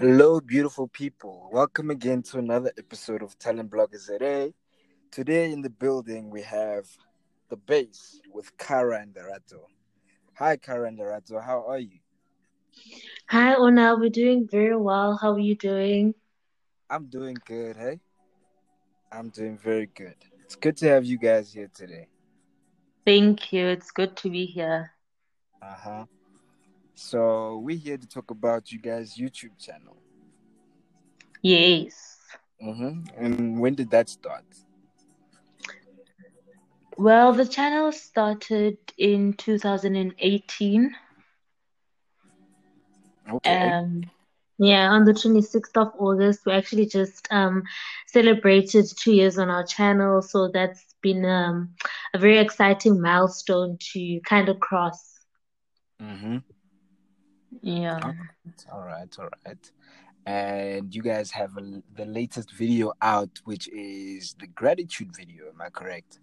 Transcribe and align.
Hello, 0.00 0.40
beautiful 0.40 0.88
people. 0.88 1.50
Welcome 1.52 1.90
again 1.90 2.22
to 2.22 2.38
another 2.38 2.72
episode 2.78 3.22
of 3.22 3.38
Talent 3.38 3.70
Bloggers 3.70 4.06
Today. 4.06 4.54
Today 5.10 5.52
in 5.52 5.60
the 5.60 5.68
building, 5.68 6.30
we 6.30 6.40
have 6.40 6.86
the 7.50 7.58
base 7.58 8.18
with 8.32 8.56
Cara 8.56 9.02
and 9.02 9.14
Lerato. 9.14 9.66
Hi, 10.38 10.56
Cara 10.56 10.88
and 10.88 10.98
Lerato. 10.98 11.44
How 11.44 11.66
are 11.68 11.78
you? 11.78 11.98
Hi, 13.28 13.54
Ona. 13.56 13.96
We're 13.96 14.08
doing 14.08 14.48
very 14.50 14.74
well. 14.74 15.18
How 15.20 15.32
are 15.32 15.38
you 15.38 15.54
doing? 15.54 16.14
I'm 16.88 17.04
doing 17.10 17.36
good, 17.44 17.76
hey? 17.76 18.00
I'm 19.12 19.28
doing 19.28 19.58
very 19.58 19.90
good. 19.94 20.16
It's 20.46 20.56
good 20.56 20.78
to 20.78 20.88
have 20.88 21.04
you 21.04 21.18
guys 21.18 21.52
here 21.52 21.70
today. 21.74 22.08
Thank 23.04 23.52
you. 23.52 23.66
It's 23.66 23.90
good 23.90 24.16
to 24.16 24.30
be 24.30 24.46
here. 24.46 24.92
Uh 25.60 25.74
huh. 25.74 26.04
So, 27.02 27.56
we're 27.64 27.78
here 27.78 27.96
to 27.96 28.06
talk 28.06 28.30
about 28.30 28.70
you 28.70 28.78
guys' 28.78 29.16
YouTube 29.16 29.58
channel. 29.58 29.96
Yes. 31.40 32.18
Mm-hmm. 32.62 33.04
And 33.16 33.58
when 33.58 33.74
did 33.74 33.90
that 33.90 34.10
start? 34.10 34.44
Well, 36.98 37.32
the 37.32 37.46
channel 37.46 37.90
started 37.90 38.76
in 38.98 39.32
2018. 39.32 40.94
Okay. 43.32 43.70
Um, 43.70 44.02
yeah, 44.58 44.90
on 44.90 45.06
the 45.06 45.14
26th 45.14 45.78
of 45.78 45.92
August, 45.98 46.44
we 46.44 46.52
actually 46.52 46.84
just 46.84 47.26
um 47.30 47.62
celebrated 48.08 48.84
two 48.94 49.14
years 49.14 49.38
on 49.38 49.48
our 49.48 49.64
channel. 49.64 50.20
So 50.20 50.50
that's 50.52 50.84
been 51.00 51.24
um 51.24 51.70
a 52.12 52.18
very 52.18 52.38
exciting 52.38 53.00
milestone 53.00 53.78
to 53.94 54.20
kind 54.20 54.50
of 54.50 54.60
cross. 54.60 55.18
mm-hmm. 55.98 56.36
Yeah. 57.62 57.98
All 58.72 58.82
right, 58.82 59.14
all 59.18 59.28
right. 59.46 59.70
And 60.26 60.94
you 60.94 61.02
guys 61.02 61.30
have 61.32 61.56
a, 61.56 61.82
the 61.94 62.04
latest 62.04 62.52
video 62.52 62.92
out, 63.00 63.40
which 63.44 63.68
is 63.68 64.34
the 64.38 64.46
gratitude 64.46 65.16
video. 65.16 65.48
Am 65.48 65.60
I 65.60 65.70
correct? 65.70 66.20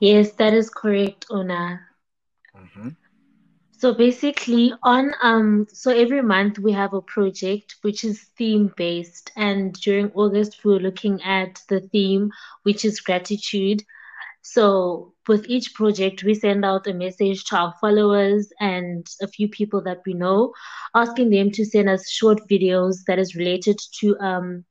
Yes, 0.00 0.32
that 0.32 0.54
is 0.54 0.70
correct, 0.70 1.26
Ona. 1.30 1.80
Mm-hmm. 2.56 2.88
So 3.78 3.92
basically 3.92 4.72
on 4.82 5.12
um 5.22 5.66
so 5.70 5.90
every 5.90 6.22
month 6.22 6.58
we 6.58 6.72
have 6.72 6.94
a 6.94 7.02
project 7.02 7.76
which 7.82 8.04
is 8.04 8.22
theme 8.38 8.72
based 8.74 9.32
and 9.36 9.74
during 9.74 10.10
August 10.14 10.64
we 10.64 10.72
were 10.72 10.80
looking 10.80 11.22
at 11.22 11.60
the 11.68 11.80
theme 11.80 12.30
which 12.62 12.86
is 12.86 13.00
gratitude. 13.00 13.82
So 14.48 15.12
with 15.26 15.44
each 15.48 15.74
project 15.74 16.22
we 16.22 16.34
send 16.34 16.64
out 16.64 16.86
a 16.86 16.94
message 16.94 17.44
to 17.46 17.56
our 17.56 17.74
followers 17.80 18.52
and 18.60 19.04
a 19.20 19.26
few 19.26 19.48
people 19.48 19.82
that 19.82 20.02
we 20.06 20.14
know 20.14 20.52
asking 20.94 21.30
them 21.30 21.50
to 21.50 21.64
send 21.64 21.88
us 21.88 22.08
short 22.08 22.38
videos 22.48 22.98
that 23.08 23.18
is 23.18 23.34
related 23.34 23.76
to 23.98 24.16
um 24.20 24.64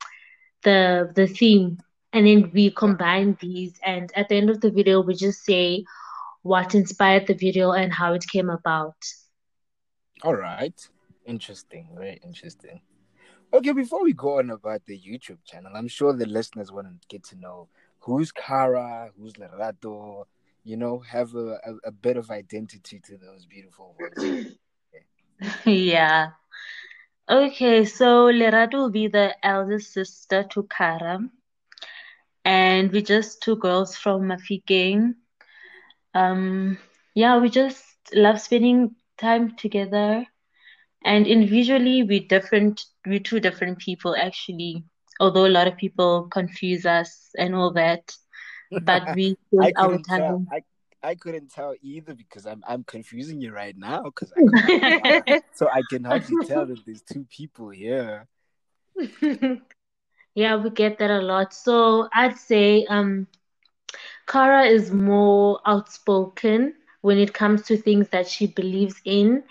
the 0.64 1.12
the 1.14 1.28
theme 1.28 1.78
and 2.14 2.26
then 2.26 2.52
we 2.54 2.72
combine 2.72 3.38
these 3.42 3.74
and 3.84 4.12
at 4.16 4.30
the 4.30 4.36
end 4.36 4.50
of 4.50 4.62
the 4.62 4.72
video 4.72 5.02
we 5.02 5.14
just 5.14 5.44
say 5.44 5.84
what 6.44 6.74
inspired 6.74 7.28
the 7.28 7.34
video 7.34 7.72
and 7.72 7.92
how 7.92 8.14
it 8.14 8.24
came 8.32 8.50
about. 8.50 8.96
All 10.24 10.36
right. 10.36 10.80
Interesting. 11.26 11.90
Very 11.98 12.22
interesting. 12.24 12.82
Okay, 13.52 13.74
before 13.74 14.04
we 14.04 14.14
go 14.14 14.40
on 14.40 14.52
about 14.52 14.86
the 14.86 14.98
YouTube 14.98 15.40
channel, 15.44 15.72
I'm 15.76 15.88
sure 15.88 16.14
the 16.14 16.26
listeners 16.26 16.72
want 16.72 16.88
to 16.88 17.08
get 17.08 17.24
to 17.26 17.36
know 17.36 17.68
who's 18.06 18.32
Cara, 18.32 19.10
who's 19.18 19.34
Lerato, 19.34 20.26
you 20.64 20.78
know, 20.78 21.00
have 21.00 21.34
a, 21.34 21.60
a, 21.66 21.74
a 21.86 21.92
bit 21.92 22.18
of 22.18 22.30
identity 22.30 23.00
to 23.00 23.18
those 23.18 23.46
beautiful 23.48 23.96
voices. 24.00 24.58
yeah. 25.66 26.30
Okay, 27.28 27.84
so 27.84 28.26
Lerato 28.26 28.74
will 28.74 28.92
be 28.92 29.08
the 29.08 29.36
eldest 29.44 29.94
sister 29.94 30.44
to 30.52 30.64
Cara. 30.64 31.20
And 32.44 32.92
we're 32.92 33.02
just 33.02 33.42
two 33.42 33.56
girls 33.56 33.98
from 33.98 34.22
Mafikeng. 34.22 35.16
Um, 36.14 36.78
yeah, 37.16 37.40
we 37.40 37.50
just 37.50 37.84
love 38.14 38.40
spending 38.40 38.96
time 39.18 39.56
together. 39.56 40.28
And 41.04 41.26
individually, 41.26 42.04
we're 42.04 42.28
different, 42.28 42.86
we're 43.06 43.20
two 43.20 43.40
different 43.40 43.80
people 43.80 44.16
actually. 44.16 44.84
Although 45.20 45.46
a 45.46 45.50
lot 45.50 45.68
of 45.68 45.78
people 45.78 46.24
confuse 46.24 46.86
us 46.86 47.32
and 47.38 47.56
all 47.56 47.72
that, 47.74 48.16
but 48.82 49.04
we 49.16 49.38
I 49.62 49.72
couldn't 49.72 50.04
tell. 50.04 50.46
I, 50.52 50.64
I 51.04 51.16
couldn't 51.16 51.52
tell 51.52 51.76
either 51.82 52.14
because 52.14 52.46
I'm 52.46 52.64
I'm 52.68 52.84
confusing 52.84 53.42
you 53.42 53.52
right 53.54 53.78
now 53.78 54.04
because 54.04 54.34
so 55.54 55.70
I 55.70 55.82
can 55.90 56.04
hardly 56.04 56.48
tell 56.48 56.66
that 56.66 56.86
there's 56.86 57.02
two 57.02 57.26
people 57.30 57.70
here. 57.70 58.28
Yeah, 60.36 60.58
we 60.58 60.70
get 60.70 61.00
that 61.00 61.10
a 61.10 61.22
lot. 61.22 61.54
So 61.54 62.10
I'd 62.14 62.38
say 62.38 62.86
um 62.90 63.28
Cara 64.28 64.66
is 64.66 64.92
more 64.92 65.62
outspoken 65.66 66.76
when 67.02 67.18
it 67.18 67.34
comes 67.34 67.62
to 67.64 67.78
things 67.78 68.10
that 68.10 68.28
she 68.28 68.48
believes 68.48 69.00
in. 69.06 69.44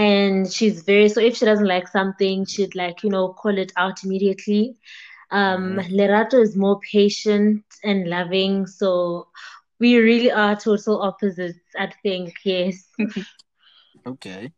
And 0.00 0.50
she's 0.50 0.82
very, 0.82 1.08
so 1.08 1.20
if 1.20 1.36
she 1.36 1.44
doesn't 1.44 1.66
like 1.66 1.88
something, 1.88 2.46
she'd 2.46 2.74
like, 2.74 3.02
you 3.04 3.10
know, 3.10 3.34
call 3.42 3.58
it 3.58 3.72
out 3.76 4.02
immediately. 4.04 4.76
Um, 5.30 5.76
Mhm. 5.76 5.90
Lerato 5.98 6.40
is 6.40 6.56
more 6.56 6.78
patient 6.92 7.64
and 7.84 8.08
loving. 8.08 8.66
So 8.66 9.28
we 9.78 9.96
really 9.98 10.30
are 10.30 10.56
total 10.56 11.02
opposites, 11.02 11.60
I 11.78 11.86
think. 12.02 12.34
Yes. 12.44 12.76
Okay. 14.06 14.50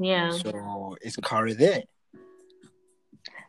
Yeah. 0.00 0.30
So 0.30 0.96
is 1.02 1.16
Cara 1.16 1.54
there? 1.54 1.82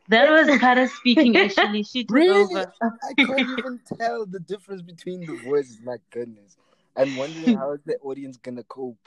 That 0.10 0.30
was 0.30 0.60
Cara 0.60 0.88
speaking, 0.88 1.38
actually. 1.38 1.84
She 1.92 2.04
took 2.04 2.16
Really? 2.16 2.56
over. 2.56 2.74
I 2.82 3.14
can't 3.26 3.50
even 3.58 3.80
tell 3.98 4.26
the 4.26 4.40
difference 4.40 4.82
between 4.82 5.26
the 5.26 5.36
voices. 5.36 5.80
My 5.84 5.98
goodness. 6.12 6.58
I'm 6.98 7.16
wondering 7.16 7.56
how 7.56 7.72
is 7.72 7.82
the 7.86 7.98
audience 8.00 8.38
gonna 8.38 8.64
cope. 8.64 9.00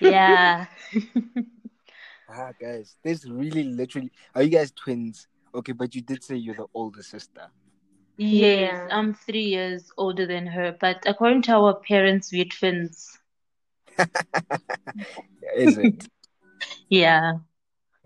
Yeah. 0.00 0.66
Ah, 2.34 2.52
guys, 2.58 2.96
there's 3.04 3.28
really 3.28 3.62
literally. 3.62 4.10
Are 4.34 4.42
you 4.42 4.48
guys 4.48 4.72
twins? 4.72 5.26
Okay, 5.54 5.72
but 5.72 5.94
you 5.94 6.00
did 6.00 6.24
say 6.24 6.36
you're 6.36 6.54
the 6.54 6.66
older 6.72 7.02
sister. 7.02 7.48
Yes, 8.16 8.88
Yeah. 8.88 8.88
I'm 8.90 9.12
three 9.12 9.44
years 9.44 9.92
older 9.98 10.24
than 10.26 10.46
her, 10.46 10.74
but 10.80 11.02
according 11.04 11.42
to 11.42 11.52
our 11.52 11.74
parents, 11.74 12.32
we're 12.32 12.46
twins. 12.46 13.18
Is 15.56 15.76
it? 15.78 16.08
Yeah. 16.88 17.32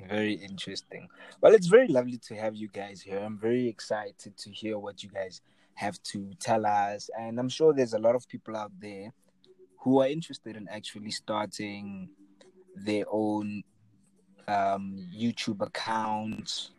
Very 0.08 0.34
interesting. 0.34 1.08
Well, 1.40 1.54
it's 1.54 1.66
very 1.66 1.88
lovely 1.88 2.18
to 2.18 2.34
have 2.34 2.54
you 2.54 2.68
guys 2.68 3.00
here. 3.02 3.18
I'm 3.18 3.38
very 3.38 3.68
excited 3.68 4.36
to 4.36 4.50
hear 4.50 4.78
what 4.78 5.02
you 5.02 5.08
guys 5.08 5.40
have 5.74 6.02
to 6.04 6.32
tell 6.38 6.66
us. 6.66 7.10
And 7.18 7.38
I'm 7.38 7.48
sure 7.48 7.72
there's 7.72 7.94
a 7.94 7.98
lot 7.98 8.14
of 8.14 8.28
people 8.28 8.56
out 8.56 8.72
there 8.80 9.12
who 9.86 10.00
are 10.00 10.08
interested 10.08 10.56
in 10.56 10.66
actually 10.68 11.12
starting 11.12 12.08
their 12.74 13.04
own 13.08 13.62
um, 14.48 14.98
YouTube 15.16 15.60
accounts, 15.64 16.72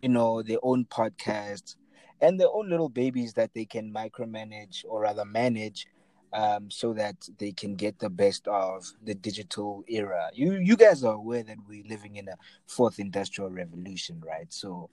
you 0.00 0.08
know, 0.10 0.42
their 0.42 0.60
own 0.62 0.84
podcasts, 0.84 1.74
and 2.20 2.38
their 2.38 2.46
own 2.52 2.70
little 2.70 2.88
babies 2.88 3.32
that 3.32 3.52
they 3.52 3.64
can 3.64 3.92
micromanage 3.92 4.84
or 4.88 5.00
rather 5.00 5.24
manage 5.24 5.88
um, 6.32 6.70
so 6.70 6.92
that 6.94 7.16
they 7.38 7.50
can 7.50 7.74
get 7.74 7.98
the 7.98 8.08
best 8.10 8.46
of 8.46 8.84
the 9.02 9.16
digital 9.16 9.82
era. 9.88 10.30
You 10.32 10.52
you 10.52 10.76
guys 10.76 11.02
are 11.02 11.14
aware 11.14 11.42
that 11.42 11.58
we're 11.68 11.82
living 11.88 12.14
in 12.14 12.28
a 12.28 12.36
fourth 12.68 13.00
industrial 13.00 13.50
revolution, 13.50 14.22
right? 14.24 14.52
So 14.52 14.88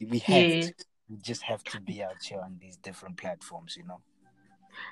we 0.00 0.18
have 0.18 0.48
Yes. 0.48 0.66
to, 0.66 0.74
we 1.08 1.18
just 1.18 1.42
have 1.42 1.62
to 1.66 1.80
be 1.80 2.02
out 2.02 2.20
here 2.20 2.40
on 2.40 2.58
these 2.60 2.76
different 2.78 3.16
platforms, 3.16 3.76
you 3.76 3.84
know. 3.84 4.00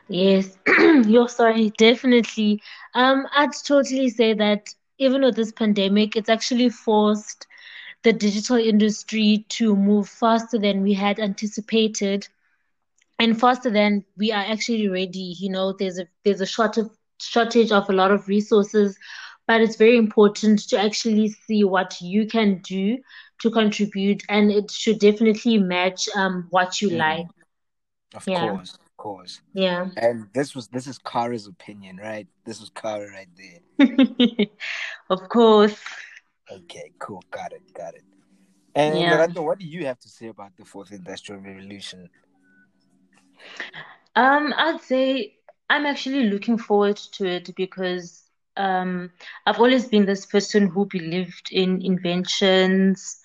Yes. 0.08 0.56
You're 1.06 1.28
sorry, 1.28 1.70
definitely. 1.78 2.62
Um, 2.94 3.26
I'd 3.36 3.52
totally 3.66 4.08
say 4.10 4.34
that 4.34 4.68
even 4.98 5.22
with 5.22 5.36
this 5.36 5.52
pandemic, 5.52 6.16
it's 6.16 6.28
actually 6.28 6.68
forced 6.70 7.46
the 8.02 8.12
digital 8.12 8.56
industry 8.56 9.44
to 9.50 9.76
move 9.76 10.08
faster 10.08 10.58
than 10.58 10.82
we 10.82 10.94
had 10.94 11.18
anticipated 11.18 12.28
and 13.18 13.38
faster 13.38 13.70
than 13.70 14.04
we 14.16 14.32
are 14.32 14.44
actually 14.44 14.88
ready. 14.88 15.34
You 15.38 15.50
know, 15.50 15.72
there's 15.72 15.98
a 15.98 16.06
there's 16.24 16.40
a 16.40 16.46
short 16.46 16.76
of 16.78 16.90
shortage 17.20 17.72
of 17.72 17.88
a 17.88 17.92
lot 17.92 18.10
of 18.10 18.28
resources, 18.28 18.98
but 19.46 19.60
it's 19.60 19.76
very 19.76 19.96
important 19.96 20.60
to 20.68 20.78
actually 20.78 21.28
see 21.28 21.64
what 21.64 22.00
you 22.00 22.26
can 22.26 22.60
do 22.64 22.98
to 23.42 23.50
contribute, 23.50 24.22
and 24.28 24.50
it 24.50 24.70
should 24.70 24.98
definitely 24.98 25.58
match 25.58 26.08
um 26.16 26.46
what 26.50 26.80
you 26.80 26.90
Mm. 26.90 26.96
like. 26.96 27.26
Of 28.14 28.26
Yeah, 28.26 28.50
course, 28.50 28.78
course. 29.04 29.42
yeah. 29.52 29.90
And 29.98 30.28
this 30.32 30.54
was 30.54 30.68
this 30.68 30.86
is 30.86 30.98
Cara's 30.98 31.46
opinion, 31.46 31.98
right? 31.98 32.26
This 32.46 32.58
was 32.60 32.70
Cara 32.70 33.06
right 33.12 33.28
there. 33.36 33.60
Of 35.10 35.28
course. 35.28 35.78
Okay, 36.50 36.90
cool, 36.98 37.22
got 37.30 37.52
it, 37.52 37.62
got 37.74 37.94
it. 37.94 38.04
And 38.74 38.94
Yeah. 38.94 39.12
Lerato, 39.12 39.44
what 39.44 39.58
do 39.58 39.66
you 39.66 39.84
have 39.84 39.98
to 40.00 40.08
say 40.08 40.28
about 40.28 40.52
the 40.56 40.64
fourth 40.64 40.90
industrial 40.90 41.42
revolution? 41.42 42.08
Um, 44.16 44.54
I'd 44.56 44.80
say 44.80 45.34
I'm 45.68 45.86
actually 45.86 46.24
looking 46.30 46.56
forward 46.58 46.96
to 47.16 47.26
it 47.26 47.54
because 47.56 48.24
um, 48.56 49.10
I've 49.46 49.58
always 49.60 49.86
been 49.88 50.06
this 50.06 50.24
person 50.26 50.68
who 50.68 50.86
believed 50.86 51.48
in 51.52 51.82
inventions 51.82 53.20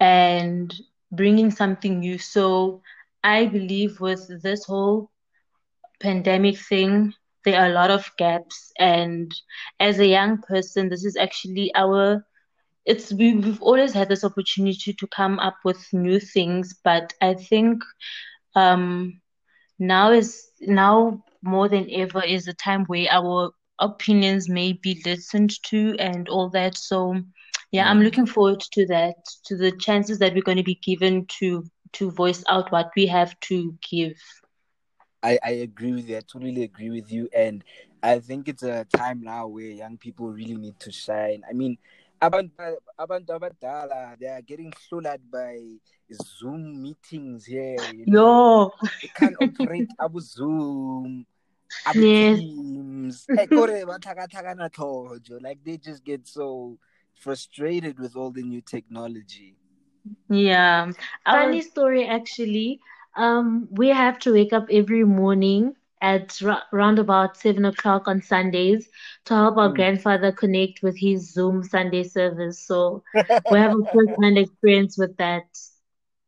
and 0.00 0.74
bringing 1.12 1.50
something 1.50 2.00
new. 2.00 2.18
So 2.18 2.82
I 3.22 3.46
believe 3.46 4.00
with 4.00 4.42
this 4.42 4.64
whole 4.64 5.10
pandemic 6.00 6.58
thing, 6.58 7.14
there 7.44 7.60
are 7.60 7.66
a 7.70 7.74
lot 7.74 7.90
of 7.90 8.10
gaps. 8.18 8.72
And 8.78 9.32
as 9.80 9.98
a 9.98 10.06
young 10.06 10.38
person, 10.38 10.88
this 10.88 11.04
is 11.04 11.16
actually 11.16 11.72
our 11.74 12.24
it's 12.86 13.12
we, 13.12 13.34
we've 13.34 13.62
always 13.62 13.92
had 13.92 14.08
this 14.08 14.24
opportunity 14.24 14.92
to 14.94 15.06
come 15.08 15.38
up 15.38 15.56
with 15.64 15.86
new 15.92 16.18
things, 16.20 16.74
but 16.84 17.12
I 17.20 17.34
think 17.34 17.82
um 18.54 19.20
now 19.78 20.10
is 20.12 20.50
now 20.60 21.22
more 21.42 21.68
than 21.68 21.88
ever 21.92 22.22
is 22.24 22.46
a 22.48 22.54
time 22.54 22.84
where 22.86 23.06
our 23.10 23.52
opinions 23.80 24.48
may 24.48 24.72
be 24.72 25.00
listened 25.04 25.52
to 25.64 25.96
and 25.98 26.28
all 26.28 26.50
that. 26.50 26.76
So 26.76 27.16
yeah, 27.72 27.88
I'm 27.90 28.00
Mm. 28.00 28.02
looking 28.02 28.26
forward 28.26 28.60
to 28.72 28.86
that, 28.86 29.14
to 29.46 29.56
the 29.56 29.72
chances 29.72 30.18
that 30.18 30.34
we're 30.34 30.42
going 30.42 30.56
to 30.58 30.62
be 30.64 30.80
given 30.84 31.26
to 31.40 31.64
to 31.94 32.10
voice 32.10 32.44
out 32.48 32.70
what 32.72 32.90
we 32.96 33.06
have 33.06 33.38
to 33.40 33.74
give. 33.90 34.16
I, 35.22 35.38
I 35.44 35.50
agree 35.50 35.92
with 35.92 36.08
you. 36.08 36.16
I 36.16 36.20
totally 36.20 36.62
agree 36.64 36.90
with 36.90 37.12
you. 37.12 37.28
And 37.36 37.62
I 38.02 38.18
think 38.20 38.48
it's 38.48 38.62
a 38.62 38.86
time 38.96 39.22
now 39.22 39.46
where 39.48 39.66
young 39.66 39.98
people 39.98 40.30
really 40.32 40.56
need 40.56 40.78
to 40.80 40.90
shine. 40.92 41.42
I 41.48 41.52
mean, 41.52 41.76
abantu 42.22 42.76
abantu 42.98 43.38
abadala, 43.38 44.18
they 44.18 44.26
are 44.28 44.42
getting 44.42 44.72
flooded 44.72 45.30
by 45.30 45.58
Zoom 46.12 46.82
meetings 46.82 47.44
here, 47.44 47.76
you 47.92 48.06
know. 48.06 48.70
Yo, 48.80 48.88
They 49.02 49.08
can't 49.14 49.36
operate 49.40 49.90
abu 50.00 50.20
Zoom, 50.20 51.26
abu 51.86 52.00
yes, 52.00 52.38
Teams. 52.38 53.26
Eh, 53.36 53.46
kore 53.46 53.84
bathakathakana 53.84 54.70
thojo. 54.72 55.42
Like 55.42 55.62
they 55.64 55.76
just 55.76 56.02
get 56.04 56.26
so 56.26 56.78
frustrated 57.14 57.98
with 57.98 58.16
all 58.16 58.30
the 58.30 58.42
new 58.42 58.62
technology. 58.62 59.54
yeah. 60.30 60.90
Our 61.26 61.44
Funny 61.44 61.60
story, 61.62 62.06
actually. 62.06 62.80
Um, 63.16 63.68
we 63.70 63.88
have 63.88 64.18
to 64.20 64.32
wake 64.32 64.52
up 64.52 64.66
every 64.70 65.04
morning 65.04 65.74
at 66.00 66.40
round 66.72 66.98
about 66.98 67.36
seven 67.36 67.64
o'clock 67.64 68.08
on 68.08 68.22
Sundays 68.22 68.88
to 69.26 69.34
help 69.34 69.56
our 69.58 69.70
Mm. 69.70 69.74
grandfather 69.74 70.32
connect 70.32 70.82
with 70.82 70.98
his 70.98 71.32
Zoom 71.32 71.62
Sunday 71.62 72.04
service. 72.04 72.58
So 72.66 73.02
we 73.50 73.58
have 73.58 73.72
a 73.72 73.86
first-hand 73.92 74.38
experience 74.38 74.96
with 74.98 75.16
that. 75.18 75.44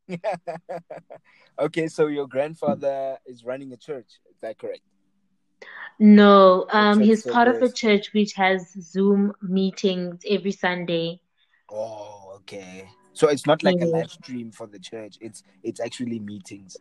okay, 1.59 1.89
so 1.89 2.07
your 2.07 2.27
grandfather 2.27 3.19
is 3.27 3.45
running 3.45 3.73
a 3.73 3.77
church. 3.77 4.21
Is 4.31 4.41
that 4.41 4.59
correct? 4.59 4.83
No, 6.01 6.67
um, 6.71 7.01
he's 7.01 7.23
part 7.25 7.49
of 7.49 7.61
a 7.63 7.71
church 7.71 8.13
which 8.13 8.35
has 8.35 8.73
Zoom 8.81 9.33
meetings 9.43 10.23
every 10.29 10.53
Sunday. 10.53 11.21
Oh, 11.71 12.33
okay. 12.37 12.89
So 13.15 13.29
it's 13.29 13.47
not 13.47 13.63
like 13.63 13.81
a 13.81 13.87
live 13.87 14.11
stream 14.11 14.51
for 14.51 14.67
the 14.67 14.79
church. 14.79 15.19
It's 15.21 15.43
it's 15.63 15.81
actually 15.81 16.19
meetings. 16.19 16.77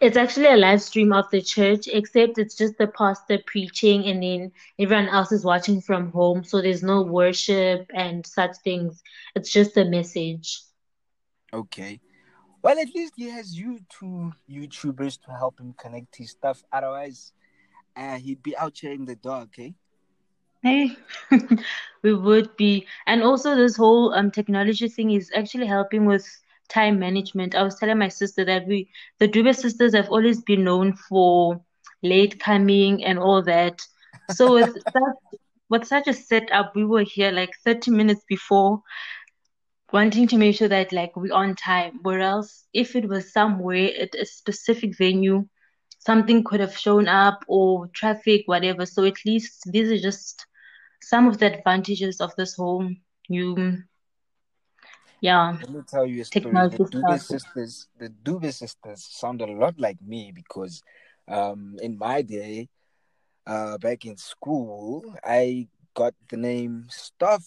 It's 0.00 0.16
actually 0.16 0.48
a 0.48 0.56
live 0.56 0.82
stream 0.82 1.12
of 1.12 1.30
the 1.30 1.40
church, 1.40 1.88
except 1.88 2.38
it's 2.38 2.54
just 2.54 2.76
the 2.76 2.88
pastor 2.88 3.38
preaching 3.46 4.04
and 4.06 4.22
then 4.22 4.52
everyone 4.78 5.08
else 5.08 5.32
is 5.32 5.44
watching 5.44 5.80
from 5.80 6.10
home. 6.10 6.44
So 6.44 6.60
there's 6.60 6.82
no 6.82 7.02
worship 7.02 7.90
and 7.94 8.26
such 8.26 8.56
things. 8.58 9.02
It's 9.34 9.50
just 9.50 9.76
a 9.76 9.84
message. 9.84 10.60
Okay. 11.52 12.00
Well, 12.62 12.78
at 12.78 12.94
least 12.94 13.14
he 13.16 13.28
has 13.30 13.56
you 13.56 13.78
two 13.88 14.32
YouTubers 14.50 15.20
to 15.22 15.30
help 15.30 15.60
him 15.60 15.74
connect 15.78 16.16
his 16.16 16.30
stuff. 16.30 16.62
Otherwise, 16.72 17.32
uh, 17.96 18.16
he'd 18.16 18.42
be 18.42 18.56
out 18.56 18.74
chasing 18.74 19.04
the 19.04 19.16
dog. 19.16 19.48
Okay. 19.48 19.74
Hey, 20.64 20.96
we 22.02 22.14
would 22.14 22.56
be. 22.56 22.88
And 23.06 23.22
also 23.22 23.54
this 23.54 23.76
whole 23.76 24.14
um 24.14 24.30
technology 24.32 24.88
thing 24.88 25.10
is 25.12 25.30
actually 25.36 25.66
helping 25.66 26.06
with 26.06 26.26
time 26.68 26.98
management. 26.98 27.54
I 27.54 27.62
was 27.62 27.76
telling 27.78 27.98
my 27.98 28.08
sister 28.08 28.44
that 28.46 28.66
we, 28.66 28.90
the 29.20 29.28
Dube 29.28 29.54
sisters 29.54 29.94
have 29.94 30.08
always 30.08 30.42
been 30.42 30.64
known 30.64 30.94
for 30.96 31.60
late 32.02 32.40
coming 32.40 33.04
and 33.04 33.18
all 33.18 33.42
that. 33.42 33.80
So 34.28 34.54
with 34.54 34.72
such 34.92 35.40
with 35.70 35.84
such 35.84 36.08
a 36.08 36.14
setup, 36.14 36.74
we 36.74 36.84
were 36.86 37.04
here 37.04 37.30
like 37.30 37.50
30 37.64 37.90
minutes 37.90 38.24
before, 38.28 38.82
wanting 39.92 40.28
to 40.28 40.38
make 40.38 40.56
sure 40.56 40.68
that 40.68 40.92
like 40.92 41.14
we're 41.16 41.34
on 41.34 41.56
time. 41.56 42.00
Whereas 42.02 42.64
if 42.72 42.96
it 42.96 43.08
was 43.08 43.32
somewhere 43.32 43.90
at 44.00 44.14
a 44.14 44.24
specific 44.24 44.96
venue, 44.96 45.46
something 45.98 46.42
could 46.42 46.60
have 46.60 46.76
shown 46.78 47.06
up 47.08 47.44
or 47.48 47.88
traffic, 47.94 48.42
whatever. 48.46 48.86
So 48.86 49.04
at 49.04 49.24
least 49.26 49.70
these 49.70 49.92
are 49.92 50.02
just 50.02 50.46
some 51.04 51.28
of 51.28 51.38
the 51.38 51.58
advantages 51.58 52.20
of 52.20 52.34
this 52.36 52.54
whole 52.54 52.88
new, 53.28 53.82
yeah, 55.20 55.56
Let 55.60 55.70
me 55.70 55.80
tell 55.86 56.06
you 56.06 56.22
a 56.22 56.24
story. 56.24 56.42
The 56.44 56.50
technology 56.50 57.18
stuff. 57.18 57.20
sisters, 57.22 57.88
the 57.98 58.08
Dube 58.08 58.52
sisters 58.52 59.04
sound 59.04 59.40
a 59.40 59.46
lot 59.46 59.78
like 59.78 60.00
me 60.02 60.32
because, 60.34 60.82
um, 61.28 61.76
in 61.82 61.96
my 61.98 62.22
day, 62.22 62.68
uh, 63.46 63.78
back 63.78 64.04
in 64.04 64.16
school, 64.16 65.04
I 65.22 65.68
got 65.94 66.14
the 66.30 66.36
name 66.36 66.86
Stuff. 66.90 67.46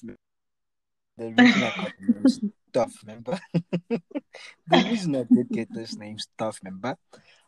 The 1.18 1.32
reason 1.32 1.64
I 1.64 1.72
got 1.76 1.94
the 2.00 2.14
name 2.14 2.28
Stuff, 2.70 2.94
remember? 3.06 3.40
the 3.90 4.84
reason 4.84 5.16
I 5.16 5.24
did 5.24 5.52
get 5.52 5.74
this 5.74 5.98
name 5.98 6.20
Stuff, 6.20 6.60
remember, 6.64 6.96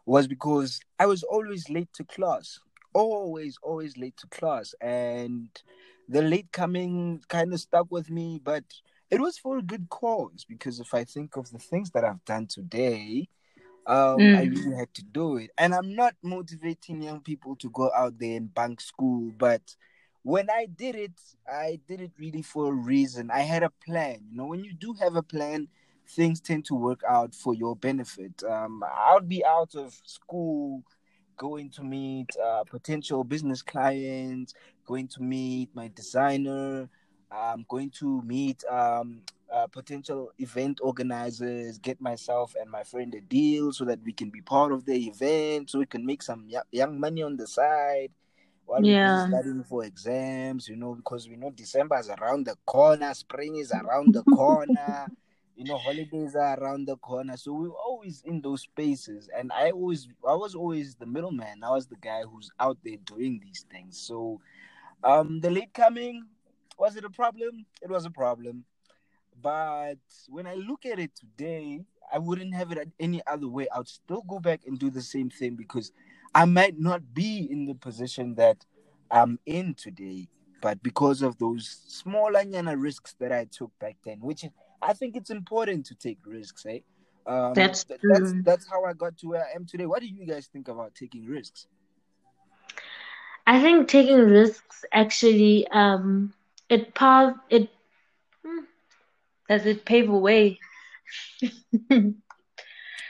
was 0.05 0.27
because 0.27 0.79
I 0.97 1.05
was 1.05 1.23
always 1.23 1.69
late 1.69 1.89
to 1.93 2.03
class. 2.03 2.59
Always, 2.93 3.57
always 3.61 3.97
late 3.97 4.17
to 4.17 4.27
class. 4.27 4.73
And 4.81 5.49
the 6.09 6.23
late 6.23 6.51
coming 6.51 7.21
kind 7.29 7.53
of 7.53 7.61
stuck 7.61 7.87
with 7.91 8.11
me, 8.11 8.41
but 8.43 8.65
it 9.11 9.21
was 9.21 9.39
for 9.39 9.59
a 9.59 9.63
good 9.63 9.89
cause 9.89 10.45
because 10.49 10.79
if 10.81 10.93
I 10.95 11.05
think 11.05 11.37
of 11.37 11.51
the 11.51 11.59
things 11.59 11.91
that 11.91 12.05
I've 12.05 12.25
done 12.25 12.47
today, 12.47 13.29
um, 13.87 14.31
I 14.35 14.43
Mm, 14.43 14.43
really 14.43 14.75
had 14.75 14.93
to 14.95 15.03
do 15.03 15.37
it. 15.37 15.51
And 15.57 15.73
I'm 15.73 15.95
not 15.95 16.15
motivating 16.23 17.01
young 17.03 17.21
people 17.21 17.55
to 17.57 17.69
go 17.71 17.91
out 17.95 18.19
there 18.19 18.37
and 18.37 18.53
bank 18.53 18.81
school, 18.81 19.31
but 19.37 19.75
when 20.23 20.49
I 20.49 20.67
did 20.67 20.95
it, 20.95 21.13
I 21.51 21.79
did 21.87 22.01
it 22.01 22.11
really 22.19 22.41
for 22.43 22.71
a 22.71 22.75
reason. 22.75 23.31
I 23.31 23.41
had 23.41 23.63
a 23.63 23.71
plan. 23.85 24.25
You 24.29 24.37
know, 24.37 24.45
when 24.45 24.63
you 24.63 24.73
do 24.73 24.93
have 25.01 25.15
a 25.15 25.23
plan, 25.23 25.67
things 26.07 26.41
tend 26.41 26.65
to 26.65 26.75
work 26.75 27.01
out 27.07 27.33
for 27.35 27.53
your 27.53 27.75
benefit. 27.75 28.43
Um, 28.43 28.83
I'll 28.85 29.21
be 29.21 29.43
out 29.45 29.75
of 29.75 29.99
school, 30.05 30.83
going 31.39 31.71
to 31.71 31.83
meet 31.83 32.29
uh, 32.37 32.65
potential 32.65 33.23
business 33.23 33.63
clients, 33.63 34.53
going 34.85 35.07
to 35.07 35.23
meet 35.23 35.69
my 35.73 35.89
designer, 35.95 36.89
I'm 37.31 37.65
going 37.69 37.91
to 37.99 38.21
meet 38.23 38.63
um, 38.65 39.21
uh, 39.51 39.67
potential 39.67 40.31
event 40.39 40.79
organizers, 40.83 41.79
get 41.79 42.01
myself 42.01 42.55
and 42.59 42.69
my 42.69 42.83
friend 42.83 43.15
a 43.15 43.21
deal 43.21 43.71
so 43.73 43.85
that 43.85 44.03
we 44.03 44.13
can 44.13 44.29
be 44.29 44.41
part 44.41 44.73
of 44.73 44.85
the 44.85 44.95
event, 45.07 45.71
so 45.71 45.79
we 45.79 45.87
can 45.87 46.05
make 46.05 46.21
some 46.23 46.47
y- 46.51 46.61
young 46.71 46.99
money 46.99 47.23
on 47.23 47.37
the 47.37 47.47
side 47.47 48.11
while 48.65 48.83
we're 48.83 48.97
yeah, 48.97 49.17
studying 49.17 49.63
for 49.63 49.83
exams, 49.85 50.67
you 50.69 50.75
know, 50.75 50.93
because 50.95 51.27
we 51.29 51.35
know 51.35 51.51
December 51.51 51.99
is 51.99 52.09
around 52.09 52.45
the 52.45 52.55
corner, 52.65 53.13
spring 53.13 53.55
is 53.57 53.71
around 53.71 54.13
the 54.13 54.23
corner, 54.25 55.09
you 55.59 55.65
know, 55.65 55.77
holidays 55.77 56.37
are 56.37 56.57
around 56.57 56.87
the 56.87 56.95
corner. 56.95 57.35
So 57.35 57.51
we're 57.51 57.67
always 57.67 58.21
in 58.25 58.39
those 58.39 58.61
spaces. 58.61 59.29
And 59.37 59.51
I 59.51 59.71
always, 59.71 60.07
I 60.25 60.33
was 60.33 60.55
always 60.55 60.95
the 60.95 61.05
middleman. 61.05 61.65
I 61.65 61.71
was 61.71 61.85
the 61.85 61.97
guy 61.97 62.21
who's 62.21 62.49
out 62.61 62.77
there 62.81 62.95
doing 63.03 63.41
these 63.43 63.65
things. 63.69 63.99
So 63.99 64.39
um, 65.03 65.41
the 65.41 65.51
late 65.51 65.73
coming, 65.73 66.23
was 66.77 66.95
it 66.95 67.03
a 67.03 67.09
problem? 67.09 67.65
It 67.81 67.89
was 67.89 68.05
a 68.05 68.09
problem. 68.09 68.63
But 69.41 69.97
when 70.29 70.47
I 70.47 70.53
look 70.53 70.85
at 70.85 70.97
it 70.97 71.11
today, 71.13 71.81
I 72.11 72.19
wouldn't 72.19 72.55
have 72.55 72.71
it 72.71 72.89
any 72.97 73.21
other 73.27 73.49
way. 73.49 73.67
I'd 73.75 73.89
still 73.89 74.21
go 74.21 74.39
back 74.39 74.61
and 74.65 74.79
do 74.79 74.89
the 74.89 75.01
same 75.01 75.29
thing 75.29 75.55
because 75.57 75.91
I 76.33 76.45
might 76.45 76.79
not 76.79 77.13
be 77.13 77.49
in 77.51 77.65
the 77.65 77.75
position 77.75 78.35
that 78.35 78.65
I'm 79.11 79.39
in 79.45 79.73
today, 79.73 80.29
but 80.61 80.81
because 80.81 81.21
of 81.21 81.37
those 81.37 81.83
small 81.85 82.31
anyana 82.31 82.81
risks 82.81 83.13
that 83.19 83.33
I 83.33 83.45
took 83.51 83.77
back 83.77 83.97
then, 84.05 84.19
which 84.21 84.45
I 84.81 84.93
think 84.93 85.15
it's 85.15 85.29
important 85.29 85.85
to 85.87 85.95
take 85.95 86.19
risks, 86.25 86.65
eh? 86.65 86.79
Um, 87.25 87.53
that's 87.53 87.83
th- 87.83 87.99
that's 88.03 88.35
that's 88.43 88.67
how 88.69 88.83
I 88.85 88.93
got 88.93 89.17
to 89.19 89.27
where 89.29 89.43
I 89.45 89.55
am 89.55 89.65
today. 89.65 89.85
What 89.85 90.01
do 90.01 90.07
you 90.07 90.25
guys 90.25 90.47
think 90.47 90.67
about 90.67 90.95
taking 90.95 91.25
risks? 91.25 91.67
I 93.45 93.61
think 93.61 93.87
taking 93.87 94.19
risks 94.19 94.85
actually, 94.91 95.67
um, 95.69 96.33
it 96.69 96.93
pav 96.93 97.33
it 97.49 97.69
hmm, 98.45 98.63
does 99.49 99.65
it 99.65 99.85
pave 99.85 100.09
a 100.09 100.17
way? 100.17 100.59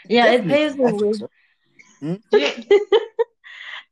Yeah, 0.07 0.27
it 0.31 0.47
paves 0.47 0.75
a 0.79 0.83
way. 0.95 1.13
so. 1.13 1.29
Hmm? 1.99 2.15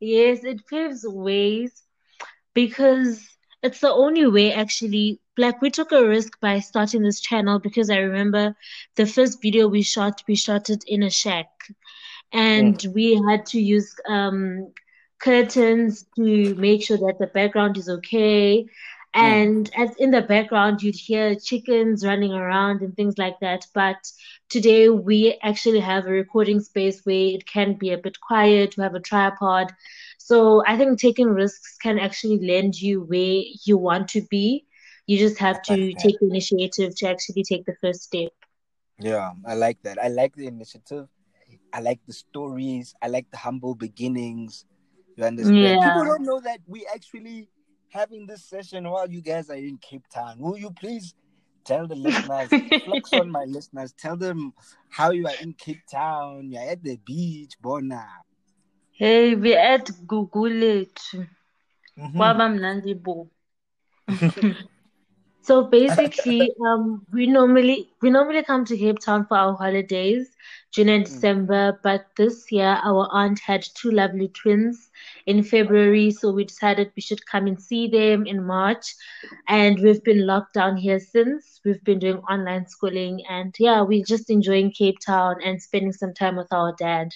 Yes, 0.00 0.44
it 0.44 0.66
paves 0.66 1.04
ways 1.06 1.82
because 2.54 3.36
it's 3.62 3.80
the 3.80 3.90
only 3.92 4.26
way 4.26 4.52
actually. 4.52 5.20
Like 5.38 5.62
we 5.62 5.70
took 5.70 5.92
a 5.92 6.06
risk 6.06 6.40
by 6.40 6.58
starting 6.60 7.02
this 7.02 7.20
channel 7.20 7.58
because 7.58 7.90
I 7.90 7.98
remember 7.98 8.56
the 8.96 9.06
first 9.06 9.40
video 9.40 9.68
we 9.68 9.82
shot, 9.82 10.22
we 10.28 10.34
shot 10.34 10.68
it 10.68 10.84
in 10.86 11.02
a 11.02 11.10
shack 11.10 11.48
and 12.32 12.84
we 12.94 13.20
had 13.28 13.46
to 13.46 13.60
use 13.60 13.94
um 14.08 14.72
curtains 15.20 16.06
to 16.16 16.54
make 16.54 16.84
sure 16.84 16.96
that 16.98 17.16
the 17.18 17.26
background 17.28 17.76
is 17.76 17.88
okay. 17.88 18.66
And 19.14 19.70
mm. 19.70 19.82
as 19.84 19.96
in 19.96 20.10
the 20.10 20.22
background, 20.22 20.82
you'd 20.82 20.94
hear 20.94 21.34
chickens 21.34 22.04
running 22.04 22.32
around 22.32 22.82
and 22.82 22.94
things 22.94 23.18
like 23.18 23.40
that. 23.40 23.66
But 23.74 23.96
today, 24.48 24.90
we 24.90 25.38
actually 25.42 25.80
have 25.80 26.06
a 26.06 26.10
recording 26.10 26.60
space 26.60 27.00
where 27.04 27.34
it 27.34 27.46
can 27.46 27.74
be 27.74 27.90
a 27.92 27.98
bit 27.98 28.20
quiet. 28.20 28.76
We 28.76 28.82
have 28.82 28.94
a 28.94 29.00
tripod. 29.00 29.72
So 30.18 30.62
I 30.66 30.76
think 30.76 31.00
taking 31.00 31.28
risks 31.28 31.78
can 31.78 31.98
actually 31.98 32.46
land 32.46 32.80
you 32.80 33.02
where 33.02 33.42
you 33.64 33.78
want 33.78 34.08
to 34.10 34.22
be. 34.30 34.66
You 35.08 35.16
just 35.16 35.38
have 35.38 35.62
to 35.62 35.94
take 35.94 36.20
the 36.20 36.26
initiative 36.26 36.94
to 36.96 37.08
actually 37.08 37.42
take 37.42 37.64
the 37.64 37.74
first 37.80 38.02
step. 38.02 38.30
Yeah, 39.00 39.32
I 39.46 39.54
like 39.54 39.82
that. 39.82 39.98
I 39.98 40.08
like 40.08 40.36
the 40.36 40.46
initiative. 40.46 41.08
I 41.72 41.80
like 41.80 42.00
the 42.06 42.12
stories. 42.12 42.94
I 43.00 43.08
like 43.08 43.24
the 43.30 43.38
humble 43.38 43.74
beginnings. 43.74 44.66
You 45.16 45.24
understand? 45.24 45.56
Yeah. 45.56 45.88
People 45.88 46.04
don't 46.04 46.26
know 46.26 46.40
that 46.40 46.60
we 46.66 46.86
actually 46.94 47.48
having 47.88 48.26
this 48.26 48.44
session 48.44 48.86
while 48.86 49.10
you 49.10 49.22
guys 49.22 49.48
are 49.48 49.56
in 49.56 49.78
Cape 49.78 50.04
Town. 50.12 50.38
Will 50.40 50.58
you 50.58 50.70
please 50.72 51.14
tell 51.64 51.86
the 51.86 51.94
listeners, 51.94 52.50
flex 52.84 53.10
on 53.14 53.30
my 53.30 53.44
listeners, 53.48 53.94
tell 53.98 54.16
them 54.16 54.52
how 54.90 55.10
you 55.10 55.26
are 55.26 55.40
in 55.40 55.54
Cape 55.54 55.80
Town, 55.90 56.50
you're 56.52 56.68
at 56.68 56.82
the 56.82 56.98
beach, 56.98 57.54
Bona. 57.62 58.04
Hey, 58.92 59.34
we're 59.34 59.58
at 59.58 59.86
Gugulethu. 59.86 61.26
Mm-hmm. 61.98 62.18
So 65.48 65.64
basically, 65.78 66.52
um, 66.66 67.06
we 67.10 67.26
normally 67.26 67.88
we 68.02 68.10
normally 68.10 68.42
come 68.42 68.66
to 68.66 68.76
Cape 68.76 68.98
Town 68.98 69.24
for 69.24 69.38
our 69.38 69.54
holidays, 69.54 70.28
June 70.72 70.90
and 70.90 71.04
mm. 71.04 71.08
December. 71.08 71.80
But 71.82 72.04
this 72.18 72.52
year, 72.52 72.78
our 72.84 73.08
aunt 73.12 73.40
had 73.40 73.64
two 73.74 73.90
lovely 73.90 74.28
twins 74.28 74.90
in 75.24 75.42
February, 75.42 76.10
so 76.10 76.32
we 76.32 76.44
decided 76.44 76.92
we 76.94 77.00
should 77.00 77.24
come 77.24 77.46
and 77.46 77.58
see 77.58 77.88
them 77.88 78.26
in 78.26 78.44
March. 78.44 78.94
And 79.48 79.80
we've 79.80 80.04
been 80.04 80.26
locked 80.26 80.52
down 80.52 80.76
here 80.76 81.00
since. 81.00 81.62
We've 81.64 81.82
been 81.82 81.98
doing 81.98 82.18
online 82.34 82.66
schooling, 82.66 83.24
and 83.30 83.54
yeah, 83.58 83.80
we're 83.80 84.04
just 84.04 84.28
enjoying 84.28 84.72
Cape 84.72 84.98
Town 85.00 85.36
and 85.42 85.62
spending 85.62 85.94
some 85.94 86.12
time 86.12 86.36
with 86.36 86.52
our 86.52 86.74
dad. 86.78 87.14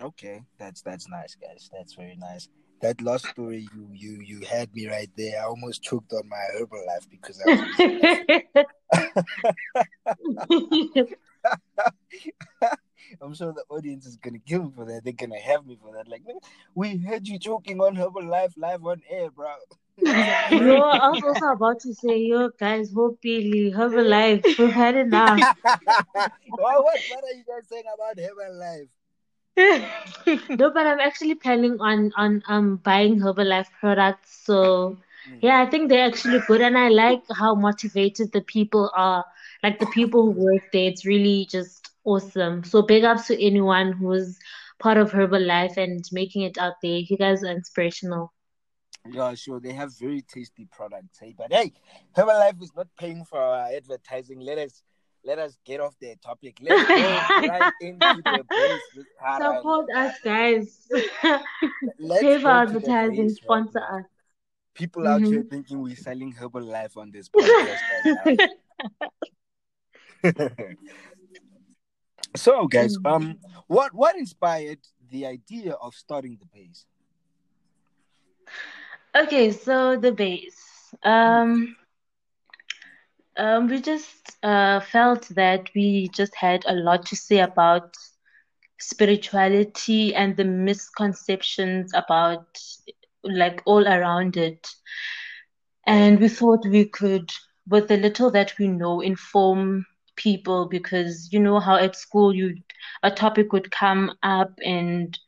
Okay, 0.00 0.40
that's 0.58 0.80
that's 0.80 1.06
nice, 1.10 1.34
guys. 1.34 1.68
That's 1.70 1.92
very 1.92 2.16
nice 2.16 2.48
that 2.82 3.00
last 3.00 3.26
story 3.26 3.66
you 3.74 3.88
you 3.92 4.20
you 4.20 4.40
had 4.46 4.74
me 4.74 4.88
right 4.88 5.10
there. 5.16 5.40
I 5.40 5.44
almost 5.44 5.82
choked 5.82 6.12
on 6.12 6.28
my 6.28 6.44
Herbalife 6.58 7.08
because 7.10 7.40
I 7.40 8.54
was. 10.94 11.06
I'm 13.20 13.34
sure 13.34 13.52
the 13.52 13.64
audience 13.68 14.06
is 14.06 14.16
gonna 14.16 14.38
kill 14.40 14.64
me 14.64 14.72
for 14.74 14.84
that. 14.86 15.04
They're 15.04 15.12
gonna 15.12 15.38
have 15.38 15.64
me 15.64 15.78
for 15.80 15.94
that. 15.94 16.08
Like, 16.08 16.22
we 16.74 16.96
heard 16.98 17.26
you 17.28 17.38
joking 17.38 17.80
on 17.80 17.96
Herbalife 17.96 18.52
live 18.56 18.84
on 18.84 19.00
air, 19.08 19.30
bro. 19.30 19.52
no, 19.98 20.10
I 20.10 21.10
was 21.10 21.22
also 21.22 21.46
about 21.52 21.80
to 21.80 21.94
say, 21.94 22.18
yo, 22.18 22.48
guys, 22.58 22.92
hopefully 22.92 23.72
Herbalife, 23.76 24.58
we've 24.58 24.72
had 24.72 24.96
enough. 24.96 25.38
what, 25.62 26.34
what, 26.48 26.82
what 26.82 27.24
are 27.24 27.34
you 27.36 27.44
guys 27.46 27.68
saying 27.68 27.84
about 27.94 28.16
Herbalife? 28.16 28.88
No, 29.56 30.70
but 30.70 30.86
I'm 30.86 31.00
actually 31.00 31.34
planning 31.34 31.76
on 31.80 32.12
on 32.16 32.42
um 32.48 32.76
buying 32.76 33.20
Herbalife 33.20 33.68
products. 33.80 34.44
So 34.44 34.98
mm. 35.28 35.38
yeah, 35.42 35.60
I 35.60 35.66
think 35.68 35.88
they're 35.88 36.06
actually 36.06 36.40
good, 36.46 36.62
and 36.62 36.78
I 36.78 36.88
like 36.88 37.22
how 37.34 37.54
motivated 37.54 38.32
the 38.32 38.40
people 38.42 38.90
are. 38.94 39.24
Like 39.62 39.78
the 39.78 39.86
people 39.86 40.32
who 40.32 40.40
work 40.40 40.62
there, 40.72 40.88
it's 40.88 41.04
really 41.04 41.46
just 41.50 41.90
awesome. 42.04 42.64
So 42.64 42.82
big 42.82 43.04
ups 43.04 43.26
to 43.28 43.44
anyone 43.44 43.92
who's 43.92 44.38
part 44.78 44.96
of 44.96 45.12
Herbalife 45.12 45.76
and 45.76 46.04
making 46.12 46.42
it 46.42 46.58
out 46.58 46.74
there. 46.82 46.96
You 46.96 47.16
guys 47.16 47.44
are 47.44 47.52
inspirational. 47.52 48.32
Yeah, 49.08 49.34
sure. 49.34 49.60
They 49.60 49.72
have 49.72 49.96
very 49.98 50.22
tasty 50.22 50.66
products, 50.70 51.18
hey. 51.20 51.34
But 51.36 51.52
hey, 51.52 51.72
Herbalife 52.16 52.62
is 52.62 52.72
not 52.74 52.88
paying 52.98 53.24
for 53.24 53.38
our 53.38 53.68
advertising. 53.72 54.40
Let 54.40 54.58
us 54.58 54.82
let 55.24 55.38
us 55.38 55.56
get 55.64 55.80
off 55.80 55.94
the 56.00 56.16
topic. 56.16 56.58
Let's 56.60 56.88
go 56.88 56.94
right 57.48 57.72
into 57.80 58.22
the 58.24 58.44
base. 58.48 59.06
Support 59.38 59.86
us, 59.94 60.14
guys. 60.24 60.88
Pay 62.20 62.40
for 62.40 62.48
advertising, 62.48 63.30
sponsor 63.30 63.80
right 63.80 64.00
us. 64.00 64.04
People 64.74 65.02
mm-hmm. 65.02 65.24
out 65.24 65.30
here 65.30 65.44
thinking 65.48 65.82
we're 65.82 65.96
selling 65.96 66.32
Herbalife 66.32 66.96
on 66.96 67.10
this 67.10 67.28
podcast 67.28 67.78
so, 72.36 72.66
guys, 72.68 72.96
mm-hmm. 72.96 73.06
um, 73.06 73.38
what 73.66 73.92
what 73.92 74.16
inspired 74.16 74.78
the 75.10 75.26
idea 75.26 75.72
of 75.74 75.94
starting 75.94 76.38
the 76.40 76.46
base? 76.46 76.86
Okay, 79.14 79.50
so 79.52 79.96
the 79.96 80.12
base. 80.12 80.94
Um, 81.02 81.76
um, 83.36 83.68
we 83.68 83.80
just 83.80 84.36
uh, 84.42 84.80
felt 84.80 85.28
that 85.34 85.68
we 85.74 86.08
just 86.14 86.34
had 86.36 86.62
a 86.66 86.74
lot 86.74 87.06
to 87.06 87.16
say 87.16 87.40
about 87.40 87.94
spirituality 88.80 90.14
and 90.14 90.36
the 90.36 90.44
misconceptions 90.44 91.92
about 91.94 92.46
like 93.24 93.62
all 93.66 93.86
around 93.86 94.36
it. 94.36 94.68
And 95.86 96.20
we 96.20 96.28
thought 96.28 96.64
we 96.66 96.84
could, 96.86 97.30
with 97.68 97.88
the 97.88 97.96
little 97.96 98.30
that 98.32 98.58
we 98.58 98.68
know, 98.68 99.00
inform 99.00 99.86
people 100.16 100.66
because 100.68 101.28
you 101.32 101.38
know 101.40 101.58
how 101.60 101.76
at 101.76 101.96
school 101.96 102.34
you 102.34 102.56
a 103.02 103.10
topic 103.10 103.52
would 103.52 103.70
come 103.70 104.12
up 104.22 104.52
and 104.64 105.18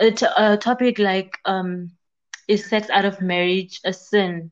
a, 0.00 0.10
t- 0.10 0.26
a 0.36 0.56
topic 0.56 0.98
like 0.98 1.30
um 1.44 1.90
is 2.48 2.68
sex 2.68 2.88
out 2.90 3.04
of 3.04 3.20
marriage 3.20 3.80
a 3.84 3.92
sin 3.92 4.50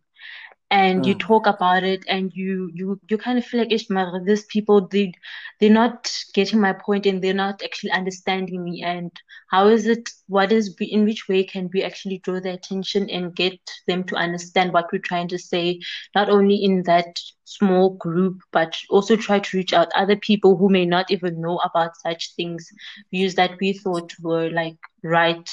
and 0.74 1.02
mm. 1.02 1.06
you 1.06 1.14
talk 1.14 1.46
about 1.46 1.84
it 1.84 2.04
and 2.08 2.32
you 2.34 2.68
you 2.74 3.00
you 3.08 3.16
kind 3.16 3.38
of 3.38 3.44
feel 3.44 3.60
like 3.60 3.72
Ishmael, 3.72 4.24
these 4.24 4.44
people 4.46 4.88
they 4.88 5.12
they're 5.60 5.70
not 5.70 6.12
getting 6.34 6.60
my 6.60 6.72
point 6.72 7.06
and 7.06 7.22
they're 7.22 7.42
not 7.42 7.62
actually 7.62 7.92
understanding 7.92 8.64
me. 8.64 8.82
And 8.82 9.12
how 9.50 9.68
is 9.68 9.86
it 9.86 10.10
what 10.26 10.50
is 10.50 10.74
in 10.80 11.04
which 11.04 11.28
way 11.28 11.44
can 11.44 11.70
we 11.72 11.84
actually 11.84 12.18
draw 12.18 12.40
their 12.40 12.54
attention 12.54 13.08
and 13.08 13.36
get 13.36 13.60
them 13.86 14.02
to 14.04 14.16
understand 14.16 14.72
what 14.72 14.88
we're 14.92 15.08
trying 15.10 15.28
to 15.28 15.38
say 15.38 15.78
not 16.12 16.28
only 16.28 16.56
in 16.56 16.82
that 16.82 17.20
small 17.44 17.90
group 17.90 18.40
but 18.50 18.76
also 18.90 19.14
try 19.14 19.38
to 19.38 19.56
reach 19.56 19.72
out 19.72 19.88
other 19.94 20.16
people 20.16 20.56
who 20.56 20.68
may 20.68 20.84
not 20.84 21.08
even 21.10 21.40
know 21.40 21.58
about 21.58 21.96
such 21.98 22.34
things. 22.34 22.68
Views 23.12 23.36
that 23.36 23.52
we 23.60 23.74
thought 23.74 24.12
were 24.20 24.50
like 24.50 24.76
right 25.04 25.48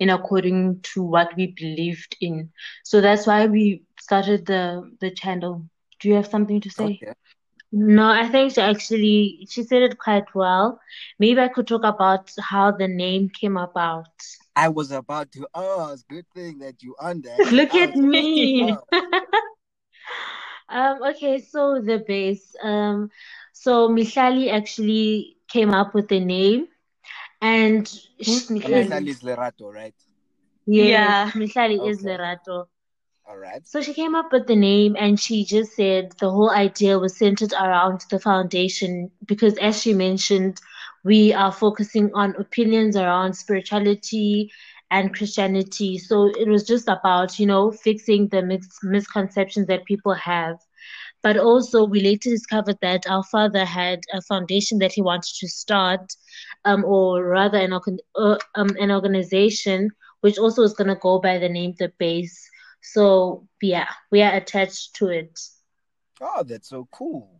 in 0.00 0.10
according 0.10 0.80
to 0.94 1.02
what 1.02 1.36
we 1.36 1.54
believed 1.56 2.16
in. 2.20 2.50
So 2.82 3.00
that's 3.00 3.26
why 3.26 3.46
we 3.46 3.82
started 4.06 4.46
the 4.52 4.62
the 5.00 5.10
channel 5.20 5.54
do 6.00 6.08
you 6.08 6.14
have 6.14 6.26
something 6.34 6.60
to 6.60 6.70
say 6.78 6.90
okay. 7.02 7.14
No, 7.76 8.08
I 8.08 8.28
think 8.28 8.52
she 8.54 8.60
actually 8.60 9.48
she 9.50 9.64
said 9.64 9.82
it 9.82 9.98
quite 9.98 10.32
well. 10.32 10.80
Maybe 11.18 11.40
I 11.40 11.48
could 11.48 11.66
talk 11.66 11.82
about 11.82 12.30
how 12.38 12.70
the 12.70 12.86
name 12.86 13.28
came 13.28 13.56
about. 13.56 14.14
I 14.54 14.68
was 14.68 14.92
about 14.92 15.32
to 15.32 15.48
ask. 15.52 16.06
Good 16.06 16.26
thing 16.32 16.58
that 16.58 16.84
you 16.84 16.94
on 17.00 17.22
that. 17.22 17.50
Look 17.58 17.74
at 17.74 17.96
me. 17.96 18.70
um. 20.68 21.02
Okay. 21.02 21.40
So 21.40 21.80
the 21.80 21.98
base. 22.06 22.54
Um. 22.62 23.10
So 23.52 23.88
Mihlali 23.88 24.52
actually 24.52 25.36
came 25.48 25.74
up 25.74 25.96
with 25.96 26.06
the 26.06 26.20
name, 26.20 26.68
and 27.42 27.84
Mihlali 28.20 29.08
is 29.08 29.22
Lerato, 29.24 29.74
right? 29.74 29.98
Yes, 30.64 30.88
yeah. 30.88 31.30
Mihlali 31.32 31.80
okay. 31.80 31.90
is 31.90 32.04
Lerato. 32.04 32.66
All 33.26 33.36
right. 33.38 33.66
So 33.66 33.80
she 33.80 33.92
came 33.94 34.14
up 34.14 34.32
with 34.32 34.46
the 34.46 34.56
name 34.56 34.96
and 34.98 35.18
she 35.18 35.44
just 35.44 35.74
said 35.74 36.12
the 36.20 36.30
whole 36.30 36.50
idea 36.50 36.98
was 36.98 37.16
centered 37.16 37.52
around 37.52 38.02
the 38.10 38.18
foundation 38.18 39.10
because, 39.26 39.56
as 39.58 39.80
she 39.80 39.94
mentioned, 39.94 40.58
we 41.04 41.32
are 41.32 41.52
focusing 41.52 42.10
on 42.14 42.34
opinions 42.36 42.96
around 42.96 43.34
spirituality 43.34 44.50
and 44.90 45.14
Christianity. 45.14 45.98
So 45.98 46.30
it 46.38 46.48
was 46.48 46.64
just 46.64 46.88
about, 46.88 47.38
you 47.38 47.46
know, 47.46 47.70
fixing 47.72 48.28
the 48.28 48.42
mis- 48.42 48.78
misconceptions 48.82 49.66
that 49.68 49.84
people 49.86 50.14
have. 50.14 50.58
But 51.22 51.36
also, 51.38 51.84
we 51.84 52.00
later 52.00 52.30
discovered 52.30 52.78
that 52.82 53.06
our 53.08 53.22
father 53.24 53.64
had 53.64 54.00
a 54.12 54.20
foundation 54.22 54.78
that 54.78 54.92
he 54.92 55.02
wanted 55.02 55.34
to 55.40 55.48
start, 55.48 56.12
um, 56.64 56.84
or 56.84 57.24
rather, 57.24 57.58
an, 57.58 57.72
uh, 58.14 58.38
um, 58.54 58.68
an 58.78 58.90
organization 58.90 59.90
which 60.20 60.38
also 60.38 60.62
is 60.62 60.74
going 60.74 60.88
to 60.88 60.94
go 60.96 61.18
by 61.20 61.38
the 61.38 61.48
name 61.48 61.74
The 61.78 61.92
Base 61.98 62.50
so 62.84 63.48
yeah, 63.62 63.88
we 64.10 64.20
are 64.20 64.34
attached 64.34 64.94
to 64.96 65.08
it. 65.08 65.40
Oh, 66.20 66.42
that's 66.42 66.68
so 66.68 66.86
cool. 66.92 67.30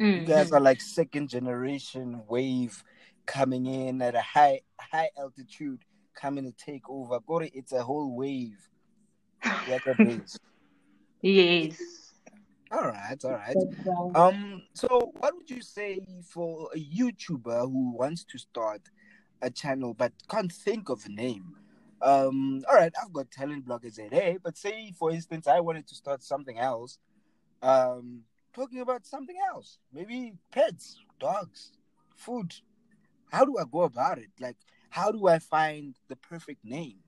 Mm-hmm. 0.00 0.22
You 0.22 0.26
guys 0.26 0.50
are 0.50 0.60
like 0.60 0.80
second 0.80 1.28
generation 1.28 2.22
wave 2.28 2.82
coming 3.24 3.66
in 3.66 4.02
at 4.02 4.16
a 4.16 4.20
high 4.20 4.62
high 4.80 5.10
altitude, 5.16 5.80
coming 6.14 6.44
to 6.44 6.52
take 6.52 6.90
over. 6.90 7.20
Corey, 7.20 7.52
it's 7.54 7.72
a 7.72 7.82
whole 7.82 8.16
wave. 8.16 8.58
yes. 11.22 11.78
All 12.72 12.88
right, 12.88 13.24
all 13.24 13.30
right. 13.30 13.56
Um, 14.16 14.62
so 14.74 15.12
what 15.18 15.36
would 15.36 15.48
you 15.48 15.62
say 15.62 16.04
for 16.28 16.68
a 16.74 16.78
YouTuber 16.78 17.60
who 17.60 17.96
wants 17.96 18.24
to 18.24 18.38
start 18.38 18.80
a 19.40 19.50
channel 19.50 19.94
but 19.94 20.12
can't 20.28 20.52
think 20.52 20.88
of 20.88 21.06
a 21.06 21.08
name? 21.08 21.54
Um, 22.02 22.62
all 22.68 22.76
right, 22.76 22.92
I've 23.02 23.12
got 23.12 23.30
talent 23.30 23.66
bloggers 23.66 23.98
at 23.98 24.12
A, 24.12 24.38
but 24.42 24.56
say 24.56 24.92
for 24.98 25.10
instance 25.10 25.46
I 25.46 25.60
wanted 25.60 25.86
to 25.88 25.94
start 25.94 26.22
something 26.22 26.58
else, 26.58 26.98
um, 27.62 28.22
talking 28.52 28.80
about 28.80 29.06
something 29.06 29.36
else, 29.50 29.78
maybe 29.92 30.34
pets, 30.50 30.98
dogs, 31.18 31.72
food. 32.14 32.54
How 33.30 33.44
do 33.44 33.56
I 33.58 33.64
go 33.70 33.82
about 33.82 34.18
it? 34.18 34.30
Like, 34.40 34.56
how 34.90 35.10
do 35.10 35.26
I 35.26 35.38
find 35.38 35.94
the 36.08 36.16
perfect 36.16 36.64
name? 36.64 36.98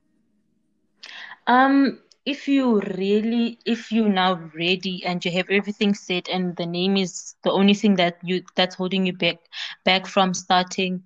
Um, 1.47 2.01
if 2.27 2.47
you 2.47 2.81
really, 2.99 3.59
if 3.65 3.91
you 3.91 4.09
now 4.09 4.51
ready 4.55 5.03
and 5.05 5.25
you 5.25 5.31
have 5.33 5.49
everything 5.49 5.95
set 5.95 6.29
and 6.29 6.55
the 6.57 6.67
name 6.67 6.97
is 6.97 7.35
the 7.43 7.51
only 7.51 7.73
thing 7.75 7.97
that 7.97 8.19
you 8.23 8.43
that's 8.55 8.75
holding 8.75 9.07
you 9.07 9.15
back 9.15 9.39
back 9.85 10.07
from 10.07 10.35
starting, 10.35 11.03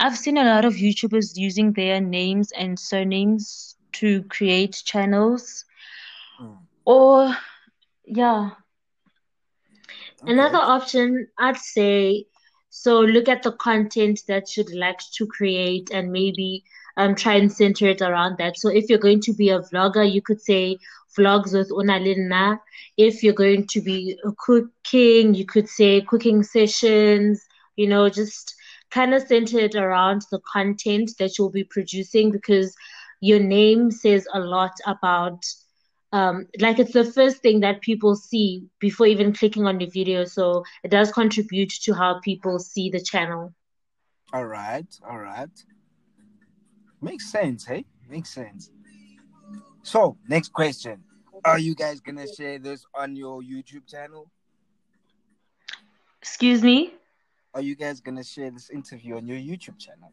I've 0.00 0.18
seen 0.18 0.38
a 0.38 0.44
lot 0.44 0.64
of 0.64 0.74
YouTubers 0.74 1.36
using 1.36 1.72
their 1.74 2.00
names 2.00 2.52
and 2.52 2.78
surnames 2.78 3.76
to 3.94 4.24
create 4.24 4.82
channels. 4.84 5.64
Hmm. 6.38 6.54
Or 6.86 7.36
yeah, 8.06 8.50
Another 10.26 10.58
option, 10.58 11.28
I'd 11.38 11.56
say, 11.56 12.26
so 12.68 13.00
look 13.00 13.28
at 13.28 13.42
the 13.42 13.52
content 13.52 14.20
that 14.28 14.56
you'd 14.56 14.74
like 14.74 15.00
to 15.14 15.26
create 15.26 15.90
and 15.92 16.12
maybe 16.12 16.64
um 16.96 17.14
try 17.14 17.34
and 17.34 17.52
center 17.52 17.88
it 17.88 18.02
around 18.02 18.38
that. 18.38 18.56
So 18.58 18.68
if 18.68 18.88
you're 18.88 18.98
going 18.98 19.20
to 19.22 19.32
be 19.34 19.50
a 19.50 19.60
vlogger, 19.60 20.10
you 20.10 20.22
could 20.22 20.40
say 20.40 20.78
vlogs 21.16 21.52
with 21.52 21.70
Una 21.70 22.60
If 22.96 23.22
you're 23.22 23.34
going 23.34 23.66
to 23.68 23.80
be 23.80 24.18
uh, 24.24 24.32
cooking, 24.38 25.34
you 25.34 25.46
could 25.46 25.68
say 25.68 26.02
cooking 26.02 26.42
sessions, 26.42 27.46
you 27.76 27.86
know, 27.88 28.08
just 28.08 28.54
kind 28.90 29.14
of 29.14 29.22
centered 29.22 29.74
around 29.74 30.22
the 30.30 30.40
content 30.52 31.12
that 31.18 31.38
you'll 31.38 31.50
be 31.50 31.64
producing 31.64 32.30
because 32.30 32.74
your 33.20 33.40
name 33.40 33.90
says 33.90 34.26
a 34.32 34.40
lot 34.40 34.72
about 34.86 35.44
um, 36.12 36.48
like 36.58 36.80
it's 36.80 36.92
the 36.92 37.04
first 37.04 37.40
thing 37.40 37.60
that 37.60 37.82
people 37.82 38.16
see 38.16 38.64
before 38.80 39.06
even 39.06 39.32
clicking 39.32 39.66
on 39.66 39.78
the 39.78 39.86
video. 39.86 40.24
So 40.24 40.64
it 40.82 40.90
does 40.90 41.12
contribute 41.12 41.70
to 41.82 41.94
how 41.94 42.18
people 42.20 42.58
see 42.58 42.90
the 42.90 43.00
channel. 43.00 43.54
All 44.32 44.46
right, 44.46 44.86
all 45.08 45.18
right. 45.18 45.50
Makes 47.00 47.30
sense, 47.30 47.64
hey? 47.64 47.84
Makes 48.08 48.30
sense. 48.30 48.70
So, 49.82 50.16
next 50.28 50.52
question. 50.52 51.02
Are 51.44 51.58
you 51.58 51.74
guys 51.74 52.00
gonna 52.00 52.26
share 52.26 52.58
this 52.58 52.84
on 52.94 53.16
your 53.16 53.40
YouTube 53.40 53.88
channel? 53.88 54.30
excuse 56.20 56.62
me. 56.62 56.92
Are 57.52 57.60
you 57.60 57.74
guys 57.74 58.00
gonna 58.00 58.24
share 58.24 58.50
this 58.50 58.70
interview 58.70 59.16
on 59.16 59.26
your 59.26 59.38
YouTube 59.38 59.78
channel? 59.78 60.12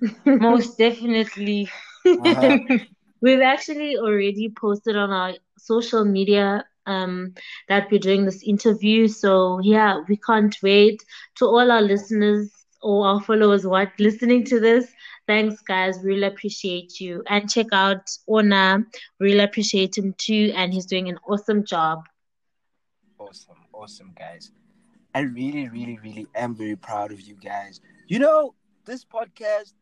Most 0.24 0.78
definitely. 0.78 1.70
Uh-huh. 2.06 2.58
We've 3.22 3.40
actually 3.40 3.96
already 3.96 4.50
posted 4.50 4.96
on 4.96 5.10
our 5.10 5.34
social 5.58 6.04
media 6.04 6.64
um, 6.84 7.34
that 7.68 7.90
we're 7.90 7.98
doing 7.98 8.26
this 8.26 8.42
interview. 8.42 9.08
So 9.08 9.58
yeah, 9.62 10.00
we 10.06 10.18
can't 10.18 10.54
wait. 10.62 11.02
To 11.36 11.46
all 11.46 11.70
our 11.70 11.80
listeners 11.80 12.50
or 12.82 13.06
our 13.06 13.20
followers 13.22 13.66
what 13.66 13.90
listening 13.98 14.44
to 14.44 14.60
this, 14.60 14.92
thanks 15.26 15.62
guys. 15.62 15.98
Really 16.04 16.24
appreciate 16.24 17.00
you. 17.00 17.22
And 17.28 17.50
check 17.50 17.68
out 17.72 18.10
Ona. 18.28 18.84
Really 19.18 19.40
appreciate 19.40 19.96
him 19.96 20.14
too. 20.18 20.52
And 20.54 20.72
he's 20.74 20.86
doing 20.86 21.08
an 21.08 21.18
awesome 21.26 21.64
job. 21.64 22.04
Awesome, 23.18 23.56
awesome, 23.72 24.12
guys. 24.16 24.52
I 25.16 25.20
really, 25.20 25.66
really, 25.70 25.98
really 26.02 26.26
am 26.34 26.54
very 26.54 26.76
proud 26.76 27.10
of 27.10 27.22
you 27.22 27.36
guys. 27.36 27.80
You 28.06 28.18
know, 28.18 28.54
this 28.84 29.02
podcast, 29.02 29.72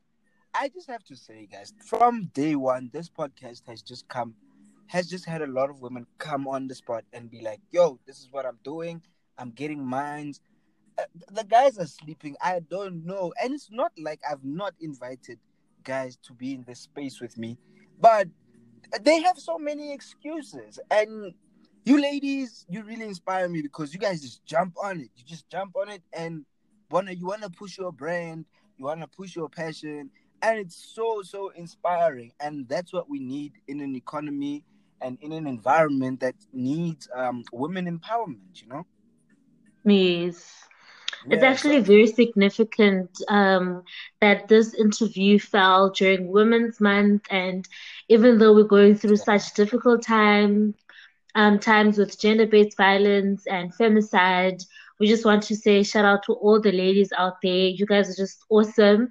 I 0.54 0.68
just 0.68 0.88
have 0.88 1.02
to 1.06 1.16
say, 1.16 1.48
guys, 1.50 1.72
from 1.84 2.30
day 2.34 2.54
one, 2.54 2.88
this 2.92 3.10
podcast 3.10 3.62
has 3.66 3.82
just 3.82 4.06
come, 4.06 4.34
has 4.86 5.08
just 5.08 5.24
had 5.24 5.42
a 5.42 5.48
lot 5.48 5.70
of 5.70 5.82
women 5.82 6.06
come 6.18 6.46
on 6.46 6.68
the 6.68 6.76
spot 6.76 7.02
and 7.12 7.28
be 7.28 7.40
like, 7.40 7.58
yo, 7.72 7.98
this 8.06 8.20
is 8.20 8.28
what 8.30 8.46
I'm 8.46 8.60
doing. 8.62 9.02
I'm 9.36 9.50
getting 9.50 9.84
mines. 9.84 10.40
Uh, 10.96 11.02
the 11.32 11.42
guys 11.42 11.78
are 11.78 11.86
sleeping. 11.86 12.36
I 12.40 12.60
don't 12.60 13.04
know. 13.04 13.32
And 13.42 13.54
it's 13.54 13.72
not 13.72 13.90
like 13.98 14.20
I've 14.30 14.44
not 14.44 14.74
invited 14.80 15.40
guys 15.82 16.16
to 16.28 16.32
be 16.32 16.54
in 16.54 16.62
this 16.62 16.78
space 16.78 17.20
with 17.20 17.36
me, 17.36 17.58
but 18.00 18.28
they 19.02 19.20
have 19.22 19.40
so 19.40 19.58
many 19.58 19.92
excuses. 19.92 20.78
And 20.92 21.34
you 21.84 22.00
ladies, 22.00 22.66
you 22.68 22.82
really 22.82 23.04
inspire 23.04 23.48
me 23.48 23.62
because 23.62 23.92
you 23.94 24.00
guys 24.00 24.22
just 24.22 24.44
jump 24.44 24.74
on 24.82 25.00
it. 25.00 25.10
You 25.16 25.24
just 25.24 25.48
jump 25.50 25.76
on 25.76 25.88
it 25.90 26.02
and 26.12 26.44
wanna 26.90 27.12
you 27.12 27.26
wanna 27.26 27.50
push 27.50 27.78
your 27.78 27.92
brand, 27.92 28.46
you 28.78 28.84
wanna 28.84 29.06
push 29.08 29.36
your 29.36 29.48
passion, 29.48 30.10
and 30.42 30.58
it's 30.58 30.76
so 30.76 31.22
so 31.22 31.50
inspiring. 31.50 32.32
And 32.40 32.68
that's 32.68 32.92
what 32.92 33.08
we 33.08 33.18
need 33.20 33.54
in 33.68 33.80
an 33.80 33.94
economy 33.96 34.64
and 35.00 35.18
in 35.20 35.32
an 35.32 35.46
environment 35.46 36.20
that 36.20 36.36
needs 36.52 37.08
um 37.14 37.44
women 37.52 37.86
empowerment. 37.86 38.62
You 38.62 38.68
know. 38.68 38.86
Yes. 39.84 40.68
It's 41.30 41.42
actually 41.42 41.80
So 41.80 41.82
very 41.82 42.06
significant 42.06 43.10
um, 43.28 43.82
that 44.20 44.48
this 44.48 44.74
interview 44.74 45.38
fell 45.38 45.90
during 45.90 46.28
Women's 46.28 46.80
Month, 46.80 47.22
and 47.30 47.66
even 48.08 48.38
though 48.38 48.54
we're 48.54 48.64
going 48.64 48.94
through 48.96 49.16
such 49.16 49.54
difficult 49.54 50.02
time, 50.02 50.74
um, 51.34 51.58
times 51.58 51.98
with 51.98 52.18
gender-based 52.20 52.76
violence 52.76 53.46
and 53.46 53.72
femicide, 53.74 54.64
we 55.00 55.08
just 55.08 55.24
want 55.24 55.42
to 55.44 55.56
say 55.56 55.82
shout 55.82 56.04
out 56.04 56.22
to 56.24 56.32
all 56.34 56.60
the 56.60 56.72
ladies 56.72 57.12
out 57.16 57.34
there. 57.42 57.68
You 57.68 57.86
guys 57.86 58.10
are 58.10 58.22
just 58.22 58.44
awesome. 58.50 59.08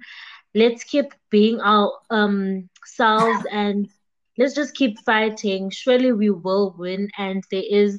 Let's 0.54 0.84
keep 0.84 1.06
being 1.30 1.60
our 1.60 1.92
um, 2.10 2.68
selves 2.84 3.44
and 3.50 3.88
let's 4.38 4.54
just 4.54 4.74
keep 4.74 4.98
fighting. 5.04 5.70
Surely 5.70 6.12
we 6.12 6.30
will 6.30 6.74
win, 6.78 7.08
and 7.18 7.42
there 7.50 7.64
is 7.68 7.98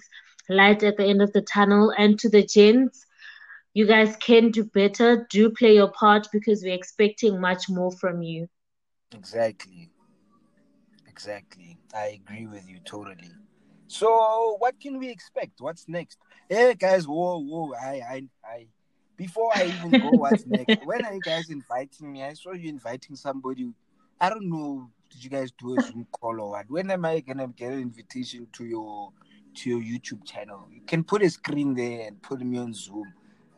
light 0.49 0.83
at 0.83 0.97
the 0.97 1.05
end 1.05 1.21
of 1.21 1.31
the 1.33 1.41
tunnel. 1.41 1.93
And 1.97 2.17
to 2.19 2.29
the 2.29 2.43
gents, 2.43 3.05
you 3.73 3.85
guys 3.85 4.15
can 4.17 4.51
do 4.51 4.63
better. 4.63 5.25
Do 5.29 5.49
play 5.49 5.75
your 5.75 5.91
part 5.91 6.27
because 6.31 6.63
we're 6.63 6.73
expecting 6.75 7.39
much 7.39 7.69
more 7.69 7.91
from 7.91 8.21
you. 8.21 8.47
exactly, 9.13 9.89
exactly. 11.07 11.77
I 11.93 12.07
agree 12.07 12.47
with 12.47 12.69
you 12.69 12.79
totally. 12.79 13.31
So 13.87 14.55
what 14.59 14.79
can 14.79 14.97
we 14.97 15.09
expect? 15.09 15.61
What's 15.61 15.87
next? 15.87 16.17
Hey 16.49 16.73
guys, 16.73 17.07
whoa, 17.07 17.39
whoa, 17.39 17.73
I, 17.73 18.01
I, 18.09 18.23
I. 18.43 18.67
Before 19.15 19.51
I 19.55 19.65
even 19.65 19.91
go, 19.91 20.09
what's 20.11 20.45
next? 20.45 20.85
When 20.85 21.05
are 21.05 21.13
you 21.13 21.21
guys 21.21 21.49
inviting 21.49 22.11
me? 22.11 22.23
I 22.23 22.33
saw 22.33 22.53
you 22.53 22.67
inviting 22.67 23.15
somebody. 23.15 23.71
I 24.19 24.29
don't 24.29 24.49
know. 24.49 24.89
Did 25.09 25.23
you 25.23 25.29
guys 25.29 25.51
do 25.51 25.77
a 25.77 25.81
Zoom 25.81 26.07
call 26.11 26.41
or 26.41 26.49
what? 26.51 26.69
When 26.69 26.89
am 26.91 27.05
I 27.05 27.19
gonna 27.19 27.47
get 27.47 27.71
an 27.71 27.79
invitation 27.79 28.47
to 28.53 28.65
your 28.65 29.11
to 29.55 29.69
your 29.69 29.79
YouTube 29.79 30.25
channel? 30.25 30.67
You 30.71 30.81
can 30.81 31.03
put 31.03 31.21
a 31.21 31.29
screen 31.29 31.75
there 31.75 32.07
and 32.07 32.21
put 32.21 32.41
me 32.41 32.57
on 32.57 32.73
Zoom, 32.73 33.13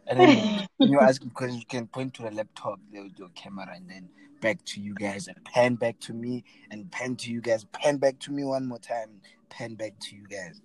and 0.06 0.20
then 0.20 0.68
you 0.80 1.00
ask 1.00 1.24
because 1.24 1.56
you 1.56 1.66
can 1.66 1.88
point 1.88 2.14
to 2.16 2.24
the 2.24 2.32
laptop 2.32 2.80
with 2.92 3.18
your 3.18 3.30
camera 3.30 3.72
and 3.74 3.90
then 3.90 4.10
back 4.40 4.64
to 4.66 4.80
you 4.80 4.94
guys 4.94 5.28
and 5.28 5.44
pan 5.46 5.74
back 5.76 6.00
to 6.00 6.14
me 6.14 6.44
and 6.70 6.92
pan 6.92 7.16
to 7.16 7.32
you 7.32 7.42
guys, 7.42 7.64
pan 7.66 7.98
back 7.98 8.20
to 8.20 8.32
me 8.32 8.44
one 8.44 8.68
more 8.68 8.78
time, 8.78 9.10
pan 9.50 9.76
back 9.76 10.00
to 10.00 10.16
you 10.16 10.28
guys. 10.28 10.62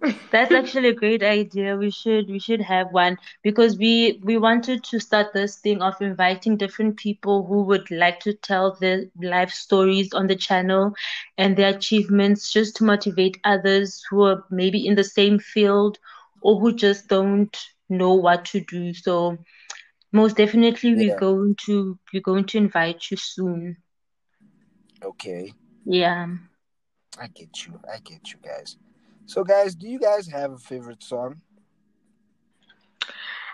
That's 0.30 0.54
actually 0.54 0.88
a 0.88 0.94
great 0.94 1.22
idea. 1.22 1.76
We 1.76 1.90
should 1.90 2.28
we 2.28 2.38
should 2.38 2.60
have 2.62 2.92
one 2.92 3.16
because 3.42 3.76
we 3.78 4.20
we 4.24 4.36
wanted 4.36 4.82
to 4.84 4.98
start 5.00 5.32
this 5.32 5.56
thing 5.58 5.82
of 5.82 6.00
inviting 6.00 6.56
different 6.56 6.96
people 6.96 7.44
who 7.46 7.62
would 7.64 7.90
like 7.90 8.20
to 8.20 8.32
tell 8.34 8.76
their 8.80 9.04
life 9.22 9.50
stories 9.50 10.12
on 10.12 10.26
the 10.26 10.36
channel 10.36 10.92
and 11.38 11.56
their 11.56 11.74
achievements 11.76 12.52
just 12.52 12.76
to 12.76 12.84
motivate 12.84 13.38
others 13.44 14.02
who 14.10 14.22
are 14.24 14.44
maybe 14.50 14.86
in 14.86 14.94
the 14.96 15.04
same 15.04 15.38
field 15.38 15.98
or 16.40 16.60
who 16.60 16.72
just 16.74 17.08
don't 17.08 17.56
know 17.88 18.14
what 18.14 18.44
to 18.46 18.60
do. 18.60 18.92
So 18.94 19.38
most 20.12 20.36
definitely 20.36 20.94
we're 20.96 21.14
going 21.26 21.56
to 21.66 21.98
we're 22.12 22.22
going 22.30 22.44
to 22.46 22.58
invite 22.58 23.10
you 23.10 23.16
soon. 23.16 23.76
Okay. 25.02 25.54
Yeah. 25.84 26.26
I 27.20 27.28
get 27.28 27.66
you. 27.66 27.78
I 27.92 27.98
get 27.98 28.32
you 28.32 28.38
guys. 28.44 28.76
So 29.26 29.44
guys, 29.44 29.74
do 29.74 29.88
you 29.88 29.98
guys 29.98 30.28
have 30.28 30.52
a 30.52 30.58
favorite 30.58 31.02
song? 31.02 31.40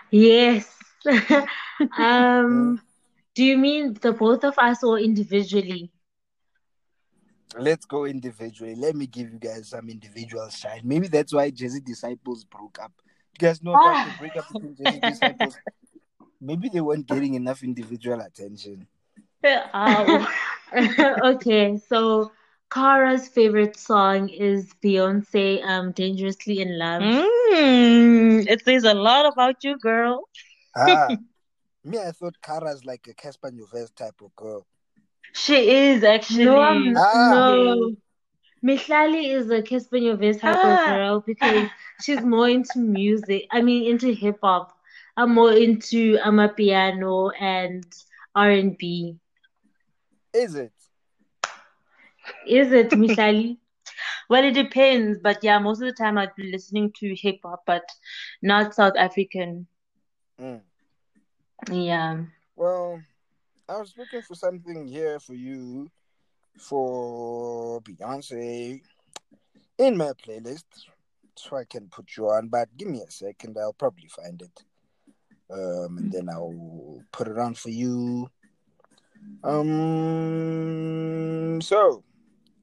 Yes. 0.09 0.67
Um, 1.97 2.79
do 3.33 3.43
you 3.43 3.57
mean 3.57 3.95
the 3.95 4.11
both 4.11 4.43
of 4.43 4.53
us 4.59 4.83
or 4.83 4.99
individually? 4.99 5.91
Let's 7.57 7.85
go 7.85 8.05
individually. 8.05 8.75
Let 8.75 8.95
me 8.95 9.07
give 9.07 9.31
you 9.31 9.39
guys 9.39 9.69
some 9.69 9.89
individual 9.89 10.47
shine. 10.49 10.81
Maybe 10.83 11.07
that's 11.07 11.33
why 11.33 11.49
Jesse 11.49 11.81
Disciples 11.81 12.45
broke 12.45 12.77
up. 12.79 12.91
You 13.33 13.47
guys 13.47 13.63
know 13.63 13.71
about 13.71 14.05
the 14.05 14.13
breakup 14.19 14.47
between 14.53 14.75
Jesse 14.75 14.99
Disciples? 14.99 15.57
Maybe 16.39 16.69
they 16.69 16.81
weren't 16.81 17.07
getting 17.07 17.33
enough 17.33 17.63
individual 17.63 18.21
attention. 18.21 18.87
Um, 19.73 20.27
okay, 21.23 21.79
so 21.89 22.31
Cara's 22.71 23.27
favorite 23.27 23.75
song 23.77 24.29
is 24.29 24.73
Beyonce, 24.83 25.61
um, 25.63 25.91
Dangerously 25.91 26.61
in 26.61 26.79
Love. 26.79 27.01
Mm, 27.01 28.47
it 28.47 28.63
says 28.63 28.85
a 28.85 28.93
lot 28.93 29.31
about 29.31 29.63
you, 29.63 29.77
girl. 29.77 30.29
Ah, 30.75 31.09
me, 31.83 31.97
I 31.99 32.11
thought 32.11 32.41
Cara's 32.41 32.85
like 32.85 33.07
a 33.07 33.13
Cassper 33.13 33.51
Nyovest 33.51 33.95
type 33.95 34.21
of 34.21 34.33
girl. 34.37 34.65
She 35.33 35.69
is 35.69 36.03
actually. 36.03 36.45
No, 36.45 36.61
I'm. 36.61 36.95
Ah. 36.95 37.29
No. 37.31 37.95
Mihlali 38.63 39.33
is 39.33 39.49
a 39.49 39.61
Cassper 39.61 39.99
Nyovest 39.99 40.39
type 40.39 40.55
of 40.55 40.77
Ah. 40.79 40.85
girl 40.87 41.19
because 41.19 41.69
she's 42.01 42.21
more 42.21 42.47
into 42.47 42.79
music. 42.79 43.47
I 43.51 43.61
mean, 43.61 43.89
into 43.91 44.13
hip 44.13 44.39
hop. 44.41 44.77
I'm 45.17 45.33
more 45.33 45.51
into 45.51 46.17
amapiano 46.19 47.31
and 47.37 47.83
R&B. 48.33 49.17
Is 50.33 50.55
it? 50.55 50.71
Is 52.47 52.71
it, 52.71 52.89
Mihlali? 52.91 53.57
Well, 54.29 54.43
it 54.43 54.53
depends, 54.53 55.19
but 55.21 55.43
yeah, 55.43 55.59
most 55.59 55.81
of 55.81 55.87
the 55.87 55.93
time 55.93 56.17
I'd 56.17 56.35
be 56.35 56.51
listening 56.51 56.93
to 56.99 57.15
hip 57.15 57.39
hop, 57.43 57.63
but 57.65 57.83
not 58.41 58.73
South 58.73 58.93
African. 58.97 59.67
Mm. 60.39 60.61
Yeah. 61.69 62.23
Well, 62.55 63.01
I 63.67 63.77
was 63.77 63.93
looking 63.97 64.21
for 64.21 64.35
something 64.35 64.87
here 64.87 65.19
for 65.19 65.33
you 65.33 65.91
for 66.57 67.81
Beyonce 67.81 68.81
in 69.77 69.97
my 69.97 70.11
playlist 70.25 70.63
so 71.35 71.57
I 71.57 71.63
can 71.63 71.87
put 71.87 72.15
you 72.17 72.29
on, 72.29 72.47
but 72.47 72.69
give 72.77 72.87
me 72.87 73.01
a 73.01 73.11
second, 73.11 73.57
I'll 73.57 73.73
probably 73.73 74.07
find 74.07 74.41
it. 74.41 74.63
Um, 75.49 75.97
and 75.97 76.11
then 76.11 76.29
I'll 76.29 77.03
put 77.11 77.27
it 77.27 77.37
on 77.37 77.55
for 77.55 77.69
you. 77.69 78.29
Um, 79.43 80.21
so 81.61 82.03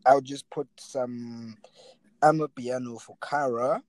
I'll 0.08 0.22
just 0.22 0.48
put 0.48 0.68
some 0.78 1.58
amapiano 2.22 2.98
for 2.98 3.18
Cara, 3.20 3.82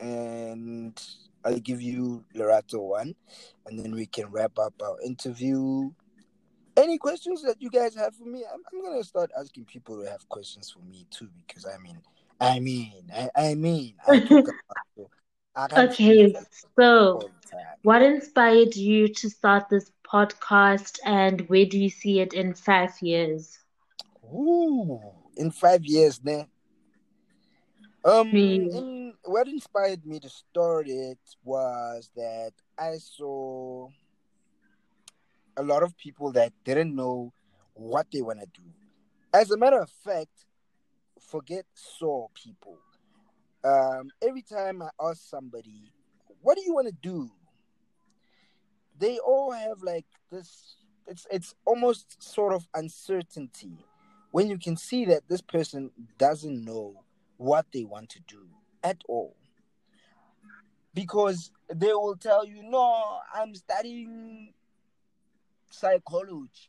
and 0.00 0.98
I'll 1.44 1.58
give 1.58 1.82
you 1.82 2.24
Lerato 2.34 2.80
one, 2.80 3.14
and 3.66 3.78
then 3.78 3.94
we 3.94 4.06
can 4.06 4.30
wrap 4.30 4.58
up 4.58 4.72
our 4.82 4.98
interview. 5.02 5.90
Any 6.74 6.96
questions 6.96 7.42
that 7.42 7.60
you 7.60 7.68
guys 7.68 7.94
have 7.96 8.16
for 8.16 8.24
me? 8.24 8.44
I'm, 8.50 8.60
I'm 8.72 8.82
gonna 8.82 9.04
start 9.04 9.30
asking 9.38 9.66
people 9.66 9.94
who 9.96 10.06
have 10.06 10.26
questions 10.30 10.70
for 10.70 10.80
me 10.80 11.06
too, 11.10 11.28
because 11.46 11.66
I 11.66 11.76
mean, 11.82 11.98
I 12.40 12.60
mean, 12.60 13.04
I, 13.14 13.28
I 13.36 13.54
mean, 13.54 13.96
I 14.08 14.20
talk 14.20 14.28
about 14.48 14.84
so 14.96 15.10
I 15.54 15.82
Okay, 15.84 16.34
so 16.50 17.20
all 17.20 17.30
the 17.42 17.48
time. 17.50 17.66
what 17.82 18.00
inspired 18.00 18.74
you 18.74 19.08
to 19.08 19.28
start 19.28 19.68
this 19.68 19.92
podcast 20.02 20.98
and 21.04 21.42
where 21.50 21.66
do 21.66 21.78
you 21.78 21.90
see 21.90 22.20
it 22.20 22.32
in 22.32 22.54
five 22.54 22.92
years? 23.02 23.58
Ooh, 24.32 25.00
in 25.36 25.50
five 25.50 25.84
years, 25.84 26.18
then. 26.18 26.46
Um, 28.04 28.28
in, 28.34 29.14
what 29.24 29.48
inspired 29.48 30.04
me 30.04 30.20
to 30.20 30.28
start 30.28 30.88
it 30.88 31.18
was 31.42 32.10
that 32.16 32.52
I 32.78 32.96
saw 32.98 33.88
a 35.56 35.62
lot 35.62 35.82
of 35.82 35.96
people 35.96 36.32
that 36.32 36.52
didn't 36.64 36.94
know 36.94 37.32
what 37.72 38.06
they 38.12 38.20
want 38.20 38.40
to 38.40 38.46
do. 38.46 38.68
As 39.32 39.50
a 39.50 39.56
matter 39.56 39.80
of 39.80 39.90
fact, 40.04 40.46
forget 41.18 41.64
saw 41.74 42.28
people. 42.34 42.78
Um, 43.64 44.10
every 44.20 44.42
time 44.42 44.82
I 44.82 44.90
ask 45.00 45.22
somebody, 45.22 45.90
"What 46.42 46.56
do 46.58 46.62
you 46.64 46.74
want 46.74 46.88
to 46.88 46.94
do?" 47.00 47.30
They 48.98 49.18
all 49.18 49.52
have 49.52 49.82
like 49.82 50.06
this. 50.30 50.76
It's 51.06 51.26
it's 51.30 51.54
almost 51.64 52.22
sort 52.22 52.52
of 52.52 52.68
uncertainty 52.74 53.78
when 54.34 54.48
you 54.48 54.58
can 54.58 54.76
see 54.76 55.04
that 55.04 55.22
this 55.28 55.40
person 55.40 55.92
doesn't 56.18 56.64
know 56.64 57.04
what 57.36 57.66
they 57.72 57.84
want 57.84 58.08
to 58.08 58.18
do 58.26 58.48
at 58.82 59.00
all 59.08 59.36
because 60.92 61.52
they 61.72 61.92
will 61.92 62.16
tell 62.16 62.44
you 62.44 62.60
no 62.68 63.20
i'm 63.32 63.54
studying 63.54 64.52
psychology 65.70 66.68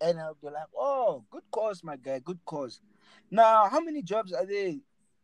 and 0.00 0.18
i'll 0.18 0.36
be 0.42 0.48
like 0.48 0.66
oh 0.76 1.22
good 1.30 1.44
cause 1.52 1.84
my 1.84 1.94
guy 1.94 2.18
good 2.18 2.40
cause 2.44 2.80
now 3.30 3.68
how 3.68 3.78
many 3.78 4.02
jobs 4.02 4.32
are 4.32 4.44
there 4.44 4.74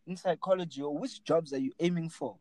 in 0.07 0.17
psychology 0.17 0.81
or 0.81 0.97
which 0.97 1.25
jobs 1.25 1.53
are 1.53 1.59
you 1.59 1.73
aiming 1.81 2.09
for 2.09 2.37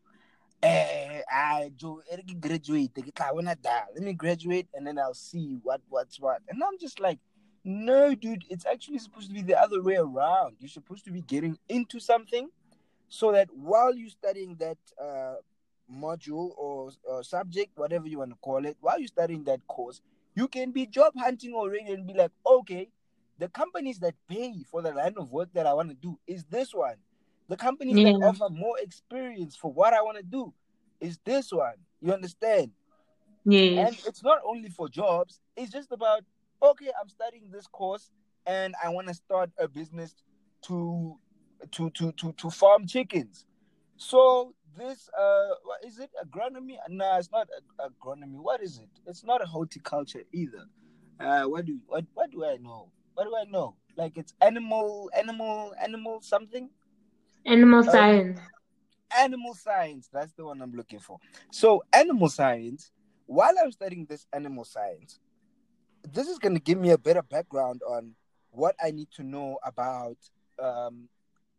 eh, 0.62 1.22
I 1.30 1.70
do 1.76 2.02
graduate. 2.40 2.90
Let 2.96 4.02
me 4.02 4.12
graduate 4.12 4.68
and 4.74 4.86
then 4.86 4.98
I'll 4.98 5.14
see 5.14 5.58
what 5.62 5.80
what's 5.88 6.18
what. 6.18 6.40
And 6.48 6.62
I'm 6.62 6.78
just 6.80 6.98
like, 6.98 7.18
no, 7.64 8.14
dude, 8.14 8.44
it's 8.48 8.66
actually 8.66 8.98
supposed 8.98 9.28
to 9.28 9.34
be 9.34 9.42
the 9.42 9.60
other 9.60 9.82
way 9.82 9.96
around. 9.96 10.56
You're 10.58 10.68
supposed 10.68 11.04
to 11.06 11.10
be 11.10 11.22
getting 11.22 11.58
into 11.68 12.00
something 12.00 12.48
so 13.08 13.32
that 13.32 13.48
while 13.54 13.94
you're 13.94 14.10
studying 14.10 14.56
that 14.56 14.78
uh, 15.00 15.36
module 15.92 16.52
or, 16.56 16.90
or 17.04 17.22
subject, 17.24 17.76
whatever 17.76 18.06
you 18.06 18.18
want 18.18 18.30
to 18.30 18.36
call 18.36 18.64
it, 18.64 18.76
while 18.80 18.98
you're 18.98 19.08
studying 19.08 19.44
that 19.44 19.66
course, 19.66 20.00
you 20.34 20.48
can 20.48 20.70
be 20.70 20.86
job 20.86 21.12
hunting 21.18 21.54
already 21.54 21.92
and 21.92 22.06
be 22.06 22.14
like, 22.14 22.30
okay, 22.46 22.88
the 23.38 23.48
companies 23.48 23.98
that 24.00 24.14
pay 24.28 24.62
for 24.70 24.82
the 24.82 24.92
line 24.92 25.14
of 25.16 25.32
work 25.32 25.48
that 25.54 25.66
I 25.66 25.72
want 25.74 25.88
to 25.90 25.94
do 25.94 26.18
is 26.26 26.44
this 26.44 26.74
one. 26.74 26.96
The 27.48 27.56
companies 27.56 28.00
that 28.00 28.14
offer 28.20 28.48
more 28.50 28.78
experience 28.78 29.56
for 29.56 29.72
what 29.72 29.94
I 29.94 30.02
want 30.02 30.18
to 30.18 30.22
do 30.22 30.52
is 31.00 31.18
this 31.24 31.50
one. 31.52 31.76
You 32.00 32.12
understand? 32.12 32.72
And 33.76 33.96
it's 34.06 34.22
not 34.22 34.40
only 34.44 34.68
for 34.68 34.88
jobs, 34.88 35.40
it's 35.56 35.72
just 35.72 35.92
about 35.92 36.24
okay, 36.62 36.90
I'm 37.00 37.08
studying 37.08 37.50
this 37.50 37.66
course 37.66 38.10
and 38.46 38.74
I 38.82 38.88
want 38.90 39.08
to 39.08 39.14
start 39.14 39.50
a 39.58 39.68
business 39.68 40.14
to 40.62 41.16
to 41.72 41.90
to 41.90 42.12
to 42.12 42.32
to 42.32 42.50
farm 42.50 42.86
chickens. 42.86 43.44
So 43.96 44.54
this 44.76 45.08
uh 45.18 45.48
what 45.64 45.84
is 45.84 45.98
it 45.98 46.10
agronomy? 46.24 46.76
No, 46.88 47.16
it's 47.18 47.30
not 47.30 47.48
ag- 47.56 47.92
agronomy. 47.92 48.38
What 48.38 48.62
is 48.62 48.78
it? 48.78 48.88
It's 49.06 49.24
not 49.24 49.42
a 49.42 49.46
horticulture 49.46 50.22
either. 50.32 50.64
Uh 51.20 51.44
what 51.44 51.64
do 51.64 51.78
what 51.86 52.04
what 52.14 52.30
do 52.30 52.44
I 52.44 52.56
know? 52.56 52.90
What 53.14 53.24
do 53.24 53.36
I 53.36 53.44
know? 53.44 53.76
Like 53.96 54.16
it's 54.16 54.34
animal 54.40 55.10
animal 55.16 55.74
animal 55.82 56.20
something? 56.22 56.70
Animal 57.46 57.82
Um, 57.82 57.90
science. 57.90 58.40
animal 59.16 59.54
science 59.54 60.08
that's 60.12 60.32
the 60.34 60.44
one 60.44 60.60
i'm 60.60 60.72
looking 60.74 60.98
for 60.98 61.18
so 61.50 61.82
animal 61.92 62.28
science 62.28 62.90
while 63.26 63.54
i'm 63.62 63.72
studying 63.72 64.04
this 64.06 64.26
animal 64.32 64.64
science 64.64 65.18
this 66.12 66.28
is 66.28 66.38
going 66.38 66.54
to 66.54 66.60
give 66.60 66.78
me 66.78 66.90
a 66.90 66.98
better 66.98 67.22
background 67.22 67.82
on 67.88 68.14
what 68.50 68.74
i 68.82 68.90
need 68.90 69.08
to 69.10 69.22
know 69.22 69.58
about 69.64 70.16
um, 70.60 71.08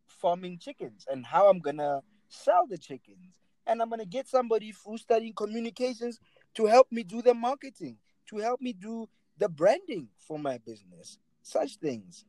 farming 0.08 0.58
chickens 0.58 1.06
and 1.10 1.26
how 1.26 1.50
i'm 1.50 1.60
going 1.60 1.78
to 1.78 2.02
sell 2.30 2.66
the 2.68 2.78
chickens 2.78 3.40
and 3.68 3.82
i'm 3.82 3.90
going 3.90 4.00
to 4.00 4.06
get 4.06 4.28
somebody 4.28 4.74
who's 4.86 5.02
studying 5.02 5.34
communications 5.34 6.20
to 6.54 6.66
help 6.66 6.88
me 6.92 7.04
do 7.04 7.22
the 7.22 7.34
marketing 7.34 7.98
to 8.28 8.38
help 8.38 8.60
me 8.62 8.74
do 8.74 9.08
the 9.38 9.48
branding 9.50 10.08
for 10.18 10.38
my 10.40 10.58
business 10.60 11.18
such 11.42 11.78
things 11.78 12.26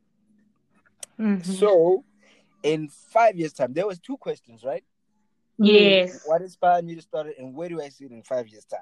Mhm. 1.19 1.43
so 1.45 2.03
in 2.63 2.87
five 2.87 3.35
years 3.35 3.53
time 3.53 3.73
there 3.73 3.87
was 3.87 3.99
two 3.99 4.17
questions 4.17 4.63
right 4.63 4.83
Yes. 5.57 6.21
what 6.25 6.41
inspired 6.41 6.85
me 6.85 6.95
to 6.95 7.01
start 7.01 7.27
it, 7.27 7.37
and 7.37 7.53
where 7.55 7.69
do 7.69 7.79
I 7.81 7.89
see 7.89 8.05
it 8.05 8.11
in 8.11 8.23
five 8.23 8.47
years' 8.47 8.65
time? 8.65 8.79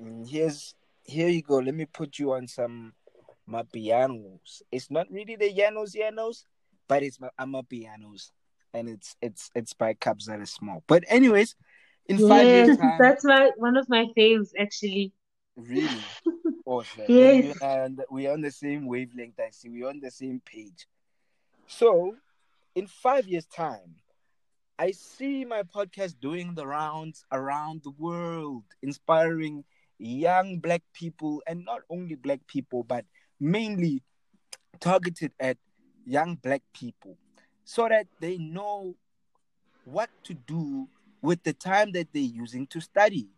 Mm, 0.00 0.28
Here's 0.28 0.74
here 1.04 1.28
you 1.28 1.42
go. 1.42 1.58
Let 1.58 1.74
me 1.74 1.86
put 1.86 2.18
you 2.18 2.32
on 2.32 2.46
some 2.46 2.92
my 3.46 3.62
pianos. 3.64 4.62
It's 4.70 4.90
not 4.90 5.10
really 5.10 5.36
the 5.36 5.52
Llanos 5.52 5.94
Llanos, 5.96 6.44
but 6.88 7.02
it's 7.02 7.20
my 7.20 7.30
amapianos, 7.38 8.30
and 8.72 8.88
it's 8.88 9.16
it's 9.20 9.50
it's 9.54 9.72
by 9.72 9.94
Kabza 9.94 10.38
De 10.38 10.46
Small. 10.46 10.82
But 10.86 11.04
anyways, 11.08 11.56
in 12.06 12.18
five 12.28 12.46
years' 12.46 12.76
time, 12.78 12.98
that's 12.98 13.24
my 13.24 13.50
one 13.56 13.76
of 13.76 13.88
my 13.88 14.06
faves 14.16 14.50
actually. 14.58 15.12
really 15.56 15.88
awesome. 16.66 17.04
Yes. 17.08 17.56
and 17.60 17.62
I 17.62 17.66
are 17.76 17.84
on 17.84 17.96
the- 17.96 18.06
we're 18.10 18.32
on 18.32 18.40
the 18.40 18.50
same 18.52 18.86
wavelength. 18.86 19.38
I 19.40 19.50
see. 19.50 19.68
We're 19.68 19.88
on 19.88 20.00
the 20.00 20.10
same 20.10 20.40
page. 20.44 20.86
So, 21.66 22.16
in 22.74 22.86
five 22.86 23.26
years' 23.26 23.46
time, 23.46 23.96
I 24.78 24.92
see 24.92 25.44
my 25.44 25.62
podcast 25.62 26.20
doing 26.20 26.54
the 26.54 26.66
rounds 26.66 27.24
around 27.30 27.82
the 27.82 27.90
world, 27.90 28.64
inspiring 28.82 29.64
young 30.00 30.58
black 30.58 30.82
people, 30.94 31.42
and 31.46 31.64
not 31.64 31.82
only 31.90 32.14
black 32.14 32.40
people, 32.46 32.82
but 32.82 33.04
mainly 33.38 34.02
targeted 34.80 35.32
at 35.38 35.58
young 36.04 36.36
black 36.36 36.62
people, 36.72 37.16
so 37.64 37.88
that 37.88 38.06
they 38.20 38.38
know 38.38 38.94
what 39.84 40.10
to 40.24 40.34
do 40.34 40.88
with 41.22 41.42
the 41.42 41.52
time 41.52 41.92
that 41.92 42.08
they're 42.12 42.22
using 42.22 42.66
to 42.68 42.80
study. 42.80 43.28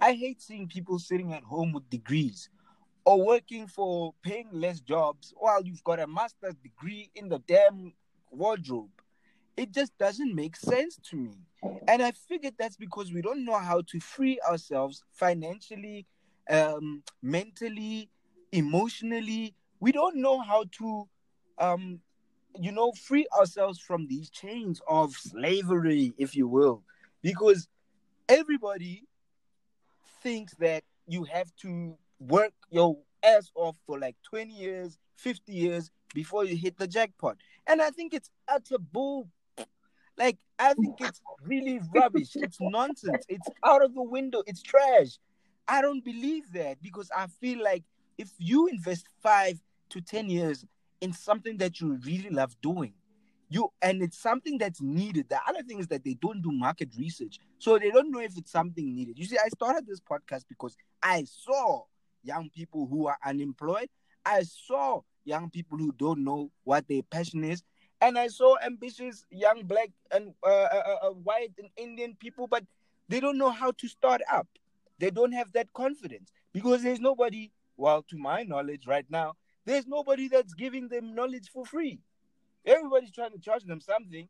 I 0.00 0.12
hate 0.12 0.40
seeing 0.40 0.68
people 0.68 0.98
sitting 0.98 1.32
at 1.32 1.42
home 1.42 1.72
with 1.72 1.88
degrees 1.90 2.48
or 3.04 3.24
working 3.24 3.66
for 3.66 4.14
paying 4.22 4.48
less 4.52 4.80
jobs 4.80 5.32
while 5.36 5.62
you've 5.62 5.84
got 5.84 6.00
a 6.00 6.06
master's 6.06 6.56
degree 6.56 7.10
in 7.14 7.28
the 7.28 7.38
damn 7.46 7.92
wardrobe. 8.30 8.90
It 9.56 9.72
just 9.72 9.96
doesn't 9.98 10.34
make 10.34 10.56
sense 10.56 10.98
to 11.10 11.16
me. 11.16 11.34
And 11.88 12.02
I 12.02 12.12
figured 12.12 12.54
that's 12.58 12.76
because 12.76 13.12
we 13.12 13.22
don't 13.22 13.44
know 13.44 13.58
how 13.58 13.82
to 13.88 14.00
free 14.00 14.38
ourselves 14.46 15.02
financially, 15.12 16.06
um, 16.50 17.02
mentally, 17.22 18.10
emotionally. 18.52 19.54
We 19.80 19.92
don't 19.92 20.16
know 20.16 20.40
how 20.40 20.64
to, 20.78 21.08
um, 21.58 22.00
you 22.58 22.72
know, 22.72 22.92
free 22.92 23.26
ourselves 23.38 23.78
from 23.78 24.06
these 24.08 24.30
chains 24.30 24.80
of 24.88 25.12
slavery, 25.14 26.14
if 26.18 26.36
you 26.36 26.48
will. 26.48 26.82
Because 27.22 27.68
everybody 28.28 29.04
thinks 30.22 30.54
that 30.56 30.84
you 31.06 31.24
have 31.24 31.54
to 31.62 31.96
work 32.18 32.52
your 32.70 32.98
ass 33.22 33.50
off 33.54 33.76
for 33.86 33.98
like 33.98 34.16
20 34.28 34.52
years, 34.52 34.98
50 35.16 35.52
years 35.52 35.90
before 36.14 36.44
you 36.44 36.56
hit 36.56 36.78
the 36.78 36.86
jackpot. 36.86 37.36
And 37.66 37.82
I 37.82 37.90
think 37.90 38.14
it's 38.14 38.30
utter 38.48 38.78
bull. 38.78 39.28
Like, 40.18 40.38
I 40.58 40.74
think 40.74 40.96
it's 41.00 41.20
really 41.42 41.80
rubbish. 41.94 42.30
It's 42.34 42.58
nonsense. 42.60 43.24
It's 43.28 43.48
out 43.64 43.84
of 43.84 43.94
the 43.94 44.02
window. 44.02 44.42
It's 44.46 44.62
trash. 44.62 45.18
I 45.68 45.82
don't 45.82 46.04
believe 46.04 46.52
that 46.52 46.82
because 46.82 47.10
I 47.14 47.26
feel 47.26 47.62
like 47.62 47.84
if 48.18 48.30
you 48.38 48.66
invest 48.68 49.06
five 49.22 49.60
to 49.90 50.00
10 50.00 50.30
years 50.30 50.64
in 51.00 51.12
something 51.12 51.58
that 51.58 51.80
you 51.80 51.98
really 52.04 52.30
love 52.30 52.56
doing, 52.62 52.94
you 53.48 53.70
and 53.82 54.02
it's 54.02 54.18
something 54.18 54.58
that's 54.58 54.80
needed. 54.80 55.28
The 55.28 55.38
other 55.46 55.62
thing 55.62 55.78
is 55.78 55.86
that 55.88 56.04
they 56.04 56.14
don't 56.14 56.42
do 56.42 56.50
market 56.50 56.88
research, 56.98 57.38
so 57.58 57.78
they 57.78 57.90
don't 57.90 58.10
know 58.10 58.20
if 58.20 58.36
it's 58.36 58.50
something 58.50 58.94
needed. 58.94 59.18
You 59.18 59.24
see, 59.24 59.38
I 59.38 59.48
started 59.48 59.86
this 59.86 60.00
podcast 60.00 60.44
because 60.48 60.76
I 61.02 61.24
saw 61.24 61.82
young 62.24 62.50
people 62.50 62.86
who 62.88 63.06
are 63.06 63.18
unemployed. 63.24 63.88
I 64.24 64.42
saw 64.42 65.02
young 65.24 65.50
people 65.50 65.78
who 65.78 65.92
don't 65.92 66.24
know 66.24 66.50
what 66.64 66.88
their 66.88 67.02
passion 67.02 67.44
is, 67.44 67.62
and 68.00 68.18
I 68.18 68.28
saw 68.28 68.56
ambitious 68.64 69.24
young 69.30 69.64
black 69.64 69.90
and 70.10 70.34
uh, 70.44 70.48
uh, 70.48 70.82
uh, 70.86 71.06
uh 71.08 71.10
white 71.10 71.52
and 71.58 71.68
Indian 71.76 72.14
people, 72.18 72.46
but 72.46 72.64
they 73.08 73.20
don't 73.20 73.38
know 73.38 73.50
how 73.50 73.72
to 73.72 73.88
start 73.88 74.20
up. 74.30 74.46
They 74.98 75.10
don't 75.10 75.32
have 75.32 75.52
that 75.52 75.72
confidence 75.72 76.30
because 76.52 76.82
there's 76.82 77.00
nobody. 77.00 77.50
Well, 77.78 78.02
to 78.08 78.16
my 78.16 78.42
knowledge, 78.42 78.86
right 78.86 79.04
now, 79.10 79.34
there's 79.66 79.86
nobody 79.86 80.28
that's 80.28 80.54
giving 80.54 80.88
them 80.88 81.14
knowledge 81.14 81.50
for 81.52 81.66
free. 81.66 81.98
Everybody's 82.64 83.12
trying 83.12 83.32
to 83.32 83.38
charge 83.38 83.64
them 83.64 83.80
something. 83.80 84.28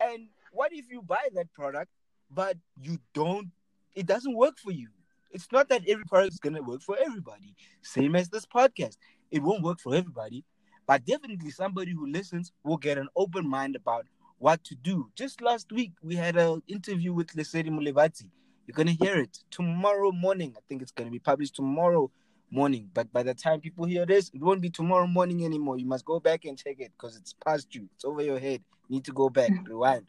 And 0.00 0.28
what 0.50 0.72
if 0.72 0.90
you 0.90 1.00
buy 1.00 1.28
that 1.34 1.52
product, 1.54 1.90
but 2.30 2.56
you 2.80 2.98
don't, 3.14 3.50
it 3.94 4.06
doesn't 4.06 4.34
work 4.34 4.58
for 4.58 4.72
you? 4.72 4.88
It's 5.30 5.50
not 5.52 5.68
that 5.68 5.82
every 5.86 6.04
product 6.04 6.34
is 6.34 6.40
going 6.40 6.54
to 6.54 6.62
work 6.62 6.82
for 6.82 6.96
everybody. 6.98 7.54
Same 7.82 8.16
as 8.16 8.28
this 8.28 8.44
podcast. 8.44 8.96
It 9.30 9.42
won't 9.42 9.62
work 9.62 9.80
for 9.80 9.94
everybody, 9.94 10.44
but 10.86 11.04
definitely 11.04 11.50
somebody 11.50 11.92
who 11.92 12.06
listens 12.06 12.52
will 12.64 12.76
get 12.76 12.98
an 12.98 13.08
open 13.16 13.48
mind 13.48 13.76
about 13.76 14.06
what 14.38 14.62
to 14.64 14.74
do. 14.74 15.08
Just 15.14 15.40
last 15.40 15.70
week, 15.70 15.92
we 16.02 16.16
had 16.16 16.36
an 16.36 16.62
interview 16.66 17.12
with 17.12 17.28
Lesedi 17.28 17.68
Mulevati. 17.68 18.28
You're 18.66 18.74
going 18.74 18.96
to 18.96 19.04
hear 19.04 19.16
it 19.16 19.38
tomorrow 19.50 20.12
morning. 20.12 20.54
I 20.56 20.60
think 20.68 20.82
it's 20.82 20.92
going 20.92 21.06
to 21.08 21.12
be 21.12 21.18
published 21.18 21.54
tomorrow 21.54 22.10
morning. 22.50 22.90
But 22.92 23.12
by 23.12 23.22
the 23.22 23.34
time 23.34 23.60
people 23.60 23.86
hear 23.86 24.06
this, 24.06 24.30
it 24.34 24.40
won't 24.40 24.60
be 24.60 24.70
tomorrow 24.70 25.06
morning 25.06 25.44
anymore. 25.44 25.78
You 25.78 25.86
must 25.86 26.04
go 26.04 26.20
back 26.20 26.44
and 26.44 26.58
check 26.58 26.76
it 26.78 26.92
because 26.96 27.16
it's 27.16 27.34
past 27.44 27.74
you. 27.74 27.88
It's 27.94 28.04
over 28.04 28.22
your 28.22 28.38
head. 28.38 28.62
You 28.88 28.96
need 28.96 29.04
to 29.04 29.12
go 29.12 29.28
back, 29.28 29.50
mm. 29.50 29.66
rewind. 29.66 30.06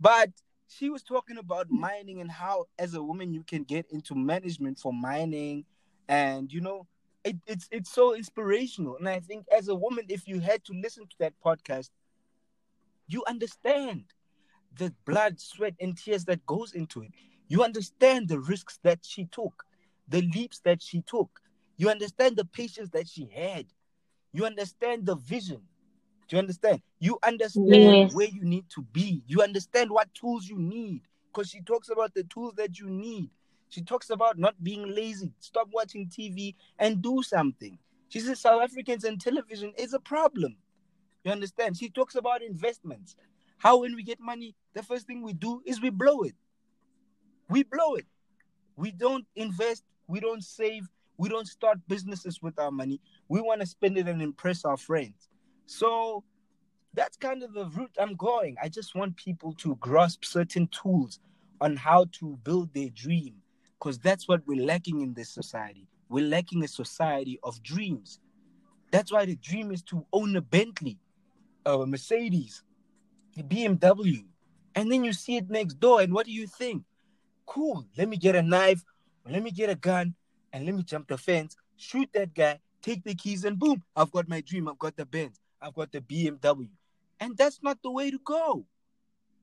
But 0.00 0.30
she 0.68 0.90
was 0.90 1.02
talking 1.02 1.38
about 1.38 1.70
mining 1.70 2.20
and 2.20 2.30
how, 2.30 2.66
as 2.78 2.94
a 2.94 3.02
woman, 3.02 3.32
you 3.32 3.44
can 3.44 3.62
get 3.62 3.86
into 3.90 4.14
management 4.14 4.78
for 4.78 4.92
mining, 4.92 5.64
and 6.08 6.52
you 6.52 6.60
know, 6.60 6.86
it, 7.24 7.36
it's 7.46 7.68
it's 7.70 7.92
so 7.92 8.14
inspirational. 8.14 8.96
And 8.96 9.08
I 9.08 9.20
think, 9.20 9.46
as 9.56 9.68
a 9.68 9.74
woman, 9.74 10.06
if 10.08 10.26
you 10.26 10.40
had 10.40 10.64
to 10.64 10.72
listen 10.72 11.04
to 11.04 11.16
that 11.20 11.34
podcast, 11.44 11.90
you 13.08 13.24
understand 13.26 14.04
the 14.76 14.92
blood, 15.04 15.40
sweat, 15.40 15.74
and 15.80 15.96
tears 15.96 16.24
that 16.26 16.44
goes 16.46 16.72
into 16.72 17.02
it. 17.02 17.10
You 17.48 17.62
understand 17.62 18.28
the 18.28 18.38
risks 18.40 18.78
that 18.82 19.00
she 19.02 19.26
took, 19.26 19.64
the 20.08 20.22
leaps 20.22 20.60
that 20.60 20.82
she 20.82 21.02
took, 21.02 21.40
you 21.76 21.90
understand 21.90 22.36
the 22.36 22.44
patience 22.44 22.90
that 22.90 23.08
she 23.08 23.28
had. 23.34 23.66
You 24.32 24.46
understand 24.46 25.04
the 25.04 25.16
vision. 25.16 25.60
Do 26.28 26.36
you 26.36 26.38
understand? 26.38 26.80
You 27.00 27.18
understand 27.22 27.66
yes. 27.68 28.14
where 28.14 28.28
you 28.28 28.44
need 28.44 28.64
to 28.70 28.82
be. 28.82 29.22
You 29.26 29.42
understand 29.42 29.90
what 29.90 30.12
tools 30.14 30.48
you 30.48 30.58
need. 30.58 31.02
Because 31.26 31.50
she 31.50 31.60
talks 31.60 31.88
about 31.90 32.14
the 32.14 32.24
tools 32.24 32.54
that 32.56 32.78
you 32.78 32.88
need. 32.88 33.30
She 33.72 33.80
talks 33.80 34.10
about 34.10 34.38
not 34.38 34.62
being 34.62 34.94
lazy. 34.94 35.32
Stop 35.40 35.68
watching 35.72 36.06
TV 36.06 36.54
and 36.78 37.00
do 37.00 37.22
something. 37.22 37.78
She 38.10 38.20
says 38.20 38.38
South 38.38 38.60
Africans 38.62 39.04
and 39.04 39.18
television 39.18 39.72
is 39.78 39.94
a 39.94 39.98
problem. 39.98 40.56
You 41.24 41.32
understand? 41.32 41.78
She 41.78 41.88
talks 41.88 42.14
about 42.14 42.42
investments. 42.42 43.16
How 43.56 43.78
when 43.80 43.96
we 43.96 44.02
get 44.02 44.20
money, 44.20 44.54
the 44.74 44.82
first 44.82 45.06
thing 45.06 45.22
we 45.22 45.32
do 45.32 45.62
is 45.64 45.80
we 45.80 45.88
blow 45.88 46.20
it. 46.20 46.34
We 47.48 47.62
blow 47.62 47.94
it. 47.94 48.04
We 48.76 48.90
don't 48.90 49.24
invest, 49.36 49.84
we 50.06 50.20
don't 50.20 50.44
save, 50.44 50.86
we 51.16 51.30
don't 51.30 51.48
start 51.48 51.78
businesses 51.88 52.42
with 52.42 52.58
our 52.58 52.70
money. 52.70 53.00
We 53.28 53.40
want 53.40 53.62
to 53.62 53.66
spend 53.66 53.96
it 53.96 54.06
and 54.06 54.20
impress 54.20 54.66
our 54.66 54.76
friends. 54.76 55.30
So 55.64 56.24
that's 56.92 57.16
kind 57.16 57.42
of 57.42 57.54
the 57.54 57.64
route 57.64 57.96
I'm 57.98 58.16
going. 58.16 58.56
I 58.62 58.68
just 58.68 58.94
want 58.94 59.16
people 59.16 59.54
to 59.54 59.76
grasp 59.76 60.26
certain 60.26 60.66
tools 60.66 61.20
on 61.58 61.76
how 61.76 62.04
to 62.20 62.38
build 62.44 62.74
their 62.74 62.90
dream 62.90 63.36
because 63.82 63.98
that's 63.98 64.28
what 64.28 64.46
we're 64.46 64.64
lacking 64.64 65.00
in 65.00 65.12
this 65.12 65.28
society. 65.28 65.88
We're 66.08 66.28
lacking 66.28 66.62
a 66.62 66.68
society 66.68 67.40
of 67.42 67.60
dreams. 67.64 68.20
That's 68.92 69.10
why 69.10 69.24
the 69.26 69.34
dream 69.34 69.72
is 69.72 69.82
to 69.84 70.06
own 70.12 70.36
a 70.36 70.40
Bentley, 70.40 71.00
uh, 71.66 71.80
a 71.80 71.86
Mercedes, 71.86 72.62
a 73.36 73.42
BMW. 73.42 74.24
And 74.76 74.92
then 74.92 75.02
you 75.02 75.12
see 75.12 75.36
it 75.36 75.50
next 75.50 75.80
door, 75.80 76.00
and 76.00 76.12
what 76.12 76.26
do 76.26 76.32
you 76.32 76.46
think? 76.46 76.84
Cool, 77.44 77.84
let 77.98 78.08
me 78.08 78.16
get 78.16 78.36
a 78.36 78.42
knife, 78.42 78.84
let 79.28 79.42
me 79.42 79.50
get 79.50 79.68
a 79.68 79.74
gun, 79.74 80.14
and 80.52 80.64
let 80.64 80.76
me 80.76 80.84
jump 80.84 81.08
the 81.08 81.18
fence, 81.18 81.56
shoot 81.76 82.08
that 82.14 82.34
guy, 82.34 82.60
take 82.82 83.02
the 83.02 83.16
keys, 83.16 83.44
and 83.44 83.58
boom, 83.58 83.82
I've 83.96 84.12
got 84.12 84.28
my 84.28 84.42
dream. 84.42 84.68
I've 84.68 84.78
got 84.78 84.96
the 84.96 85.06
Benz. 85.06 85.40
I've 85.60 85.74
got 85.74 85.90
the 85.90 86.00
BMW. 86.00 86.68
And 87.18 87.36
that's 87.36 87.60
not 87.64 87.78
the 87.82 87.90
way 87.90 88.12
to 88.12 88.18
go. 88.24 88.64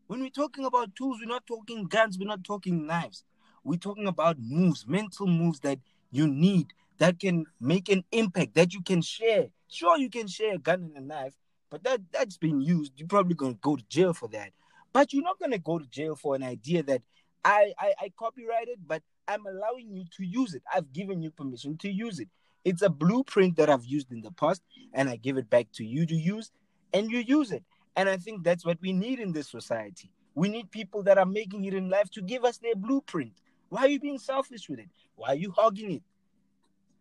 When 0.07 0.21
we're 0.21 0.29
talking 0.29 0.63
about 0.63 0.95
tools, 0.95 1.17
we're 1.19 1.27
not 1.27 1.45
talking 1.45 1.87
guns, 1.87 2.17
we're 2.17 2.25
not 2.25 2.45
talking 2.45 2.87
knives. 2.87 3.25
We're 3.69 3.77
talking 3.77 4.07
about 4.07 4.37
moves, 4.39 4.87
mental 4.87 5.27
moves 5.27 5.59
that 5.59 5.77
you 6.09 6.27
need 6.27 6.73
that 6.97 7.19
can 7.19 7.45
make 7.61 7.87
an 7.87 8.03
impact, 8.11 8.55
that 8.55 8.73
you 8.73 8.81
can 8.81 9.03
share. 9.03 9.49
Sure, 9.67 9.95
you 9.95 10.09
can 10.09 10.25
share 10.25 10.55
a 10.55 10.57
gun 10.57 10.81
and 10.81 10.97
a 10.97 11.01
knife, 11.07 11.35
but 11.69 11.83
that, 11.83 12.01
that's 12.11 12.35
been 12.35 12.61
used. 12.61 12.93
You're 12.95 13.07
probably 13.07 13.35
to 13.35 13.53
go 13.61 13.75
to 13.75 13.83
jail 13.87 14.15
for 14.15 14.27
that. 14.29 14.53
But 14.91 15.13
you're 15.13 15.21
not 15.21 15.37
to 15.39 15.59
go 15.59 15.77
to 15.77 15.85
jail 15.85 16.15
for 16.15 16.33
an 16.33 16.41
idea 16.41 16.81
that 16.81 17.03
I, 17.45 17.73
I, 17.77 17.93
I 18.01 18.11
copyrighted, 18.17 18.79
but 18.87 19.03
I'm 19.27 19.45
allowing 19.45 19.93
you 19.93 20.05
to 20.17 20.25
use 20.25 20.55
it. 20.55 20.63
I've 20.73 20.91
given 20.91 21.21
you 21.21 21.29
permission 21.29 21.77
to 21.77 21.91
use 21.91 22.19
it. 22.19 22.29
It's 22.65 22.81
a 22.81 22.89
blueprint 22.89 23.57
that 23.57 23.69
I've 23.69 23.85
used 23.85 24.11
in 24.11 24.21
the 24.21 24.31
past, 24.31 24.63
and 24.95 25.07
I 25.11 25.17
give 25.17 25.37
it 25.37 25.47
back 25.47 25.67
to 25.73 25.85
you 25.85 26.07
to 26.07 26.15
use, 26.15 26.49
and 26.91 27.11
you 27.11 27.19
use 27.19 27.51
it. 27.51 27.63
And 27.95 28.09
I 28.09 28.17
think 28.17 28.43
that's 28.43 28.65
what 28.65 28.79
we 28.81 28.93
need 28.93 29.19
in 29.19 29.31
this 29.31 29.47
society. 29.47 30.09
We 30.33 30.49
need 30.49 30.71
people 30.71 31.03
that 31.03 31.19
are 31.19 31.25
making 31.27 31.65
it 31.65 31.75
in 31.75 31.87
life 31.87 32.09
to 32.13 32.23
give 32.23 32.43
us 32.43 32.57
their 32.57 32.75
blueprint. 32.75 33.33
Why 33.69 33.81
are 33.81 33.87
you 33.87 33.99
being 33.99 34.19
selfish 34.19 34.67
with 34.69 34.79
it? 34.79 34.89
Why 35.15 35.29
are 35.29 35.35
you 35.35 35.51
hogging 35.51 35.91
it? 35.91 36.03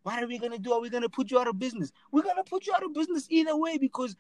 What 0.02 0.22
are 0.22 0.26
we 0.26 0.38
gonna 0.38 0.58
do? 0.58 0.72
Are 0.72 0.80
we 0.80 0.90
gonna 0.90 1.08
put 1.08 1.30
you 1.30 1.38
out 1.38 1.48
of 1.48 1.58
business? 1.58 1.92
We're 2.12 2.22
gonna 2.22 2.44
put 2.44 2.66
you 2.66 2.74
out 2.74 2.84
of 2.84 2.94
business 2.94 3.26
either 3.30 3.56
way 3.56 3.78
because, 3.78 4.16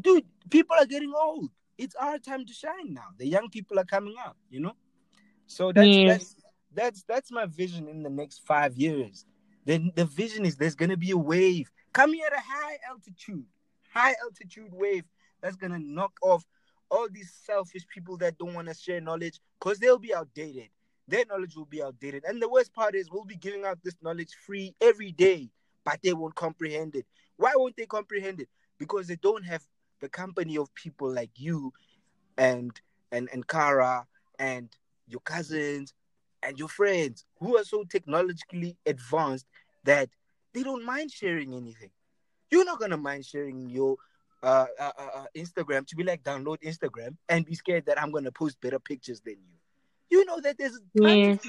dude, 0.00 0.24
people 0.50 0.76
are 0.78 0.86
getting 0.86 1.12
old. 1.14 1.50
It's 1.78 1.94
our 1.96 2.18
time 2.18 2.46
to 2.46 2.52
shine 2.52 2.92
now. 2.92 3.08
The 3.18 3.26
young 3.26 3.48
people 3.48 3.78
are 3.78 3.84
coming 3.84 4.14
up, 4.24 4.36
you 4.50 4.60
know. 4.60 4.74
So 5.46 5.72
that's 5.72 5.88
yes. 5.88 6.08
that's 6.08 6.36
that's 6.74 7.02
that's 7.04 7.32
my 7.32 7.46
vision 7.46 7.88
in 7.88 8.02
the 8.02 8.10
next 8.10 8.40
five 8.46 8.76
years. 8.76 9.24
Then 9.64 9.92
the 9.94 10.04
vision 10.04 10.44
is 10.44 10.56
there's 10.56 10.74
gonna 10.74 10.96
be 10.96 11.10
a 11.10 11.16
wave 11.16 11.70
coming 11.92 12.20
at 12.26 12.32
a 12.32 12.40
high 12.40 12.78
altitude, 12.88 13.44
high 13.92 14.14
altitude 14.22 14.72
wave 14.72 15.04
that's 15.40 15.56
gonna 15.56 15.78
knock 15.78 16.12
off 16.22 16.44
all 16.90 17.08
these 17.10 17.32
selfish 17.46 17.86
people 17.88 18.16
that 18.18 18.36
don't 18.38 18.54
want 18.54 18.68
to 18.68 18.74
share 18.74 19.00
knowledge 19.00 19.40
because 19.58 19.78
they'll 19.78 19.98
be 19.98 20.14
outdated. 20.14 20.68
Their 21.08 21.24
knowledge 21.26 21.56
will 21.56 21.66
be 21.66 21.82
outdated. 21.82 22.24
And 22.24 22.40
the 22.40 22.48
worst 22.48 22.72
part 22.72 22.94
is 22.94 23.10
we'll 23.10 23.24
be 23.24 23.36
giving 23.36 23.64
out 23.64 23.78
this 23.82 23.96
knowledge 24.02 24.30
free 24.46 24.74
every 24.80 25.12
day, 25.12 25.50
but 25.84 26.00
they 26.02 26.12
won't 26.12 26.34
comprehend 26.34 26.94
it. 26.94 27.06
Why 27.36 27.52
won't 27.56 27.76
they 27.76 27.86
comprehend 27.86 28.40
it? 28.40 28.48
Because 28.78 29.08
they 29.08 29.16
don't 29.16 29.44
have 29.44 29.62
the 30.00 30.08
company 30.08 30.56
of 30.56 30.74
people 30.74 31.12
like 31.12 31.30
you 31.36 31.72
and 32.36 32.80
and 33.10 33.28
and 33.32 33.46
Cara 33.46 34.06
and 34.38 34.68
your 35.06 35.20
cousins 35.20 35.92
and 36.42 36.58
your 36.58 36.68
friends 36.68 37.24
who 37.38 37.56
are 37.56 37.64
so 37.64 37.84
technologically 37.84 38.76
advanced 38.86 39.46
that 39.84 40.08
they 40.52 40.62
don't 40.62 40.84
mind 40.84 41.10
sharing 41.10 41.54
anything. 41.54 41.90
You're 42.50 42.64
not 42.64 42.80
gonna 42.80 42.96
mind 42.96 43.24
sharing 43.24 43.70
your 43.70 43.96
uh, 44.42 44.66
uh, 44.78 44.92
uh, 44.98 45.08
uh, 45.14 45.26
Instagram 45.36 45.86
to 45.86 45.96
be 45.96 46.02
like 46.02 46.22
download 46.22 46.58
Instagram 46.62 47.16
and 47.28 47.44
be 47.44 47.54
scared 47.54 47.86
that 47.86 48.00
I'm 48.00 48.10
gonna 48.10 48.32
post 48.32 48.60
better 48.60 48.78
pictures 48.78 49.20
than 49.20 49.34
you. 49.34 49.61
You 50.12 50.26
know 50.26 50.40
that 50.42 50.58
there's 50.58 50.78
yes. 50.92 51.40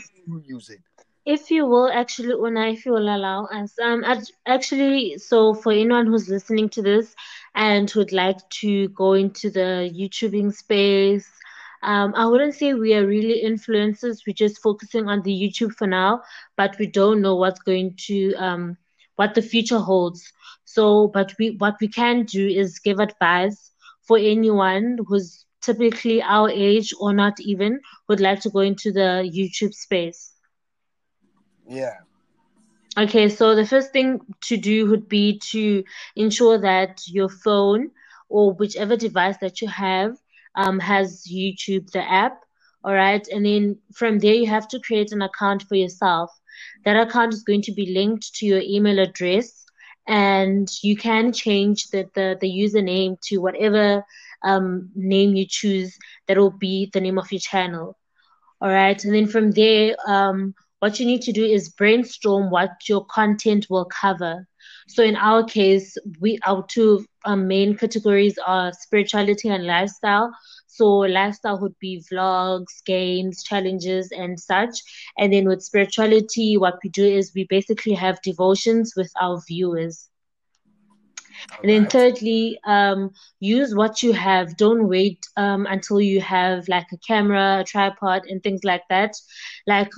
it. 0.70 0.80
If 1.26 1.52
you 1.52 1.66
will, 1.66 1.90
actually, 1.90 2.34
Una, 2.34 2.68
if 2.70 2.86
you 2.86 2.94
will 2.94 3.14
allow 3.14 3.44
us, 3.48 3.78
um, 3.78 4.06
actually, 4.46 5.18
so 5.18 5.54
for 5.54 5.74
anyone 5.74 6.08
who's 6.08 6.30
listening 6.30 6.70
to 6.70 6.82
this 6.82 7.14
and 7.56 7.92
would 7.94 8.14
like 8.14 8.38
to 8.62 8.88
go 8.90 9.16
into 9.16 9.50
the 9.50 9.92
YouTubing 9.94 10.54
space, 10.54 11.30
um, 11.82 12.14
I 12.16 12.26
wouldn't 12.26 12.56
say 12.56 12.74
we 12.74 12.94
are 12.94 13.06
really 13.06 13.44
influencers. 13.44 14.22
We're 14.26 14.34
just 14.46 14.62
focusing 14.62 15.10
on 15.10 15.24
the 15.24 15.32
YouTube 15.32 15.74
for 15.74 15.86
now, 15.86 16.22
but 16.56 16.80
we 16.80 16.88
don't 16.88 17.22
know 17.22 17.36
what's 17.36 17.60
going 17.60 17.96
to 18.08 18.34
um, 18.36 18.78
what 19.18 19.36
the 19.36 19.42
future 19.42 19.80
holds. 19.80 20.32
So, 20.64 21.10
but 21.10 21.34
we 21.38 21.58
what 21.58 21.76
we 21.82 21.90
can 21.90 22.24
do 22.24 22.48
is 22.48 22.80
give 22.80 23.00
advice 23.00 23.72
for 24.08 24.18
anyone 24.18 25.00
who's 25.06 25.46
typically 25.64 26.22
our 26.22 26.50
age 26.50 26.94
or 27.00 27.14
not 27.14 27.40
even 27.40 27.80
would 28.08 28.20
like 28.20 28.42
to 28.42 28.50
go 28.50 28.60
into 28.60 28.92
the 28.92 29.30
YouTube 29.34 29.74
space. 29.74 30.34
Yeah. 31.68 31.98
Okay, 32.96 33.30
so 33.30 33.56
the 33.56 33.66
first 33.66 33.92
thing 33.92 34.20
to 34.42 34.58
do 34.58 34.88
would 34.90 35.10
be 35.10 35.40
to 35.52 35.84
ensure 36.16 36.60
that 36.60 37.02
your 37.08 37.30
phone 37.30 37.90
or 38.30 38.54
whichever 38.54 38.96
device 38.96 39.38
that 39.38 39.62
you 39.62 39.68
have 39.68 40.18
um, 40.56 40.80
has 40.80 41.26
YouTube, 41.26 41.90
the 41.92 42.04
app. 42.04 42.40
All 42.84 42.94
right. 42.94 43.26
And 43.30 43.46
then 43.46 43.78
from 43.94 44.20
there, 44.20 44.34
you 44.34 44.48
have 44.48 44.68
to 44.70 44.80
create 44.80 45.12
an 45.12 45.22
account 45.22 45.64
for 45.64 45.76
yourself. 45.76 46.32
That 46.86 47.08
account 47.08 47.34
is 47.34 47.44
going 47.44 47.62
to 47.64 47.72
be 47.72 47.94
linked 47.94 48.36
to 48.36 48.46
your 48.46 48.62
email 48.62 49.00
address, 49.00 49.66
and 50.08 50.70
you 50.82 50.98
can 50.98 51.32
change 51.32 51.90
the, 51.90 52.10
the, 52.14 52.38
the 52.40 52.52
username 52.52 53.20
to 53.22 53.38
whatever 53.38 54.04
um, 54.44 54.90
name 54.96 55.36
you 55.36 55.46
choose 55.48 55.98
that 56.28 56.38
will 56.38 56.52
be 56.58 56.90
the 56.94 57.02
name 57.02 57.18
of 57.18 57.32
your 57.32 57.40
channel. 57.40 57.98
All 58.62 58.70
right. 58.70 59.04
And 59.04 59.14
then 59.14 59.28
from 59.28 59.52
there, 59.52 59.96
um, 60.08 60.54
what 60.80 61.00
you 61.00 61.06
need 61.06 61.22
to 61.24 61.32
do 61.32 61.46
is 61.46 61.70
brainstorm 61.70 62.50
what 62.50 62.72
your 62.88 63.06
content 63.06 63.68
will 63.70 63.86
cover. 63.86 64.48
So 64.88 65.04
in 65.04 65.16
our 65.16 65.44
case, 65.44 65.98
we 66.20 66.40
our 66.46 66.66
two 66.68 67.06
um, 67.26 67.48
main 67.48 67.78
categories 67.78 68.38
are 68.46 68.74
spirituality 68.74 69.50
and 69.50 69.66
lifestyle. 69.66 70.32
So 70.68 70.86
lifestyle 70.88 71.60
would 71.62 71.78
be 71.80 72.04
vlogs, 72.12 72.84
games, 72.86 73.44
challenges, 73.44 74.12
and 74.12 74.40
such. 74.40 74.80
And 75.18 75.32
then 75.32 75.48
with 75.48 75.62
spirituality, 75.62 76.58
what 76.58 76.80
we 76.84 76.90
do 76.90 77.06
is 77.06 77.32
we 77.34 77.46
basically 77.50 77.94
have 77.94 78.22
devotions 78.22 78.94
with 78.98 79.12
our 79.22 79.42
viewers. 79.48 80.10
All 81.52 81.64
and 81.64 81.70
then 81.72 81.86
right. 81.86 81.88
thirdly, 81.88 82.60
um, 82.66 83.12
use 83.40 83.74
what 83.76 84.02
you 84.04 84.14
have. 84.14 84.58
Don't 84.58 84.88
wait 84.88 85.20
um, 85.38 85.66
until 85.70 86.02
you 86.02 86.22
have 86.22 86.68
like 86.68 86.88
a 86.94 86.98
camera, 86.98 87.60
a 87.62 87.64
tripod, 87.64 88.24
and 88.28 88.42
things 88.44 88.64
like 88.64 88.84
that. 88.90 89.14
Like 89.68 89.92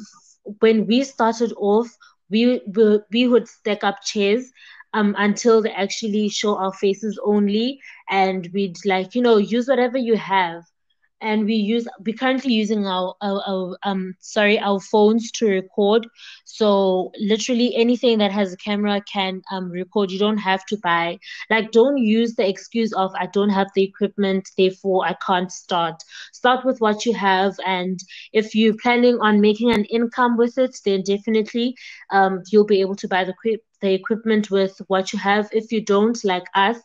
when 0.59 0.85
we 0.87 1.03
started 1.03 1.53
off, 1.57 1.87
we 2.29 2.61
we, 2.75 2.99
we 3.11 3.27
would 3.27 3.47
stack 3.47 3.83
up 3.83 4.01
chairs 4.03 4.51
um, 4.93 5.15
until 5.17 5.61
they 5.61 5.71
actually 5.71 6.29
show 6.29 6.57
our 6.57 6.73
faces 6.73 7.19
only, 7.25 7.79
and 8.09 8.49
we'd 8.53 8.77
like 8.85 9.15
you 9.15 9.21
know 9.21 9.37
use 9.37 9.67
whatever 9.67 9.97
you 9.97 10.15
have 10.15 10.63
and 11.25 11.45
we 11.45 11.55
use 11.55 11.87
we 12.05 12.13
currently 12.13 12.53
using 12.53 12.85
our, 12.85 13.15
our, 13.21 13.41
our, 13.47 13.77
um 13.83 14.13
sorry 14.19 14.59
our 14.59 14.79
phones 14.79 15.31
to 15.31 15.47
record. 15.47 16.07
So 16.45 17.11
literally 17.19 17.75
anything 17.75 18.19
that 18.19 18.31
has 18.31 18.53
a 18.53 18.57
camera 18.57 19.01
can 19.11 19.41
um 19.51 19.71
record. 19.71 20.11
You 20.11 20.19
don't 20.19 20.37
have 20.37 20.65
to 20.67 20.77
buy 20.77 21.17
like 21.49 21.71
don't 21.71 21.97
use 21.97 22.35
the 22.35 22.47
excuse 22.47 22.93
of 22.93 23.11
i 23.19 23.25
don't 23.37 23.49
have 23.49 23.67
the 23.75 23.83
equipment 23.83 24.49
therefore 24.57 25.05
i 25.05 25.15
can't 25.25 25.51
start. 25.51 25.95
Start 26.33 26.63
with 26.63 26.79
what 26.79 27.05
you 27.05 27.13
have 27.13 27.55
and 27.65 27.99
if 28.33 28.53
you're 28.53 28.77
planning 28.83 29.17
on 29.19 29.41
making 29.41 29.71
an 29.71 29.85
income 29.85 30.37
with 30.37 30.57
it 30.59 30.77
then 30.85 31.01
definitely 31.01 31.75
um 32.11 32.41
you'll 32.51 32.71
be 32.75 32.81
able 32.81 32.95
to 32.95 33.07
buy 33.07 33.23
the 33.23 33.57
the 33.81 33.93
equipment 33.93 34.51
with 34.51 34.79
what 34.87 35.11
you 35.11 35.19
have. 35.19 35.49
If 35.51 35.71
you 35.71 35.83
don't 35.83 36.23
like 36.23 36.47
us 36.53 36.77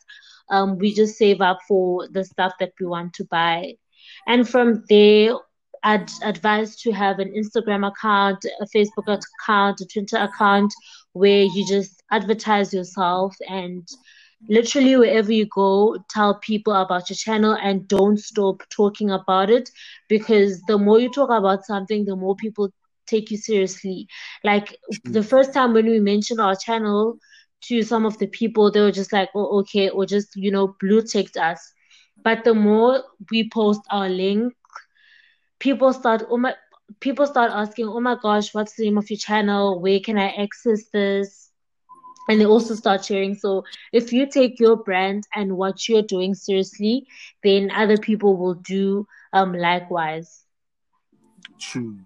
um, 0.50 0.78
we 0.78 0.92
just 0.92 1.16
save 1.16 1.40
up 1.40 1.60
for 1.68 2.08
the 2.08 2.24
stuff 2.24 2.54
that 2.58 2.72
we 2.80 2.86
want 2.86 3.14
to 3.14 3.24
buy 3.24 3.74
and 4.26 4.48
from 4.48 4.84
there, 4.88 5.34
I'd 5.82 6.10
advise 6.22 6.76
to 6.82 6.92
have 6.92 7.18
an 7.18 7.32
Instagram 7.32 7.86
account, 7.86 8.44
a 8.60 8.66
Facebook 8.66 9.18
account, 9.42 9.80
a 9.80 9.86
Twitter 9.86 10.18
account 10.18 10.72
where 11.12 11.42
you 11.42 11.66
just 11.66 12.02
advertise 12.10 12.72
yourself 12.74 13.34
and 13.48 13.88
literally 14.48 14.96
wherever 14.96 15.32
you 15.32 15.46
go, 15.46 15.96
tell 16.08 16.38
people 16.38 16.74
about 16.74 17.10
your 17.10 17.16
channel 17.16 17.56
and 17.60 17.86
don't 17.88 18.18
stop 18.18 18.62
talking 18.70 19.10
about 19.10 19.50
it 19.50 19.70
because 20.08 20.60
the 20.62 20.78
more 20.78 20.98
you 20.98 21.10
talk 21.10 21.30
about 21.30 21.64
something, 21.64 22.04
the 22.04 22.16
more 22.16 22.36
people 22.36 22.70
take 23.06 23.30
you 23.30 23.36
seriously. 23.36 24.06
Like 24.44 24.76
hmm. 25.04 25.12
the 25.12 25.22
first 25.22 25.52
time 25.52 25.72
when 25.72 25.86
we 25.86 26.00
mentioned 26.00 26.40
our 26.40 26.56
channel 26.56 27.18
to 27.64 27.82
some 27.82 28.06
of 28.06 28.18
the 28.18 28.26
people, 28.28 28.70
they 28.70 28.80
were 28.80 28.92
just 28.92 29.12
like, 29.12 29.30
oh, 29.34 29.60
okay, 29.60 29.90
or 29.90 30.06
just, 30.06 30.34
you 30.36 30.50
know, 30.50 30.76
blue 30.80 31.02
ticked 31.02 31.36
us. 31.36 31.72
But 32.22 32.44
the 32.44 32.54
more 32.54 33.02
we 33.30 33.48
post 33.48 33.80
our 33.90 34.08
link, 34.08 34.54
people 35.58 35.92
start 35.92 36.24
oh 36.28 36.36
my 36.36 36.54
people 36.98 37.26
start 37.26 37.52
asking, 37.52 37.86
oh 37.88 38.00
my 38.00 38.16
gosh, 38.20 38.52
what's 38.52 38.74
the 38.74 38.84
name 38.84 38.98
of 38.98 39.08
your 39.10 39.18
channel? 39.18 39.80
Where 39.80 40.00
can 40.00 40.18
I 40.18 40.28
access 40.42 40.88
this? 40.92 41.50
And 42.28 42.40
they 42.40 42.46
also 42.46 42.74
start 42.74 43.04
sharing. 43.04 43.34
So 43.34 43.64
if 43.92 44.12
you 44.12 44.26
take 44.28 44.58
your 44.60 44.76
brand 44.76 45.24
and 45.34 45.56
what 45.56 45.88
you're 45.88 46.02
doing 46.02 46.34
seriously, 46.34 47.06
then 47.42 47.70
other 47.70 47.96
people 47.96 48.36
will 48.36 48.54
do 48.54 49.06
um 49.32 49.52
likewise. 49.52 50.44
True. 51.60 51.98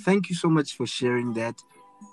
Thank 0.00 0.30
you 0.30 0.36
so 0.36 0.48
much 0.48 0.76
for 0.76 0.86
sharing 0.86 1.34
that. 1.34 1.60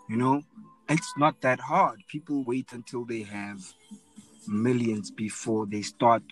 You 0.09 0.17
know, 0.17 0.43
it's 0.89 1.13
not 1.17 1.41
that 1.41 1.59
hard. 1.59 2.03
People 2.07 2.43
wait 2.43 2.71
until 2.71 3.05
they 3.05 3.21
have 3.23 3.73
millions 4.47 5.11
before 5.11 5.65
they 5.65 5.81
start 5.81 6.23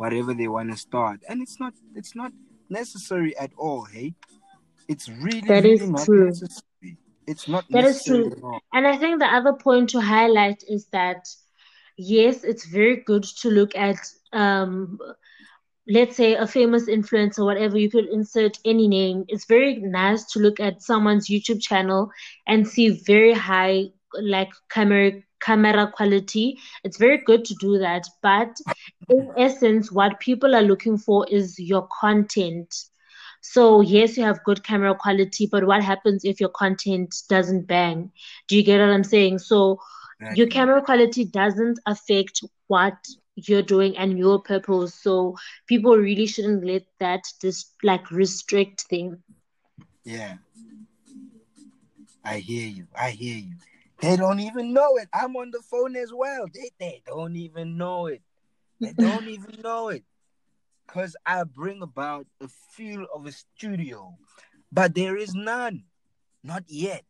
whatever 0.00 0.32
they 0.32 0.48
want 0.48 0.70
to 0.70 0.78
start. 0.78 1.20
And 1.28 1.42
it's 1.42 1.60
not 1.60 1.74
it's 1.94 2.14
not 2.16 2.32
necessary 2.70 3.36
at 3.36 3.50
all 3.56 3.84
hey. 3.84 4.14
It's 4.88 5.08
really 5.08 5.42
that 5.42 5.62
really 5.64 5.84
is 5.84 5.90
not 5.90 6.04
true. 6.06 6.26
necessary. 6.26 6.96
It's 7.26 7.46
not 7.46 7.64
that 7.70 7.84
is 7.84 8.02
true. 8.02 8.32
and 8.72 8.84
i 8.92 8.96
think 8.96 9.20
the 9.20 9.32
other 9.38 9.52
point 9.52 9.90
to 9.90 10.00
highlight 10.00 10.64
is 10.76 10.86
that 10.98 11.22
yes 11.96 12.42
it's 12.50 12.66
very 12.78 12.96
good 13.10 13.24
to 13.42 13.50
look 13.58 13.76
at 13.76 13.98
um 14.32 14.98
let's 15.96 16.16
say 16.16 16.30
a 16.34 16.46
famous 16.46 16.84
influencer 16.96 17.44
whatever 17.44 17.78
you 17.78 17.90
could 17.94 18.08
insert 18.18 18.58
any 18.64 18.86
name. 18.88 19.24
It's 19.28 19.46
very 19.56 19.76
nice 19.76 20.22
to 20.32 20.40
look 20.40 20.58
at 20.68 20.82
someone's 20.90 21.28
youtube 21.32 21.62
channel 21.68 22.10
and 22.50 22.66
see 22.66 22.88
very 23.12 23.34
high 23.34 23.76
like 24.34 24.52
camera 24.76 25.12
camera 25.40 25.90
quality. 25.94 26.58
It's 26.84 26.98
very 26.98 27.18
good 27.18 27.44
to 27.46 27.54
do 27.54 27.78
that. 27.78 28.04
But 28.22 28.56
in 29.08 29.32
essence, 29.36 29.90
what 29.90 30.20
people 30.20 30.54
are 30.54 30.62
looking 30.62 30.98
for 30.98 31.26
is 31.28 31.58
your 31.58 31.88
content. 32.00 32.74
So 33.42 33.80
yes, 33.80 34.16
you 34.16 34.24
have 34.24 34.44
good 34.44 34.62
camera 34.62 34.94
quality, 34.94 35.48
but 35.50 35.66
what 35.66 35.82
happens 35.82 36.24
if 36.24 36.40
your 36.40 36.50
content 36.50 37.14
doesn't 37.28 37.66
bang? 37.66 38.12
Do 38.48 38.56
you 38.56 38.62
get 38.62 38.80
what 38.80 38.90
I'm 38.90 39.04
saying? 39.04 39.38
So 39.38 39.80
your 40.34 40.46
camera 40.48 40.82
quality 40.82 41.24
doesn't 41.24 41.78
affect 41.86 42.44
what 42.66 42.94
you're 43.36 43.62
doing 43.62 43.96
and 43.96 44.18
your 44.18 44.42
purpose. 44.42 44.94
So 44.94 45.36
people 45.66 45.96
really 45.96 46.26
shouldn't 46.26 46.64
let 46.64 46.84
that 46.98 47.22
just 47.40 47.74
like 47.82 48.10
restrict 48.10 48.90
them. 48.90 49.22
Yeah. 50.04 50.34
I 52.22 52.38
hear 52.38 52.68
you. 52.68 52.86
I 52.98 53.10
hear 53.10 53.38
you. 53.38 53.54
They 54.00 54.16
don't 54.16 54.40
even 54.40 54.72
know 54.72 54.96
it. 54.96 55.08
I'm 55.12 55.36
on 55.36 55.50
the 55.50 55.60
phone 55.60 55.94
as 55.96 56.12
well. 56.12 56.46
They 56.52 56.70
they 56.78 57.02
don't 57.06 57.36
even 57.36 57.76
know 57.76 58.06
it. 58.06 58.22
They 58.80 58.92
don't 58.92 59.28
even 59.28 59.60
know 59.62 59.88
it. 59.88 60.04
Cause 60.86 61.14
I 61.24 61.44
bring 61.44 61.82
about 61.82 62.26
a 62.40 62.48
feel 62.48 63.06
of 63.14 63.26
a 63.26 63.32
studio, 63.32 64.16
but 64.72 64.94
there 64.94 65.16
is 65.16 65.34
none, 65.34 65.84
not 66.42 66.64
yet. 66.66 67.04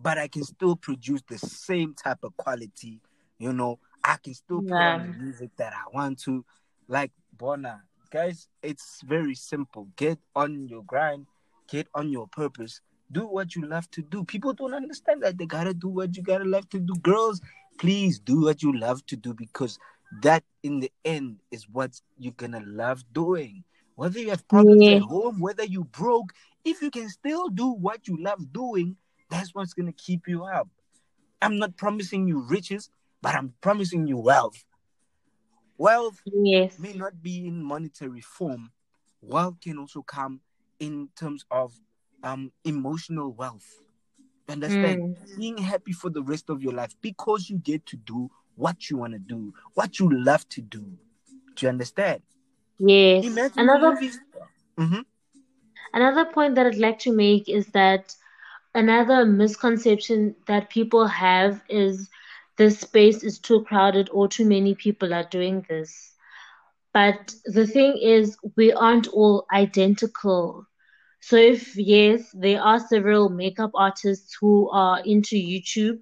But 0.00 0.18
I 0.18 0.28
can 0.28 0.44
still 0.44 0.76
produce 0.76 1.22
the 1.28 1.38
same 1.38 1.94
type 1.94 2.18
of 2.22 2.36
quality. 2.36 3.00
You 3.38 3.52
know, 3.52 3.78
I 4.02 4.16
can 4.22 4.34
still 4.34 4.62
put 4.62 4.70
yeah. 4.70 4.94
on 4.94 5.12
the 5.12 5.18
music 5.18 5.50
that 5.58 5.72
I 5.72 5.94
want 5.94 6.20
to. 6.20 6.44
Like 6.88 7.12
Bona, 7.32 7.82
guys, 8.10 8.48
it's 8.62 9.02
very 9.04 9.34
simple. 9.34 9.88
Get 9.96 10.18
on 10.34 10.66
your 10.66 10.82
grind, 10.84 11.26
get 11.68 11.86
on 11.94 12.10
your 12.10 12.26
purpose, 12.26 12.80
do 13.10 13.26
what 13.26 13.54
you 13.54 13.66
love 13.66 13.90
to 13.92 14.02
do. 14.02 14.24
People 14.24 14.52
don't 14.52 14.74
understand 14.74 15.22
that 15.22 15.38
they 15.38 15.46
gotta 15.46 15.74
do 15.74 15.88
what 15.88 16.16
you 16.16 16.22
gotta 16.22 16.44
love 16.44 16.68
to 16.70 16.80
do. 16.80 16.94
Girls, 17.02 17.40
please 17.78 18.18
do 18.18 18.42
what 18.42 18.62
you 18.62 18.78
love 18.78 19.04
to 19.06 19.16
do 19.16 19.34
because 19.34 19.78
that 20.22 20.42
in 20.62 20.80
the 20.80 20.90
end 21.04 21.38
is 21.50 21.68
what 21.68 22.00
you're 22.18 22.32
gonna 22.32 22.62
love 22.66 23.04
doing. 23.12 23.64
Whether 23.94 24.20
you 24.20 24.30
have 24.30 24.46
problems 24.48 24.82
yeah. 24.84 24.96
at 24.96 25.02
home, 25.02 25.40
whether 25.40 25.64
you 25.64 25.84
broke, 25.84 26.32
if 26.64 26.82
you 26.82 26.90
can 26.90 27.08
still 27.08 27.48
do 27.48 27.72
what 27.72 28.06
you 28.06 28.16
love 28.22 28.52
doing, 28.52 28.96
that's 29.30 29.54
what's 29.54 29.74
gonna 29.74 29.92
keep 29.92 30.28
you 30.28 30.44
up. 30.44 30.68
I'm 31.40 31.58
not 31.58 31.76
promising 31.76 32.26
you 32.26 32.40
riches, 32.40 32.90
but 33.22 33.34
I'm 33.34 33.54
promising 33.60 34.06
you 34.06 34.18
wealth. 34.18 34.64
Wealth 35.76 36.20
yes. 36.26 36.78
may 36.78 36.92
not 36.92 37.22
be 37.22 37.46
in 37.46 37.62
monetary 37.62 38.20
form. 38.20 38.72
Wealth 39.20 39.60
can 39.60 39.78
also 39.78 40.02
come 40.02 40.40
in 40.80 41.08
terms 41.16 41.44
of 41.50 41.72
um 42.22 42.52
emotional 42.64 43.32
wealth. 43.32 43.82
Understand? 44.48 45.16
Mm. 45.16 45.36
Being 45.38 45.58
happy 45.58 45.92
for 45.92 46.10
the 46.10 46.22
rest 46.22 46.48
of 46.48 46.62
your 46.62 46.72
life 46.72 46.94
because 47.00 47.50
you 47.50 47.58
get 47.58 47.84
to 47.86 47.96
do 47.96 48.30
what 48.56 48.90
you 48.90 48.96
want 48.96 49.12
to 49.12 49.18
do, 49.18 49.52
what 49.74 49.98
you 49.98 50.10
love 50.10 50.48
to 50.50 50.60
do. 50.60 50.84
Do 51.54 51.66
you 51.66 51.68
understand? 51.68 52.22
Yes. 52.78 53.24
Imagine 53.24 53.58
another 53.58 53.96
mm-hmm. 53.96 55.00
another 55.92 56.24
point 56.26 56.54
that 56.54 56.66
I'd 56.66 56.76
like 56.76 56.98
to 57.00 57.12
make 57.12 57.48
is 57.48 57.66
that 57.68 58.14
another 58.74 59.24
misconception 59.24 60.34
that 60.46 60.70
people 60.70 61.06
have 61.06 61.60
is 61.68 62.08
this 62.56 62.80
space 62.80 63.22
is 63.22 63.38
too 63.38 63.64
crowded 63.64 64.08
or 64.12 64.28
too 64.28 64.44
many 64.44 64.74
people 64.74 65.14
are 65.14 65.28
doing 65.30 65.64
this. 65.68 66.12
But 66.92 67.34
the 67.44 67.66
thing 67.66 67.98
is, 67.98 68.36
we 68.56 68.72
aren't 68.72 69.08
all 69.08 69.46
identical. 69.52 70.66
So 71.20 71.36
if 71.36 71.76
yes, 71.76 72.30
there 72.34 72.62
are 72.62 72.78
several 72.78 73.28
makeup 73.28 73.70
artists 73.74 74.36
who 74.40 74.68
are 74.70 75.00
into 75.04 75.36
YouTube, 75.36 76.00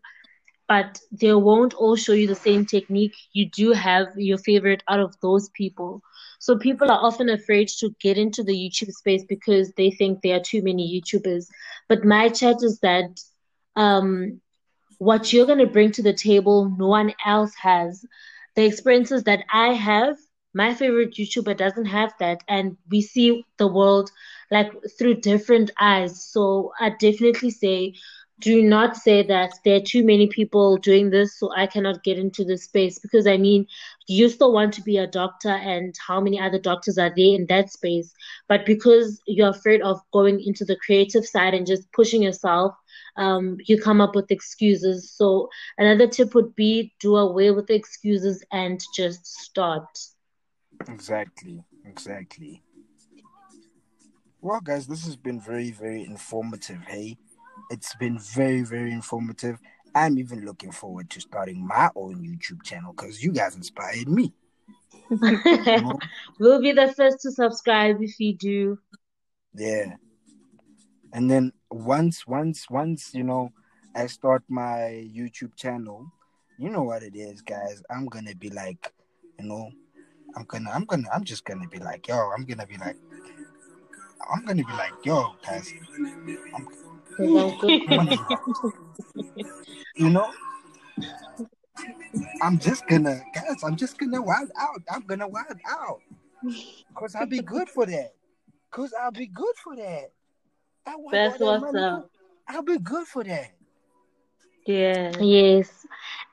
but 0.68 0.98
they 1.12 1.32
won't 1.32 1.74
all 1.74 1.96
show 1.96 2.12
you 2.12 2.26
the 2.26 2.34
same 2.34 2.64
technique. 2.64 3.14
You 3.32 3.48
do 3.50 3.72
have 3.72 4.08
your 4.16 4.38
favorite 4.38 4.82
out 4.88 5.00
of 5.00 5.14
those 5.20 5.48
people. 5.50 6.02
So 6.40 6.56
people 6.58 6.90
are 6.90 7.02
often 7.02 7.28
afraid 7.28 7.68
to 7.80 7.90
get 8.00 8.16
into 8.18 8.42
the 8.42 8.54
YouTube 8.54 8.92
space 8.92 9.24
because 9.28 9.72
they 9.76 9.90
think 9.90 10.22
there 10.22 10.36
are 10.36 10.42
too 10.44 10.62
many 10.62 11.00
YouTubers. 11.00 11.46
But 11.88 12.04
my 12.04 12.28
chat 12.28 12.56
is 12.62 12.78
that 12.80 13.20
um, 13.76 14.40
what 14.98 15.32
you're 15.32 15.46
going 15.46 15.58
to 15.58 15.66
bring 15.66 15.92
to 15.92 16.02
the 16.02 16.12
table, 16.14 16.74
no 16.78 16.86
one 16.88 17.12
else 17.24 17.52
has. 17.62 18.04
The 18.56 18.64
experiences 18.64 19.24
that 19.24 19.44
I 19.52 19.72
have, 19.74 20.16
my 20.54 20.74
favorite 20.74 21.14
YouTuber 21.14 21.56
doesn't 21.56 21.86
have 21.86 22.12
that. 22.20 22.42
And 22.48 22.76
we 22.90 23.02
see 23.02 23.44
the 23.58 23.66
world 23.68 24.10
like 24.50 24.72
through 24.98 25.20
different 25.20 25.70
eyes. 25.80 26.24
So 26.24 26.72
I 26.80 26.90
definitely 26.90 27.50
say, 27.50 27.94
do 28.38 28.62
not 28.62 28.96
say 28.96 29.22
that 29.22 29.52
there 29.64 29.76
are 29.76 29.80
too 29.80 30.04
many 30.04 30.26
people 30.26 30.76
doing 30.76 31.08
this, 31.08 31.38
so 31.38 31.50
I 31.56 31.66
cannot 31.66 32.04
get 32.04 32.18
into 32.18 32.44
this 32.44 32.64
space. 32.64 32.98
Because 32.98 33.26
I 33.26 33.38
mean, 33.38 33.66
you 34.08 34.28
still 34.28 34.52
want 34.52 34.74
to 34.74 34.82
be 34.82 34.98
a 34.98 35.06
doctor, 35.06 35.48
and 35.48 35.94
how 36.06 36.20
many 36.20 36.38
other 36.38 36.58
doctors 36.58 36.98
are 36.98 37.12
there 37.16 37.34
in 37.34 37.46
that 37.48 37.72
space? 37.72 38.12
But 38.46 38.66
because 38.66 39.20
you're 39.26 39.48
afraid 39.48 39.80
of 39.80 40.00
going 40.12 40.40
into 40.42 40.64
the 40.64 40.76
creative 40.84 41.24
side 41.24 41.54
and 41.54 41.66
just 41.66 41.90
pushing 41.92 42.22
yourself, 42.22 42.74
um, 43.16 43.56
you 43.64 43.80
come 43.80 44.02
up 44.02 44.14
with 44.14 44.30
excuses. 44.30 45.10
So 45.10 45.48
another 45.78 46.06
tip 46.06 46.34
would 46.34 46.54
be 46.54 46.92
do 47.00 47.16
away 47.16 47.50
with 47.50 47.68
the 47.68 47.74
excuses 47.74 48.44
and 48.52 48.78
just 48.94 49.24
start. 49.26 49.88
Exactly, 50.88 51.64
exactly. 51.86 52.62
Well, 54.46 54.60
guys, 54.60 54.86
this 54.86 55.04
has 55.06 55.16
been 55.16 55.40
very, 55.40 55.72
very 55.72 56.04
informative. 56.04 56.80
Hey, 56.86 57.18
it's 57.68 57.96
been 57.96 58.16
very, 58.16 58.62
very 58.62 58.92
informative. 58.92 59.58
I'm 59.92 60.20
even 60.20 60.44
looking 60.44 60.70
forward 60.70 61.10
to 61.10 61.20
starting 61.20 61.66
my 61.66 61.90
own 61.96 62.22
YouTube 62.24 62.62
channel 62.62 62.92
because 62.92 63.24
you 63.24 63.32
guys 63.32 63.56
inspired 63.56 64.08
me. 64.08 64.32
we'll 66.38 66.62
be 66.62 66.70
the 66.70 66.94
first 66.96 67.22
to 67.22 67.32
subscribe 67.32 68.00
if 68.00 68.20
you 68.20 68.36
do. 68.36 68.78
Yeah. 69.52 69.94
And 71.12 71.28
then 71.28 71.52
once, 71.72 72.24
once, 72.24 72.70
once, 72.70 73.14
you 73.14 73.24
know, 73.24 73.50
I 73.96 74.06
start 74.06 74.44
my 74.48 75.10
YouTube 75.12 75.56
channel, 75.56 76.06
you 76.56 76.70
know 76.70 76.84
what 76.84 77.02
it 77.02 77.16
is, 77.16 77.42
guys. 77.42 77.82
I'm 77.90 78.06
gonna 78.06 78.36
be 78.36 78.50
like, 78.50 78.92
you 79.40 79.46
know, 79.46 79.72
I'm 80.36 80.44
gonna, 80.44 80.70
I'm 80.70 80.84
gonna, 80.84 81.08
I'm 81.12 81.24
just 81.24 81.44
gonna 81.44 81.66
be 81.66 81.80
like, 81.80 82.06
yo, 82.06 82.30
I'm 82.30 82.44
gonna 82.44 82.68
be 82.68 82.76
like, 82.76 82.96
I'm 84.30 84.44
gonna 84.44 84.64
be 84.64 84.72
like, 84.72 84.92
yo, 85.04 85.34
guys, 85.44 85.72
I'm, 86.54 86.68
you 89.96 90.10
know, 90.10 90.32
I'm 92.42 92.58
just 92.58 92.86
gonna, 92.88 93.22
guys, 93.34 93.62
I'm 93.64 93.76
just 93.76 93.98
gonna 93.98 94.22
wild 94.22 94.50
out. 94.58 94.82
I'm 94.90 95.02
gonna 95.02 95.28
wild 95.28 95.58
out, 95.68 96.00
cause 96.94 97.14
I'll 97.14 97.26
be 97.26 97.40
good 97.40 97.68
for 97.68 97.86
that. 97.86 98.14
Cause 98.70 98.92
I'll 99.00 99.12
be 99.12 99.26
good 99.26 99.54
for 99.62 99.76
that. 99.76 100.10
I 100.86 100.96
want 100.96 101.12
That's 101.12 101.40
what's 101.40 101.74
up. 101.74 102.10
I'll 102.48 102.62
be 102.62 102.78
good 102.78 103.06
for 103.06 103.24
that. 103.24 103.52
Yeah. 104.66 105.12
Yes. 105.20 105.86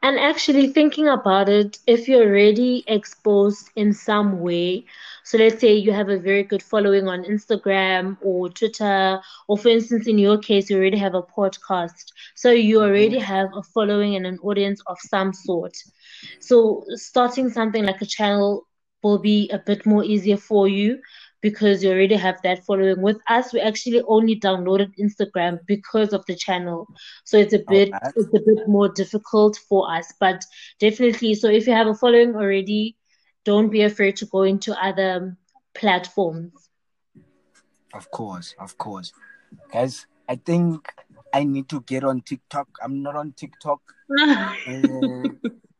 And 0.03 0.19
actually, 0.19 0.67
thinking 0.67 1.07
about 1.07 1.47
it, 1.47 1.79
if 1.87 2.09
you're 2.09 2.27
already 2.27 2.83
exposed 2.87 3.69
in 3.77 3.93
some 3.93 4.41
way, 4.41 4.85
so 5.23 5.37
let's 5.37 5.61
say 5.61 5.73
you 5.75 5.93
have 5.93 6.09
a 6.09 6.19
very 6.19 6.43
good 6.43 6.61
following 6.61 7.07
on 7.07 7.23
Instagram 7.23 8.17
or 8.21 8.49
Twitter, 8.49 9.21
or 9.47 9.57
for 9.57 9.69
instance, 9.69 10.05
in 10.05 10.17
your 10.17 10.37
case, 10.37 10.69
you 10.69 10.77
already 10.77 10.97
have 10.97 11.15
a 11.15 11.23
podcast. 11.23 12.11
So 12.35 12.51
you 12.51 12.79
mm-hmm. 12.79 12.85
already 12.85 13.19
have 13.19 13.49
a 13.55 13.63
following 13.63 14.15
and 14.17 14.27
an 14.27 14.39
audience 14.43 14.81
of 14.87 14.97
some 14.99 15.33
sort. 15.33 15.77
So 16.41 16.83
starting 16.95 17.49
something 17.49 17.85
like 17.85 18.01
a 18.01 18.05
channel 18.05 18.67
will 19.03 19.19
be 19.19 19.49
a 19.51 19.59
bit 19.59 19.85
more 19.85 20.03
easier 20.03 20.37
for 20.37 20.67
you 20.67 20.99
because 21.43 21.83
you 21.83 21.91
already 21.91 22.15
have 22.15 22.41
that 22.41 22.65
following. 22.65 23.01
With 23.01 23.19
us, 23.27 23.53
we 23.53 23.59
actually 23.59 24.01
only 24.07 24.39
downloaded 24.39 24.93
Instagram 24.97 25.59
because 25.67 26.13
of 26.13 26.25
the 26.25 26.35
channel, 26.35 26.87
so 27.25 27.37
it's 27.37 27.53
a 27.53 27.63
bit 27.67 27.91
right. 27.91 28.13
it's 28.15 28.33
a 28.33 28.39
bit 28.39 28.67
more 28.67 28.89
difficult 28.89 29.59
for 29.69 29.91
us. 29.91 30.11
But 30.19 30.43
definitely, 30.79 31.35
so 31.35 31.49
if 31.49 31.67
you 31.67 31.73
have 31.73 31.87
a 31.87 31.93
following 31.93 32.33
already, 32.35 32.95
don't 33.43 33.69
be 33.69 33.83
afraid 33.83 34.15
to 34.17 34.25
go 34.25 34.43
into 34.43 34.73
other 34.81 35.37
platforms. 35.75 36.53
Of 37.93 38.09
course, 38.09 38.55
of 38.57 38.77
course, 38.77 39.11
guys. 39.71 40.07
I 40.29 40.37
think 40.37 40.87
I 41.33 41.43
need 41.43 41.67
to 41.69 41.81
get 41.81 42.05
on 42.05 42.21
TikTok. 42.21 42.69
I'm 42.81 43.03
not 43.03 43.17
on 43.17 43.33
TikTok. 43.33 43.81
uh, 44.17 44.53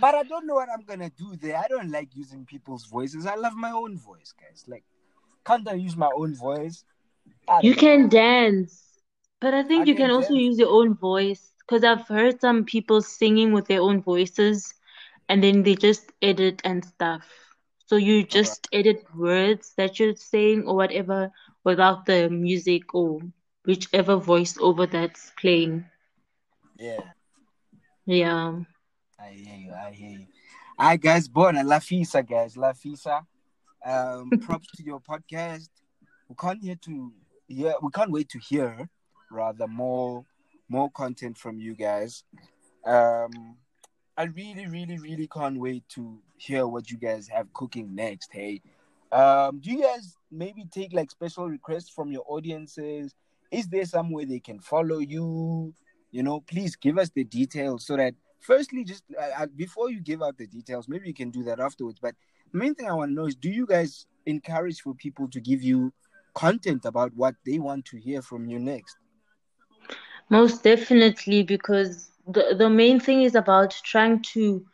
but 0.00 0.14
I 0.14 0.22
don't 0.24 0.46
know 0.46 0.54
what 0.54 0.68
I'm 0.72 0.84
gonna 0.84 1.10
do 1.10 1.36
there. 1.36 1.56
I 1.56 1.68
don't 1.68 1.90
like 1.90 2.14
using 2.14 2.44
people's 2.44 2.86
voices. 2.86 3.26
I 3.26 3.36
love 3.36 3.54
my 3.54 3.70
own 3.70 3.98
voice, 3.98 4.34
guys. 4.38 4.64
Like, 4.66 4.84
can't 5.44 5.68
I 5.68 5.74
use 5.74 5.96
my 5.96 6.10
own 6.14 6.34
voice? 6.34 6.84
You 7.62 7.74
can 7.74 8.08
dance, 8.08 9.00
but 9.40 9.54
I 9.54 9.62
think 9.62 9.86
I 9.86 9.90
you 9.90 9.94
can, 9.94 10.08
can 10.08 10.16
also 10.16 10.34
use 10.34 10.58
your 10.58 10.70
own 10.70 10.94
voice 10.94 11.52
because 11.60 11.84
I've 11.84 12.06
heard 12.08 12.40
some 12.40 12.64
people 12.64 13.00
singing 13.00 13.52
with 13.52 13.66
their 13.66 13.80
own 13.80 14.02
voices, 14.02 14.74
and 15.28 15.42
then 15.42 15.62
they 15.62 15.76
just 15.76 16.12
edit 16.22 16.60
and 16.64 16.84
stuff. 16.84 17.24
So 17.86 17.96
you 17.96 18.24
just 18.24 18.68
right. 18.72 18.80
edit 18.80 19.06
words 19.14 19.74
that 19.76 20.00
you're 20.00 20.16
saying 20.16 20.66
or 20.66 20.74
whatever 20.74 21.30
without 21.62 22.06
the 22.06 22.28
music 22.28 22.94
or 22.94 23.20
whichever 23.64 24.18
voiceover 24.18 24.90
that's 24.90 25.32
playing. 25.38 25.84
Yeah. 26.76 27.00
Yeah. 28.06 28.60
I 29.18 29.30
hear 29.30 29.56
you. 29.56 29.72
I 29.72 29.90
hear 29.92 30.10
you. 30.10 30.26
All 30.78 30.88
right, 30.88 31.00
guys. 31.00 31.28
Born 31.28 31.54
La 31.66 31.78
Fisa, 31.78 32.26
guys. 32.26 32.56
La 32.56 32.72
Fisa. 32.72 33.24
Um, 33.84 34.30
props 34.42 34.68
to 34.76 34.84
your 34.84 35.00
podcast. 35.00 35.68
We 36.28 36.36
can't 36.38 36.62
hear 36.62 36.76
to 36.82 37.12
yeah. 37.48 37.72
We 37.80 37.90
can't 37.90 38.10
wait 38.10 38.28
to 38.30 38.38
hear 38.38 38.88
rather 39.30 39.66
more 39.66 40.24
more 40.68 40.90
content 40.90 41.38
from 41.38 41.58
you 41.58 41.74
guys. 41.74 42.24
Um, 42.84 43.56
I 44.16 44.24
really, 44.24 44.66
really, 44.66 44.98
really 44.98 45.28
can't 45.28 45.58
wait 45.58 45.88
to 45.90 46.18
hear 46.36 46.66
what 46.66 46.90
you 46.90 46.98
guys 46.98 47.28
have 47.28 47.52
cooking 47.52 47.94
next. 47.94 48.30
Hey, 48.32 48.62
um, 49.12 49.60
do 49.60 49.70
you 49.70 49.82
guys 49.82 50.16
maybe 50.30 50.64
take 50.70 50.92
like 50.92 51.10
special 51.10 51.48
requests 51.48 51.90
from 51.90 52.12
your 52.12 52.24
audiences? 52.26 53.14
Is 53.50 53.68
there 53.68 53.84
some 53.84 54.10
way 54.10 54.24
they 54.24 54.40
can 54.40 54.58
follow 54.60 54.98
you? 54.98 55.72
You 56.10 56.22
know, 56.22 56.40
please 56.40 56.76
give 56.76 56.98
us 56.98 57.10
the 57.10 57.24
details 57.24 57.86
so 57.86 57.96
that 57.96 58.14
firstly, 58.46 58.84
just 58.84 59.04
uh, 59.18 59.42
uh, 59.42 59.46
before 59.54 59.90
you 59.90 60.00
give 60.00 60.22
out 60.22 60.38
the 60.38 60.46
details, 60.46 60.88
maybe 60.88 61.08
you 61.08 61.14
can 61.14 61.30
do 61.30 61.42
that 61.44 61.60
afterwards. 61.60 61.98
But 62.00 62.14
the 62.52 62.58
main 62.58 62.74
thing 62.74 62.88
I 62.88 62.94
want 62.94 63.10
to 63.10 63.14
know 63.14 63.26
is, 63.26 63.36
do 63.36 63.50
you 63.50 63.66
guys 63.66 64.06
encourage 64.26 64.80
for 64.80 64.94
people 64.94 65.28
to 65.30 65.40
give 65.40 65.62
you 65.62 65.92
content 66.34 66.84
about 66.84 67.12
what 67.14 67.34
they 67.44 67.58
want 67.58 67.84
to 67.86 67.98
hear 67.98 68.22
from 68.22 68.46
you 68.46 68.58
next? 68.58 68.96
Most 70.30 70.62
definitely, 70.64 71.42
because 71.42 72.10
the 72.26 72.54
the 72.56 72.68
main 72.70 73.00
thing 73.00 73.22
is 73.22 73.34
about 73.34 73.70
trying 73.84 74.22
to 74.34 74.64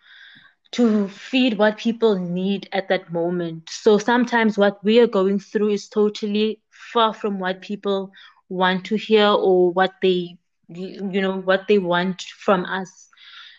to 0.72 1.08
feed 1.08 1.58
what 1.58 1.78
people 1.78 2.18
need 2.18 2.68
at 2.72 2.88
that 2.88 3.12
moment. 3.12 3.68
So 3.70 3.98
sometimes 3.98 4.58
what 4.58 4.82
we 4.84 4.98
are 5.00 5.06
going 5.06 5.38
through 5.38 5.70
is 5.70 5.88
totally 5.88 6.60
far 6.70 7.12
from 7.12 7.38
what 7.38 7.60
people 7.62 8.12
want 8.48 8.84
to 8.86 8.96
hear 8.96 9.26
or 9.28 9.72
what 9.72 9.92
they 10.02 10.38
you 10.68 11.20
know 11.20 11.40
what 11.40 11.68
they 11.68 11.78
want 11.78 12.22
from 12.22 12.64
us 12.64 13.08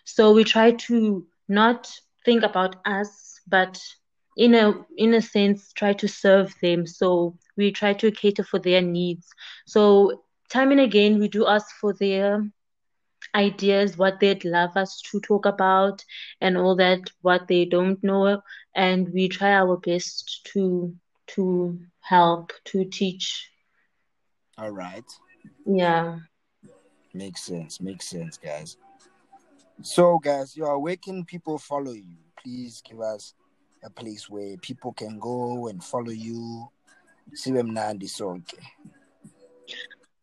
so 0.04 0.34
we 0.34 0.43
try 0.43 0.72
to 0.72 1.26
not 1.47 1.91
think 2.26 2.43
about 2.43 2.76
us, 2.86 3.39
but 3.47 3.80
in 4.38 4.56
a 4.56 4.74
in 4.97 5.14
a 5.14 5.22
sense 5.22 5.74
try 5.74 5.93
to 5.93 6.08
serve 6.08 6.54
them. 6.62 6.88
So 6.88 7.38
we 7.58 7.72
try 7.72 7.93
to 7.93 8.12
cater 8.12 8.43
for 8.43 8.60
their 8.60 8.82
needs. 8.82 9.28
So 9.68 10.24
time 10.49 10.72
and 10.72 10.80
again 10.82 11.20
we 11.20 11.28
do 11.28 11.47
ask 11.47 11.68
for 11.80 11.93
their 11.93 12.43
ideas, 13.36 13.97
what 13.97 14.20
they'd 14.20 14.43
love 14.45 14.76
us 14.76 15.01
to 15.12 15.20
talk 15.22 15.45
about, 15.45 16.04
and 16.41 16.58
all 16.58 16.76
that, 16.76 16.99
what 17.22 17.47
they 17.47 17.66
don't 17.66 18.04
know, 18.04 18.41
and 18.76 19.10
we 19.14 19.30
try 19.30 19.54
our 19.54 19.78
best 19.78 20.45
to 20.54 20.93
to 21.28 21.80
help 22.01 22.51
to 22.66 22.86
teach. 22.86 23.49
All 24.58 24.72
right. 24.72 25.06
Yeah. 25.66 26.20
Makes 27.14 27.43
sense. 27.43 27.80
Makes 27.80 28.08
sense, 28.08 28.38
guys. 28.38 28.78
So, 29.82 30.19
guys, 30.19 30.55
you 30.55 30.65
are 30.65 30.80
where 30.80 30.95
can 30.95 31.26
people 31.26 31.57
follow 31.57 31.91
you? 31.91 32.17
Please 32.41 32.82
give 32.88 33.01
us 33.01 33.34
a 33.84 33.89
place 33.89 34.30
where 34.30 34.55
people 34.57 34.93
can 34.93 35.19
go 35.19 35.67
and 35.67 35.84
follow 35.84 36.11
you. 36.11 36.69
Nandi 37.45 38.07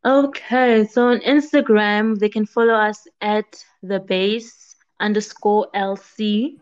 Okay, 0.05 0.86
so 0.86 1.09
on 1.09 1.20
Instagram, 1.20 2.18
they 2.18 2.28
can 2.28 2.46
follow 2.46 2.74
us 2.74 3.07
at 3.20 3.62
the 3.82 4.01
base 4.01 4.76
underscore 4.98 5.68
LC. 5.74 6.57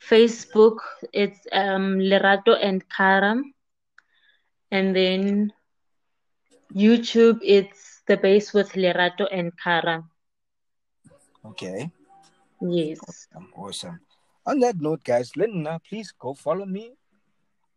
Facebook, 0.00 0.78
it's 1.12 1.38
um, 1.52 1.98
Lerato 1.98 2.56
and 2.60 2.82
Karam. 2.88 3.52
And 4.70 4.94
then 4.94 5.52
YouTube, 6.74 7.38
it's 7.42 8.02
the 8.06 8.16
base 8.16 8.52
with 8.52 8.72
Lerato 8.72 9.26
and 9.30 9.52
Karam. 9.58 10.10
Okay. 11.50 11.90
Yes. 12.60 12.98
Awesome. 13.06 13.48
awesome. 13.56 14.00
On 14.46 14.58
that 14.60 14.80
note, 14.80 15.04
guys, 15.04 15.36
Linda, 15.36 15.80
please 15.88 16.12
go 16.18 16.34
follow 16.34 16.64
me 16.64 16.92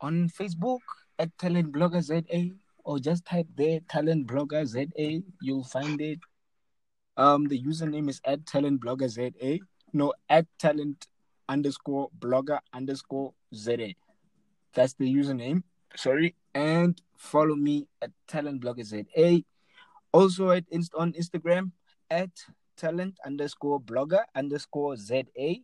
on 0.01 0.30
Facebook 0.30 0.80
at 1.17 1.36
Talent 1.38 1.72
Blogger 1.72 2.01
ZA 2.01 2.55
or 2.84 2.99
just 2.99 3.26
type 3.26 3.47
there 3.55 3.80
Talent 3.89 4.28
Blogger 4.28 4.65
ZA. 4.65 5.22
You'll 5.41 5.63
find 5.63 5.99
it. 6.01 6.20
Um, 7.17 7.47
the 7.47 7.61
username 7.61 8.09
is 8.09 8.22
at 8.26 8.45
Talent 8.45 8.82
Blogger 8.82 9.09
ZA. 9.09 9.59
No, 9.93 10.13
at 10.30 10.45
Talent 10.57 11.07
underscore 11.49 12.09
Blogger 12.20 12.59
underscore 12.74 13.34
ZA. 13.53 13.93
That's 14.74 14.93
the 14.93 15.13
username. 15.13 15.63
Sorry, 15.95 16.36
and 16.53 16.99
follow 17.17 17.55
me 17.55 17.88
at 18.01 18.11
Talent 18.28 18.63
Blogger 18.63 18.86
ZA. 18.86 19.43
Also 20.13 20.51
at 20.51 20.65
inst- 20.72 20.93
on 20.95 21.13
Instagram 21.13 21.72
at 22.09 22.30
Talent 22.80 23.19
underscore 23.25 23.80
Blogger 23.82 24.23
underscore 24.34 24.95
ZA. 24.95 25.55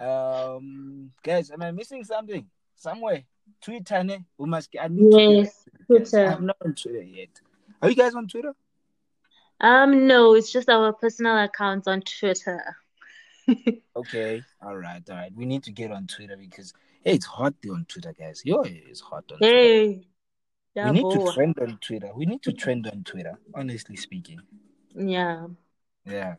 Um, 0.00 1.12
guys, 1.22 1.50
am 1.50 1.62
I 1.62 1.70
missing 1.70 2.02
something 2.02 2.46
somewhere? 2.74 3.24
Twitter, 3.60 4.02
ne? 4.02 4.24
We 4.38 4.48
must. 4.48 4.74
I 4.80 4.88
need 4.88 5.12
yes, 5.12 5.68
Twitter. 5.86 6.26
I'm 6.26 6.46
not 6.46 6.56
on 6.64 6.74
Twitter 6.74 7.02
yet. 7.02 7.28
Are 7.82 7.90
you 7.90 7.94
guys 7.94 8.14
on 8.14 8.26
Twitter? 8.26 8.54
Um, 9.60 10.06
no, 10.06 10.34
it's 10.34 10.50
just 10.50 10.68
our 10.68 10.92
personal 10.92 11.38
accounts 11.38 11.86
on 11.86 12.00
Twitter. 12.00 12.76
okay, 13.96 14.42
all 14.62 14.76
right, 14.76 15.02
all 15.10 15.16
right. 15.16 15.32
We 15.34 15.44
need 15.44 15.62
to 15.64 15.72
get 15.72 15.92
on 15.92 16.06
Twitter 16.06 16.36
because 16.36 16.72
hey, 17.04 17.14
it's 17.14 17.26
hot 17.26 17.54
there 17.62 17.74
on 17.74 17.84
Twitter, 17.84 18.14
guys. 18.18 18.42
Yo, 18.44 18.62
it's 18.64 19.00
hot 19.00 19.24
on 19.30 19.38
hey. 19.40 19.86
Twitter. 19.86 20.08
Yeah, 20.74 20.90
we 20.90 20.96
need 20.96 21.02
boy. 21.02 21.26
to 21.26 21.32
trend 21.32 21.58
on 21.60 21.78
Twitter. 21.80 22.10
We 22.16 22.26
need 22.26 22.42
to 22.42 22.52
trend 22.52 22.88
on 22.88 23.04
Twitter, 23.04 23.38
honestly 23.54 23.96
speaking. 23.96 24.40
Yeah. 24.96 25.46
Yeah. 26.06 26.34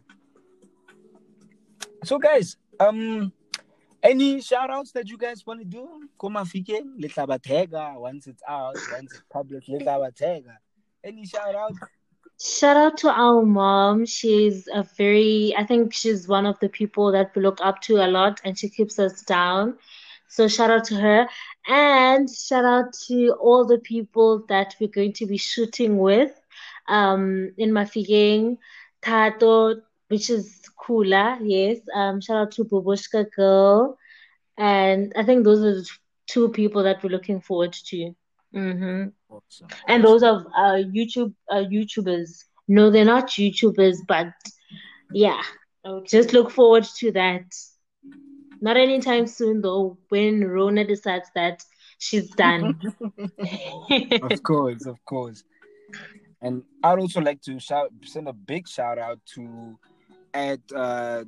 So 2.04 2.20
guys, 2.20 2.58
um 2.80 3.32
any 4.04 4.40
shout 4.40 4.70
outs 4.70 4.92
that 4.92 5.10
you 5.10 5.18
guys 5.18 5.46
want 5.48 5.62
to 5.62 5.66
do? 5.66 6.08
Komafike, 6.20 6.82
Letlabatega, 7.00 8.00
once 8.00 8.28
it's 8.28 8.44
out, 8.48 8.76
once 8.92 9.12
it's 9.12 9.24
published, 9.32 9.68
Letlabatega. 9.68 10.58
Any 11.04 11.26
shout 11.26 11.56
outs? 11.56 11.80
Shout 12.40 12.78
out 12.78 12.98
to 12.98 13.10
our 13.10 13.44
mom. 13.44 14.06
She's 14.06 14.68
a 14.74 14.84
very, 14.98 15.56
I 15.58 15.66
think 15.66 15.94
she's 15.94 16.28
one 16.28 16.46
of 16.46 16.60
the 16.60 16.70
people 16.70 17.12
that 17.14 17.34
we 17.36 17.42
look 17.42 17.60
up 17.64 17.82
to 17.84 18.06
a 18.06 18.08
lot 18.08 18.42
and 18.44 18.58
she 18.58 18.70
keeps 18.70 19.00
us 19.00 19.22
down. 19.24 19.78
So 20.28 20.48
shout 20.48 20.70
out 20.70 20.84
to 20.86 20.96
her. 20.96 21.28
And 21.68 22.30
shout 22.30 22.66
out 22.66 22.94
to 23.08 23.32
all 23.40 23.66
the 23.66 23.80
people 23.80 24.46
that 24.50 24.76
we're 24.80 24.90
going 24.90 25.14
to 25.14 25.26
be 25.26 25.38
shooting 25.38 25.98
with 25.98 26.32
um, 26.88 27.54
in 27.58 27.72
Mafikeng, 27.72 28.58
Tato, 29.06 29.82
which 30.08 30.30
is 30.30 30.62
Kula, 30.80 31.38
yes. 31.42 31.80
Um, 31.94 32.20
shout 32.22 32.38
out 32.38 32.52
to 32.54 32.66
Boboshka 32.66 33.32
Girl. 33.36 33.98
And 34.58 35.14
I 35.16 35.24
think 35.24 35.44
those 35.44 35.60
are 35.60 35.82
the 35.82 35.90
two 36.28 36.50
people 36.50 36.84
that 36.84 37.04
we're 37.04 37.12
looking 37.12 37.40
forward 37.40 37.74
to. 37.74 38.16
Mm-hmm. 38.54 39.10
Awesome. 39.30 39.68
And 39.88 40.04
those 40.04 40.24
are 40.24 40.46
uh, 40.58 40.84
YouTube 40.84 41.34
uh, 41.50 41.66
YouTubers. 41.66 42.46
No, 42.68 42.90
they're 42.90 43.06
not 43.06 43.30
YouTubers, 43.30 43.98
but 44.08 44.34
yeah, 45.12 45.42
just 46.06 46.34
look 46.34 46.50
forward 46.50 46.86
to 46.98 47.12
that. 47.12 47.44
Not 48.62 48.78
anytime 48.78 49.28
soon, 49.28 49.62
though. 49.62 49.98
When 50.10 50.48
Rona 50.48 50.86
decides 50.86 51.30
that 51.36 51.64
she's 52.00 52.30
done. 52.32 52.80
of 54.22 54.44
course, 54.44 54.86
of 54.86 55.04
course. 55.06 55.44
And 56.46 56.62
I'd 56.84 57.00
also 57.00 57.22
like 57.22 57.42
to 57.42 57.60
shout, 57.60 57.92
send 58.04 58.28
a 58.28 58.34
big 58.34 58.68
shout 58.68 59.00
out 59.00 59.20
to 59.34 59.80
at 60.32 60.60
uh, 60.76 61.24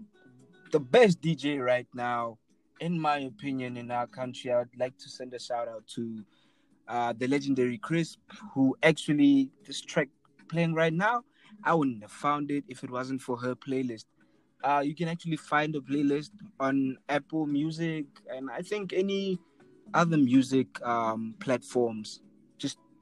the 0.71 0.79
best 0.79 1.21
DJ 1.21 1.59
right 1.59 1.87
now, 1.95 2.37
in 2.79 2.99
my 2.99 3.21
opinion, 3.21 3.77
in 3.77 3.89
our 3.89 4.05
country. 4.05 4.53
I'd 4.53 4.67
like 4.77 4.95
to 4.99 5.09
send 5.09 5.33
a 5.33 5.39
shout 5.39 5.67
out 5.67 5.87
to 5.95 6.23
uh, 6.87 7.13
the 7.17 7.27
legendary 7.27 7.79
Crisp, 7.79 8.19
who 8.53 8.77
actually 8.83 9.49
this 9.65 9.81
track 9.81 10.09
playing 10.49 10.75
right 10.75 10.93
now. 10.93 11.23
I 11.63 11.73
wouldn't 11.73 12.03
have 12.03 12.11
found 12.11 12.51
it 12.51 12.65
if 12.67 12.83
it 12.83 12.91
wasn't 12.91 13.23
for 13.23 13.37
her 13.37 13.55
playlist. 13.55 14.05
Uh, 14.63 14.83
you 14.85 14.93
can 14.93 15.07
actually 15.07 15.37
find 15.37 15.75
a 15.75 15.79
playlist 15.79 16.29
on 16.59 16.95
Apple 17.09 17.47
Music 17.47 18.05
and 18.29 18.51
I 18.51 18.61
think 18.61 18.93
any 18.93 19.39
other 19.95 20.17
music 20.17 20.79
um, 20.85 21.33
platforms. 21.39 22.21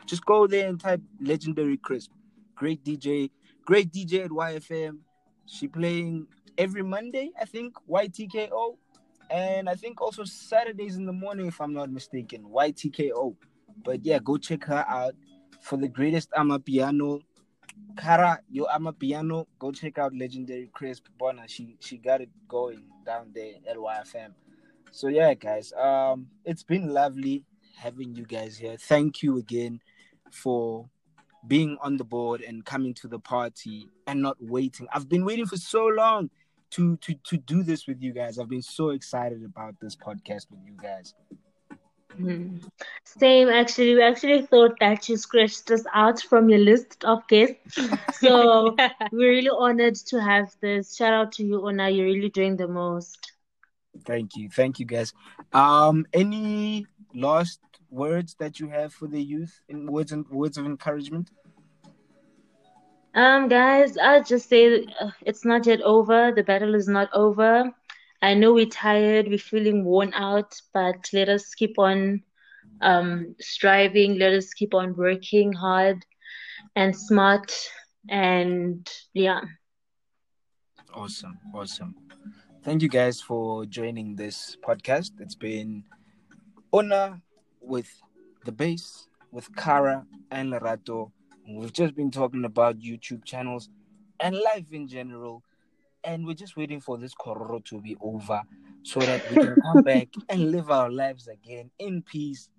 Just 0.05 0.25
go 0.25 0.45
there 0.45 0.67
and 0.67 0.79
type 0.79 1.01
legendary 1.19 1.77
Crisp. 1.77 2.11
Great 2.55 2.83
DJ, 2.83 3.31
great 3.65 3.91
DJ 3.91 4.25
at 4.25 4.29
YFM. 4.29 4.99
She 5.47 5.67
playing 5.67 6.27
every 6.57 6.83
Monday, 6.83 7.31
I 7.39 7.45
think, 7.45 7.73
YTKO. 7.89 8.77
And 9.31 9.67
I 9.67 9.73
think 9.73 10.01
also 10.01 10.23
Saturdays 10.23 10.95
in 10.95 11.05
the 11.05 11.13
morning, 11.13 11.47
if 11.47 11.59
I'm 11.59 11.73
not 11.73 11.91
mistaken, 11.91 12.43
YTKO. 12.43 13.35
But 13.83 14.05
yeah, 14.05 14.19
go 14.19 14.37
check 14.37 14.63
her 14.65 14.85
out 14.87 15.15
for 15.61 15.77
the 15.77 15.87
greatest 15.87 16.29
Amapiano. 16.31 17.21
Cara, 17.97 18.39
yo 18.49 18.65
Amapiano, 18.65 19.47
go 19.57 19.71
check 19.71 19.97
out 19.97 20.15
legendary 20.15 20.69
Crisp 20.71 21.07
Bona. 21.17 21.43
She 21.47 21.75
she 21.81 21.97
got 21.97 22.21
it 22.21 22.29
going 22.47 22.83
down 23.05 23.31
there 23.33 23.55
at 23.67 23.75
YFM. 23.75 24.33
So 24.91 25.07
yeah, 25.07 25.33
guys, 25.33 25.73
um, 25.73 26.27
it's 26.45 26.63
been 26.63 26.93
lovely 26.93 27.43
having 27.77 28.15
you 28.15 28.25
guys 28.25 28.57
here. 28.57 28.77
Thank 28.77 29.23
you 29.23 29.39
again 29.39 29.81
for 30.31 30.89
being 31.47 31.77
on 31.81 31.97
the 31.97 32.03
board 32.03 32.41
and 32.41 32.65
coming 32.65 32.93
to 32.95 33.07
the 33.07 33.19
party 33.19 33.89
and 34.07 34.21
not 34.21 34.37
waiting. 34.39 34.87
I've 34.93 35.07
been 35.07 35.25
waiting 35.25 35.45
for 35.45 35.57
so 35.57 35.85
long 35.85 36.29
to 36.71 36.97
to 36.97 37.13
to 37.13 37.37
do 37.37 37.63
this 37.63 37.87
with 37.87 38.01
you 38.01 38.13
guys. 38.13 38.39
I've 38.39 38.49
been 38.49 38.61
so 38.61 38.89
excited 38.89 39.43
about 39.43 39.75
this 39.79 39.95
podcast 39.95 40.49
with 40.49 40.59
you 40.65 40.75
guys. 40.81 41.13
Mm. 42.19 42.63
Same, 43.03 43.49
actually. 43.49 43.95
We 43.95 44.03
actually 44.03 44.43
thought 44.43 44.79
that 44.79 45.09
you 45.09 45.17
scratched 45.17 45.69
us 45.71 45.83
out 45.93 46.21
from 46.21 46.49
your 46.49 46.59
list 46.59 47.03
of 47.03 47.27
guests. 47.27 47.77
So 48.13 48.75
we're 49.11 49.31
really 49.31 49.49
honored 49.49 49.95
to 50.07 50.21
have 50.21 50.55
this. 50.61 50.95
Shout 50.95 51.13
out 51.13 51.31
to 51.33 51.43
you, 51.43 51.67
Ona. 51.67 51.89
You're 51.89 52.05
really 52.05 52.29
doing 52.29 52.55
the 52.55 52.67
most. 52.67 53.33
Thank 54.05 54.35
you. 54.35 54.49
Thank 54.49 54.79
you, 54.79 54.85
guys. 54.85 55.13
Um, 55.53 56.05
any 56.13 56.85
last 57.13 57.59
words 57.95 58.35
that 58.39 58.59
you 58.59 58.67
have 58.67 58.93
for 58.93 59.07
the 59.07 59.21
youth 59.21 59.61
in 59.69 59.91
words 59.91 60.11
and 60.11 60.27
words 60.29 60.57
of 60.57 60.65
encouragement? 60.65 61.31
Um, 63.15 63.47
guys, 63.47 63.97
I'll 63.97 64.23
just 64.23 64.49
say 64.49 64.85
uh, 64.99 65.11
it's 65.21 65.45
not 65.45 65.65
yet 65.65 65.81
over. 65.81 66.33
The 66.35 66.43
battle 66.43 66.75
is 66.75 66.87
not 66.87 67.09
over. 67.13 67.71
I 68.21 68.33
know 68.33 68.53
we're 68.53 68.65
tired, 68.65 69.27
we're 69.27 69.37
feeling 69.37 69.85
worn 69.85 70.13
out, 70.13 70.53
but 70.73 71.07
let 71.13 71.29
us 71.29 71.53
keep 71.55 71.79
on 71.79 72.23
um, 72.81 73.35
striving. 73.39 74.17
Let 74.17 74.33
us 74.33 74.53
keep 74.53 74.73
on 74.73 74.95
working 74.95 75.53
hard 75.53 76.05
and 76.75 76.95
smart. 76.95 77.53
And 78.09 78.89
yeah. 79.13 79.41
Awesome. 80.93 81.37
Awesome. 81.53 81.95
Thank 82.63 82.81
you 82.81 82.89
guys 82.89 83.21
for 83.21 83.65
joining 83.65 84.15
this 84.15 84.57
podcast. 84.67 85.11
It's 85.19 85.35
been 85.35 85.83
honor 86.73 87.21
with 87.65 88.01
the 88.45 88.51
Base, 88.51 89.07
with 89.31 89.53
Cara 89.55 90.05
and 90.31 90.51
Lerato. 90.51 91.11
We've 91.47 91.73
just 91.73 91.95
been 91.95 92.11
talking 92.11 92.45
about 92.45 92.79
YouTube 92.79 93.23
channels 93.25 93.69
and 94.19 94.35
life 94.35 94.71
in 94.71 94.87
general 94.87 95.43
and 96.05 96.25
we're 96.25 96.33
just 96.33 96.55
waiting 96.55 96.79
for 96.79 96.97
this 96.97 97.13
kororo 97.15 97.63
to 97.65 97.81
be 97.81 97.97
over 97.99 98.41
so 98.83 98.99
that 98.99 99.27
we 99.29 99.37
can 99.37 99.55
come 99.61 99.81
back 99.83 100.07
and 100.29 100.51
live 100.51 100.69
our 100.69 100.89
lives 100.89 101.27
again 101.27 101.71
in 101.79 102.01
peace. 102.03 102.49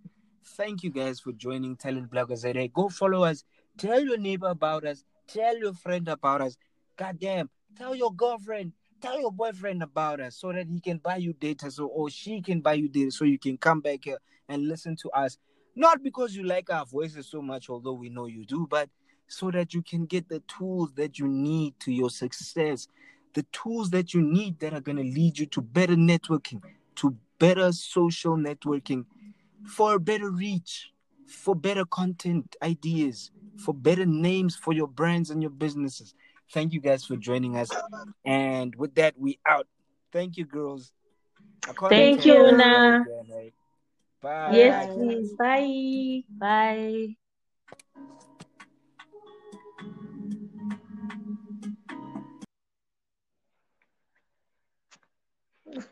Thank 0.57 0.83
you 0.83 0.91
guys 0.91 1.21
for 1.21 1.33
joining 1.33 1.77
Talent 1.77 2.11
Bloggers 2.11 2.43
today. 2.43 2.69
Go 2.69 2.89
follow 2.89 3.25
us. 3.25 3.45
Tell 3.79 4.01
your 4.01 4.19
neighbor 4.19 4.49
about 4.49 4.85
us. 4.85 5.05
Tell 5.29 5.57
your 5.57 5.73
friend 5.75 6.09
about 6.09 6.41
us. 6.41 6.57
Goddamn. 6.97 7.51
Tell 7.77 7.95
your 7.95 8.13
girlfriend. 8.13 8.73
Tell 9.07 9.21
your 9.21 9.33
boyfriend 9.33 9.83
about 9.83 10.21
us 10.21 10.37
so 10.37 10.53
that 10.53 10.67
he 10.69 10.81
can 10.81 10.99
buy 10.99 11.17
you 11.17 11.33
data 11.33 11.71
so 11.71 11.87
or 11.87 12.11
she 12.11 12.43
can 12.43 12.61
buy 12.61 12.75
you 12.75 12.89
data 12.89 13.11
so 13.11 13.25
you 13.25 13.39
can 13.39 13.57
come 13.57 13.81
back 13.81 14.01
here 14.05 14.19
and 14.49 14.69
listen 14.69 14.97
to 14.97 15.11
us. 15.11 15.39
Not 15.77 16.03
because 16.03 16.35
you 16.35 16.45
like 16.45 16.71
our 16.71 16.87
voices 16.87 17.29
so 17.29 17.41
much, 17.41 17.69
although 17.69 17.93
we 17.93 18.09
know 18.09 18.27
you 18.27 18.45
do, 18.45 18.67
but 18.69 18.89
so 19.29 19.51
that 19.51 19.75
you 19.75 19.83
can 19.83 20.07
get 20.07 20.29
the 20.29 20.43
tools 20.49 20.93
that 20.95 21.19
you 21.19 21.29
need 21.29 21.79
to 21.81 21.93
your 21.93 22.11
success 22.11 22.89
the 23.37 23.45
tools 23.53 23.91
that 23.91 24.15
you 24.15 24.23
need 24.23 24.59
that 24.61 24.73
are 24.73 24.81
going 24.81 24.97
to 24.97 25.03
lead 25.03 25.39
you 25.39 25.45
to 25.45 25.61
better 25.61 25.95
networking, 25.95 26.63
to 26.97 27.15
better 27.39 27.71
social 27.71 28.35
networking, 28.35 29.05
for 29.63 29.99
better 29.99 30.31
reach, 30.31 30.91
for 31.27 31.55
better 31.55 31.85
content 31.85 32.57
ideas, 32.63 33.31
for 33.59 33.75
better 33.75 34.07
names 34.07 34.57
for 34.57 34.73
your 34.73 34.89
brands 34.89 35.31
and 35.31 35.43
your 35.43 35.51
businesses. 35.51 36.15
Thank 36.53 36.73
you 36.73 36.81
guys 36.81 37.05
for 37.05 37.17
joining 37.17 37.57
us. 37.57 37.71
And 38.25 38.75
with 38.77 38.95
that, 38.97 39.15
we 39.19 39.39
out. 39.47 39.67
Thank 40.13 40.37
you, 40.37 40.45
girls. 40.45 40.93
Thank 41.89 42.25
you, 42.25 42.47
Una. 42.47 43.05
Bye. 44.23 44.53
Yes, 44.53 44.95
please. 44.95 45.33
Bye. 45.39 46.23
Bye. 46.39 47.17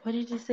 What 0.02 0.12
did 0.12 0.30
you 0.30 0.38
say? 0.38 0.52